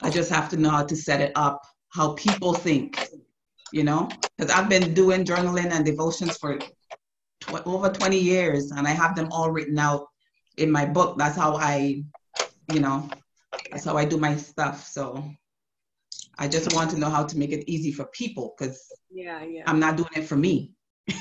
I 0.01 0.09
just 0.09 0.29
have 0.29 0.49
to 0.49 0.57
know 0.57 0.69
how 0.69 0.86
to 0.86 0.95
set 0.95 1.21
it 1.21 1.31
up, 1.36 1.61
how 1.89 2.13
people 2.13 2.53
think, 2.53 2.99
you 3.71 3.84
know, 3.84 4.09
because 4.38 4.51
I've 4.51 4.69
been 4.69 4.93
doing 4.93 5.23
journaling 5.23 5.71
and 5.71 5.86
devotions 5.86 6.38
for 6.38 6.57
tw- 7.39 7.65
over 7.65 7.89
20 7.89 8.19
years 8.19 8.71
and 8.71 8.88
I 8.88 8.91
have 8.91 9.15
them 9.15 9.31
all 9.31 9.51
written 9.51 9.79
out 9.79 10.07
in 10.57 10.69
my 10.71 10.86
book. 10.86 11.17
That's 11.17 11.38
how 11.38 11.55
I, 11.55 12.03
you 12.67 12.79
know, 12.79 13.09
that's 13.71 13.86
how 13.86 13.97
I 13.97 14.05
do 14.05 14.17
my 14.17 14.36
stuff. 14.36 14.86
So 14.88 15.23
I 16.38 16.47
just 16.47 16.73
want 16.75 16.91
to 16.91 16.99
know 16.99 17.09
how 17.09 17.23
to 17.23 17.38
make 17.38 17.51
it 17.51 17.69
easy 17.71 17.91
for 17.91 18.05
people 18.07 18.55
because 18.57 18.79
Yeah, 19.11 19.43
yeah, 19.43 19.63
I'm 19.67 19.79
not 19.79 19.95
doing 19.95 20.09
it 20.15 20.23
for 20.23 20.36
me. 20.36 20.73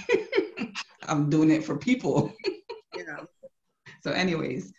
I'm 1.03 1.29
doing 1.31 1.51
it 1.51 1.65
for 1.65 1.77
people. 1.77 2.33
So, 4.03 4.11
anyways, 4.11 4.73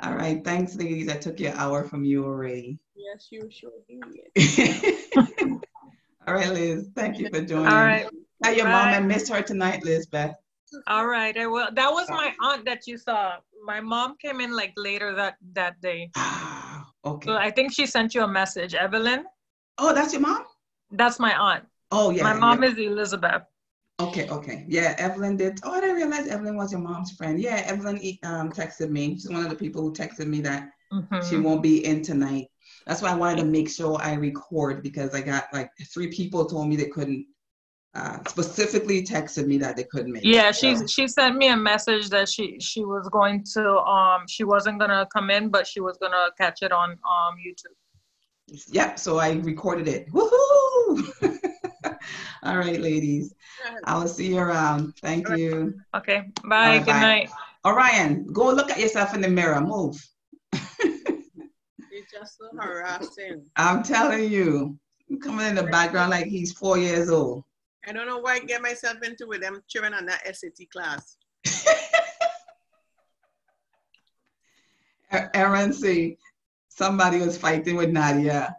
all 0.00 0.14
right. 0.14 0.42
Thanks, 0.42 0.74
ladies. 0.76 1.08
I 1.08 1.16
took 1.16 1.38
your 1.38 1.52
hour 1.52 1.84
from 1.84 2.04
you 2.04 2.24
already. 2.24 2.78
Yes, 2.96 3.28
you 3.30 3.48
sure 3.50 3.70
did. 3.88 5.12
all 6.26 6.34
right, 6.34 6.48
Liz. 6.48 6.88
Thank 6.94 7.18
you 7.18 7.28
for 7.28 7.42
joining. 7.42 7.68
All 7.68 7.78
right. 7.78 8.06
Tell 8.42 8.54
your 8.54 8.66
mom 8.66 8.88
I 8.88 9.00
Bye. 9.00 9.06
missed 9.06 9.30
her 9.32 9.42
tonight, 9.42 9.84
Lisbeth. 9.84 10.34
All 10.86 11.06
right. 11.06 11.36
I 11.36 11.46
will. 11.46 11.68
That 11.74 11.92
was 11.92 12.08
my 12.08 12.32
aunt 12.40 12.64
that 12.64 12.86
you 12.86 12.96
saw. 12.96 13.36
My 13.64 13.80
mom 13.80 14.16
came 14.16 14.40
in 14.40 14.56
like 14.56 14.72
later 14.76 15.14
that 15.14 15.36
that 15.52 15.80
day. 15.82 16.10
Ah, 16.16 16.88
okay. 17.04 17.28
So 17.28 17.36
I 17.36 17.50
think 17.50 17.72
she 17.72 17.84
sent 17.86 18.14
you 18.14 18.22
a 18.22 18.28
message, 18.28 18.74
Evelyn. 18.74 19.26
Oh, 19.78 19.92
that's 19.92 20.12
your 20.12 20.22
mom? 20.22 20.44
That's 20.90 21.20
my 21.20 21.36
aunt. 21.36 21.64
Oh, 21.90 22.10
yeah. 22.10 22.22
my 22.22 22.32
mom 22.32 22.62
yeah. 22.62 22.70
is 22.70 22.78
Elizabeth. 22.78 23.42
Okay, 24.08 24.28
okay. 24.28 24.64
Yeah, 24.68 24.94
Evelyn 24.98 25.36
did. 25.36 25.58
Oh, 25.64 25.72
I 25.72 25.80
didn't 25.80 25.96
realize 25.96 26.26
Evelyn 26.26 26.56
was 26.56 26.72
your 26.72 26.80
mom's 26.80 27.12
friend. 27.12 27.40
Yeah, 27.40 27.62
Evelyn 27.66 27.96
um, 28.24 28.50
texted 28.50 28.90
me. 28.90 29.14
She's 29.14 29.28
one 29.30 29.44
of 29.44 29.50
the 29.50 29.56
people 29.56 29.82
who 29.82 29.92
texted 29.92 30.26
me 30.26 30.40
that 30.42 30.70
Mhm. 30.92 31.22
she 31.28 31.36
won't 31.38 31.62
be 31.62 31.84
in 31.84 32.02
tonight. 32.02 32.48
That's 32.86 33.00
why 33.02 33.10
I 33.10 33.14
wanted 33.14 33.38
to 33.42 33.44
make 33.46 33.70
sure 33.70 33.98
I 34.02 34.14
record 34.14 34.82
because 34.82 35.14
I 35.14 35.20
got 35.22 35.44
like 35.52 35.70
three 35.92 36.08
people 36.08 36.44
told 36.46 36.68
me 36.68 36.76
they 36.76 36.88
couldn't, 36.88 37.26
uh, 37.94 38.18
specifically 38.28 39.02
texted 39.04 39.46
me 39.46 39.56
that 39.58 39.76
they 39.76 39.84
couldn't 39.84 40.12
make. 40.12 40.24
it. 40.24 40.28
Yeah, 40.28 40.50
she 40.52 40.74
So- 40.76 40.86
she 40.86 41.08
sent 41.08 41.36
me 41.36 41.48
a 41.48 41.56
message 41.56 42.08
that 42.10 42.28
she 42.28 42.58
she 42.60 42.84
was 42.84 43.08
going 43.08 43.44
to 43.54 43.78
um 43.80 44.26
she 44.28 44.44
wasn't 44.44 44.78
gonna 44.80 45.06
come 45.12 45.30
in, 45.30 45.48
but 45.48 45.66
she 45.66 45.80
was 45.80 45.96
gonna 45.98 46.26
catch 46.38 46.62
it 46.62 46.72
on 46.72 46.90
um 46.90 47.34
YouTube. 47.46 47.76
Yep, 48.68 48.98
so 48.98 49.18
I 49.18 49.32
recorded 49.32 49.88
it. 49.88 50.10
Woohoo! 50.12 51.38
All 52.42 52.56
right, 52.56 52.80
ladies. 52.80 53.34
I 53.84 53.98
will 53.98 54.08
see 54.08 54.28
you 54.28 54.38
around. 54.38 54.94
Thank 55.00 55.28
you. 55.28 55.74
Okay, 55.94 56.24
bye. 56.44 56.68
right, 56.68 56.78
Good 56.78 56.86
bye. 56.86 57.00
night. 57.00 57.30
Orion, 57.64 58.26
go 58.32 58.50
look 58.50 58.70
at 58.70 58.80
yourself 58.80 59.14
in 59.14 59.20
the 59.20 59.28
mirror. 59.28 59.60
Move. 59.60 59.96
It's 61.94 62.10
just 62.10 62.38
so 62.38 62.48
harassing. 62.58 63.44
I'm 63.56 63.82
telling 63.82 64.32
you, 64.32 64.78
I'm 65.10 65.20
coming 65.20 65.46
in 65.46 65.54
the 65.54 65.64
background 65.64 66.10
like 66.10 66.26
he's 66.26 66.50
four 66.50 66.78
years 66.78 67.10
old. 67.10 67.44
I 67.86 67.92
don't 67.92 68.06
know 68.06 68.16
why 68.16 68.36
I 68.36 68.38
get 68.38 68.62
myself 68.62 68.96
into 69.02 69.26
with 69.26 69.42
them 69.42 69.62
children 69.68 69.92
on 69.92 70.06
that 70.06 70.22
SAT 70.34 70.70
class. 70.72 71.18
Aaron 75.34 75.74
see 75.74 76.16
somebody 76.70 77.18
was 77.18 77.36
fighting 77.36 77.76
with 77.76 77.90
Nadia 77.90 78.56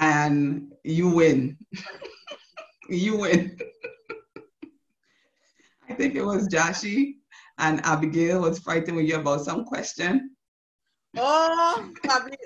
and 0.00 0.72
you 0.84 1.08
win. 1.08 1.56
you 2.88 3.16
win. 3.18 3.58
I 5.88 5.94
think 5.94 6.14
it 6.14 6.22
was 6.24 6.48
Joshi 6.48 7.14
and 7.58 7.80
Abigail 7.84 8.40
was 8.42 8.58
fighting 8.58 8.96
with 8.96 9.06
you 9.06 9.16
about 9.16 9.44
some 9.44 9.64
question. 9.64 10.30
Oh, 11.16 11.90
probably, 12.02 12.36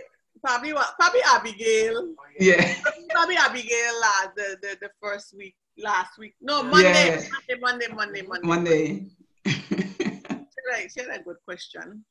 probably? 0.45 0.73
Probably 0.99 1.21
Abigail. 1.27 2.15
Yeah. 2.39 2.75
Probably 3.11 3.37
Abigail 3.37 4.01
last 4.01 4.29
the, 4.37 4.57
the, 4.63 4.77
the 4.83 4.91
first 5.03 5.35
week, 5.37 5.57
last 5.79 6.19
week. 6.19 6.35
No, 6.41 6.63
Monday, 6.63 7.27
Yeah. 7.49 7.57
Monday, 7.61 7.87
Monday, 7.93 8.23
Monday, 8.23 8.23
Monday. 8.47 8.47
Monday. 8.47 9.07
She 9.47 9.57
had, 10.71 10.85
a- 10.85 10.89
she 10.89 11.01
had 11.01 11.21
a 11.21 11.23
good 11.25 11.37
question. 11.45 12.05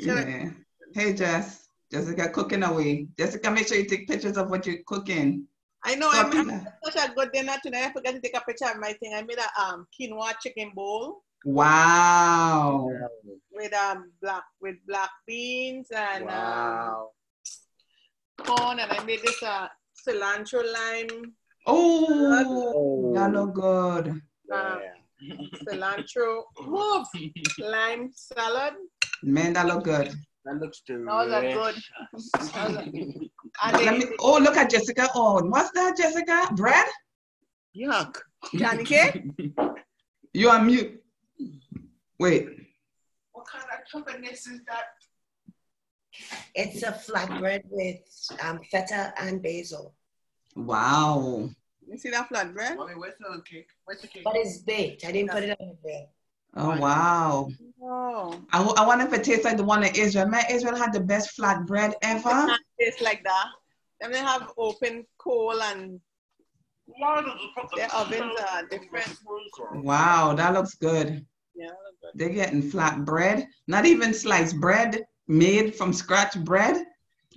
She 0.00 0.08
had 0.08 0.26
a- 0.26 0.30
yeah. 0.30 0.50
Hey 0.94 1.12
Jess. 1.12 1.68
Jessica 1.92 2.30
cooking 2.30 2.62
away. 2.62 3.06
Jessica, 3.18 3.50
make 3.50 3.68
sure 3.68 3.76
you 3.76 3.84
take 3.86 4.08
pictures 4.08 4.38
of 4.38 4.48
what 4.48 4.66
you're 4.66 4.78
cooking. 4.86 5.44
I 5.84 5.94
know 5.94 6.08
I 6.10 6.20
Stop 6.20 6.34
made 6.34 6.54
it. 6.54 6.62
such 6.84 7.04
a 7.10 7.12
good 7.14 7.32
dinner 7.32 7.52
tonight. 7.62 7.84
I 7.88 7.92
forgot 7.92 8.12
to 8.14 8.20
take 8.20 8.36
a 8.36 8.40
picture 8.40 8.64
of 8.64 8.78
my 8.78 8.94
thing. 8.94 9.12
I 9.14 9.20
made 9.22 9.38
a 9.38 9.62
um 9.62 9.86
quinoa 9.92 10.32
chicken 10.42 10.72
bowl 10.74 11.22
Wow. 11.44 12.88
with 13.50 13.74
um 13.74 14.10
black 14.22 14.44
with 14.62 14.76
black 14.86 15.10
beans 15.26 15.88
and 15.94 16.24
Wow. 16.24 17.10
um, 18.38 18.46
corn, 18.46 18.78
and 18.78 18.90
I 18.90 19.04
made 19.04 19.20
this 19.22 19.42
uh 19.42 19.68
cilantro 20.06 20.62
lime 20.72 21.34
Oh, 21.66 23.12
that 23.14 23.32
look 23.32 23.54
good. 23.54 24.20
uh, 24.52 24.78
cilantro 25.68 26.42
lime 27.60 28.10
salad. 28.14 28.74
Man, 29.22 29.52
that 29.52 29.66
look 29.66 29.84
good. 29.84 30.12
That 30.44 30.56
looks 30.56 30.82
delicious. 30.86 31.06
That 31.06 31.24
was 31.24 31.32
a 31.32 31.40
good. 31.52 31.74
That 32.34 32.68
was 32.68 32.76
a- 32.76 33.30
and 33.64 33.76
Let 33.86 33.98
me, 33.98 34.04
oh, 34.18 34.38
look 34.38 34.56
at 34.56 34.70
Jessica. 34.70 35.08
Oh, 35.14 35.42
what's 35.44 35.70
that, 35.72 35.96
Jessica? 35.96 36.48
Bread? 36.54 36.86
Yuck. 37.76 38.16
Johnny 38.54 38.84
cake. 38.84 39.22
You 40.34 40.48
are 40.48 40.62
mute. 40.64 41.02
Wait. 42.18 42.48
What 43.32 43.46
kind 43.46 43.64
of 43.64 43.80
companies 43.92 44.46
is 44.46 44.60
that? 44.66 44.84
It's 46.54 46.82
a 46.82 46.92
flatbread 46.92 47.64
with 47.68 47.98
um, 48.42 48.60
feta 48.70 49.12
and 49.18 49.42
basil, 49.42 49.94
Wow. 50.56 51.50
You 51.86 51.98
see 51.98 52.08
that 52.10 52.30
flatbread? 52.30 52.76
Mommy, 52.76 52.94
where's 52.94 53.14
the 53.20 53.42
cake? 53.44 53.68
Where's 53.84 54.00
the 54.00 54.08
cake? 54.08 54.24
but 54.24 54.36
it's 54.36 54.58
baked. 54.58 55.04
I 55.04 55.12
didn't 55.12 55.30
put 55.32 55.42
it 55.42 55.56
on 55.60 55.68
the 55.68 55.74
bread. 55.82 56.06
Oh, 56.54 56.76
wow. 56.76 57.48
Oh, 57.82 58.40
I, 58.52 58.62
I 58.62 58.86
wonder 58.86 59.06
if 59.06 59.12
it 59.12 59.24
tastes 59.24 59.44
like 59.44 59.56
the 59.56 59.64
one 59.64 59.82
in 59.82 59.94
Israel. 59.94 60.28
Man, 60.28 60.44
Israel 60.50 60.76
had 60.76 60.92
the 60.92 61.00
best 61.00 61.30
flat 61.30 61.66
bread 61.66 61.94
ever. 62.02 62.54
tastes 62.80 63.00
like 63.00 63.22
that. 63.24 63.46
Then 64.00 64.12
they 64.12 64.18
have 64.18 64.52
open 64.58 65.04
coal 65.18 65.60
and 65.62 66.00
their 67.76 67.94
ovens 67.94 68.38
are 68.50 68.66
different. 68.66 69.16
Wow, 69.72 70.34
that 70.34 70.52
looks 70.52 70.74
good. 70.74 71.24
Yeah, 71.54 71.68
good. 72.00 72.10
They're 72.14 72.28
getting 72.28 72.62
flat 72.62 73.04
bread, 73.04 73.46
not 73.66 73.86
even 73.86 74.12
sliced 74.12 74.60
bread, 74.60 75.02
made 75.28 75.74
from 75.74 75.92
scratch 75.92 76.38
bread. 76.44 76.84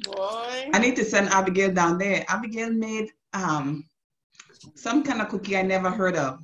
boy. 0.04 0.70
I 0.74 0.80
need 0.80 0.96
to 0.98 1.06
send 1.06 1.30
Abigail 1.30 1.72
down 1.72 1.98
there. 1.98 2.26
Abigail 2.28 2.72
made 2.74 3.12
um 3.34 3.86
some 4.76 5.04
kind 5.04 5.22
of 5.22 5.30
cookie 5.30 5.58
I 5.58 5.62
never 5.62 5.90
heard 5.90 6.16
of. 6.16 6.44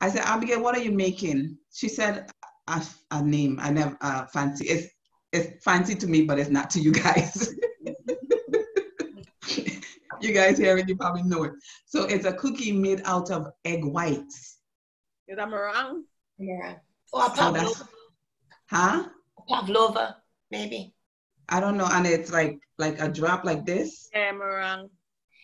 I 0.00 0.10
said, 0.10 0.22
Abigail, 0.24 0.62
what 0.62 0.76
are 0.76 0.82
you 0.82 0.92
making? 0.92 1.56
She 1.72 1.88
said 1.88 2.30
a, 2.68 2.82
a 3.10 3.22
name 3.22 3.58
I 3.60 3.70
never 3.70 3.96
uh, 4.00 4.26
fancy. 4.26 4.66
It's 4.68 4.92
it's 5.32 5.62
fancy 5.64 5.94
to 5.96 6.06
me, 6.06 6.22
but 6.22 6.38
it's 6.38 6.50
not 6.50 6.70
to 6.70 6.80
you 6.80 6.92
guys. 6.92 7.52
you 10.20 10.32
guys 10.32 10.58
hear 10.58 10.78
it, 10.78 10.88
you 10.88 10.96
probably 10.96 11.22
know 11.24 11.44
it. 11.44 11.52
So 11.86 12.04
it's 12.04 12.24
a 12.24 12.32
cookie 12.32 12.72
made 12.72 13.02
out 13.04 13.30
of 13.30 13.48
egg 13.64 13.84
whites. 13.84 14.58
Is 15.28 15.36
that 15.36 15.50
meringue? 15.50 16.04
Yeah. 16.38 16.74
Or 17.12 17.26
a 17.26 17.28
So 17.28 17.34
pavlova, 17.34 17.58
that's 17.58 17.82
huh? 18.70 19.08
pavlova, 19.48 20.16
maybe. 20.50 20.94
I 21.48 21.60
don't 21.60 21.76
know, 21.76 21.88
and 21.90 22.06
it's 22.06 22.32
like 22.32 22.58
like 22.78 23.00
a 23.00 23.08
drop 23.08 23.44
like 23.44 23.64
this. 23.64 24.08
Yeah, 24.14 24.32
meringue. 24.32 24.84
Is 24.84 24.90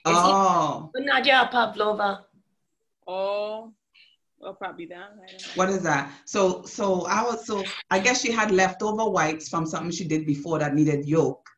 Oh, 0.07 0.91
Nadia, 0.97 1.43
a 1.43 1.49
pavlova. 1.49 2.25
Oh, 3.07 3.73
well, 4.43 4.55
probably 4.55 4.86
that. 4.86 4.97
I 4.97 5.26
don't 5.30 5.47
know. 5.47 5.53
what 5.55 5.70
is 5.70 5.82
that? 5.82 6.12
So 6.24 6.64
so 6.64 7.07
I 7.07 7.22
was 7.22 7.47
so 7.47 7.64
I 7.90 8.01
guess 8.01 8.20
she 8.20 8.32
had 8.32 8.51
leftover 8.51 9.09
whites 9.09 9.49
from 9.49 9.66
something 9.66 9.93
she 9.93 10.07
did 10.07 10.26
before 10.26 10.59
that 10.59 10.74
needed 10.74 11.07
yolk, 11.07 11.49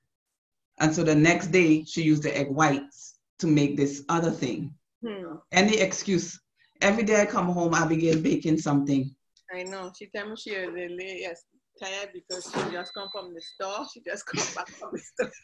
and 0.78 0.94
so 0.94 1.02
the 1.02 1.14
next 1.14 1.48
day 1.48 1.84
she 1.84 2.02
used 2.02 2.22
the 2.22 2.36
egg 2.36 2.48
whites 2.48 3.18
to 3.38 3.46
make 3.46 3.76
this 3.76 4.04
other 4.08 4.30
thing. 4.30 4.74
Hmm. 5.04 5.36
Any 5.50 5.78
excuse. 5.78 6.38
Every 6.80 7.04
day 7.04 7.22
I 7.22 7.26
come 7.26 7.46
home, 7.46 7.74
I 7.74 7.86
begin 7.86 8.22
baking 8.22 8.58
something. 8.58 9.14
I 9.54 9.62
know. 9.62 9.90
She 9.96 10.06
tell 10.06 10.28
me 10.28 10.36
she 10.36 10.50
is 10.50 10.70
really 10.70 11.20
yes, 11.20 11.44
tired 11.82 12.10
because 12.12 12.44
she 12.44 12.72
just 12.72 12.92
come 12.92 13.08
from 13.12 13.32
the 13.32 13.40
store. 13.40 13.86
She 13.92 14.00
just 14.00 14.26
come 14.26 14.44
back 14.54 14.68
from 14.68 14.90
the 14.92 14.98
store. 14.98 15.30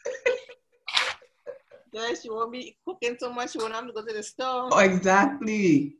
Then 1.93 2.15
she 2.15 2.29
won't 2.29 2.53
be 2.53 2.77
cooking 2.87 3.17
so 3.19 3.33
much. 3.33 3.51
She 3.51 3.57
won't 3.57 3.73
have 3.73 3.85
to 3.85 3.91
go 3.91 4.05
to 4.05 4.13
the 4.13 4.23
store. 4.23 4.69
Oh, 4.71 4.79
exactly. 4.79 5.97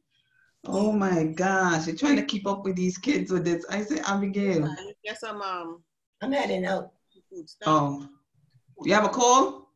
Oh 0.65 0.91
my 0.91 1.23
gosh, 1.23 1.87
you're 1.87 1.95
trying 1.95 2.17
to 2.17 2.23
keep 2.25 2.45
up 2.45 2.63
with 2.63 2.75
these 2.75 2.97
kids 2.97 3.31
with 3.31 3.43
this. 3.43 3.65
I 3.69 3.81
say, 3.83 3.99
Abigail. 4.05 4.67
You 4.67 4.93
Get 5.03 5.19
some 5.19 5.41
um 5.41 5.81
I'm 6.21 6.31
heading 6.31 6.65
out. 6.65 6.91
Oh, 7.65 8.07
you 8.83 8.93
have 8.93 9.05
a 9.05 9.09
call? 9.09 9.69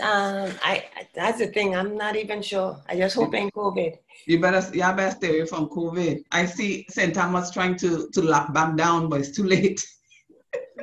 Um, 0.00 0.52
I 0.62 0.84
that's 1.14 1.38
the 1.38 1.48
thing. 1.48 1.74
I'm 1.76 1.96
not 1.96 2.16
even 2.16 2.40
sure. 2.40 2.80
I 2.88 2.96
just 2.96 3.16
hope 3.16 3.34
ain't 3.34 3.52
COVID. 3.52 3.96
You 4.26 4.40
better, 4.40 4.62
you 4.74 4.80
better 4.80 5.10
stay 5.10 5.28
away 5.40 5.46
from 5.46 5.68
COVID. 5.68 6.22
I 6.32 6.46
see 6.46 6.86
St. 6.88 7.14
Thomas 7.14 7.50
trying 7.50 7.76
to 7.76 8.08
to 8.12 8.22
lock 8.22 8.54
back 8.54 8.76
down, 8.76 9.08
but 9.08 9.20
it's 9.20 9.32
too 9.36 9.44
late. 9.44 9.84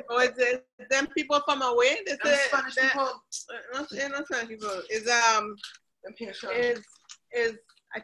Oh, 0.08 0.20
is 0.20 0.30
it 0.36 0.64
them 0.90 1.08
people 1.16 1.40
from 1.44 1.62
away? 1.62 1.96
They 2.06 2.12
Them 2.12 2.18
say 2.24 2.36
Spanish 2.48 2.74
that- 2.76 2.92
people. 2.92 3.08
uh, 3.08 3.56
not, 3.72 4.10
not 4.12 4.26
Spanish 4.26 4.48
people. 4.50 4.70
Is 4.90 5.08
um 5.08 5.56
Them 6.04 6.14
is 6.54 6.84
is 7.34 7.54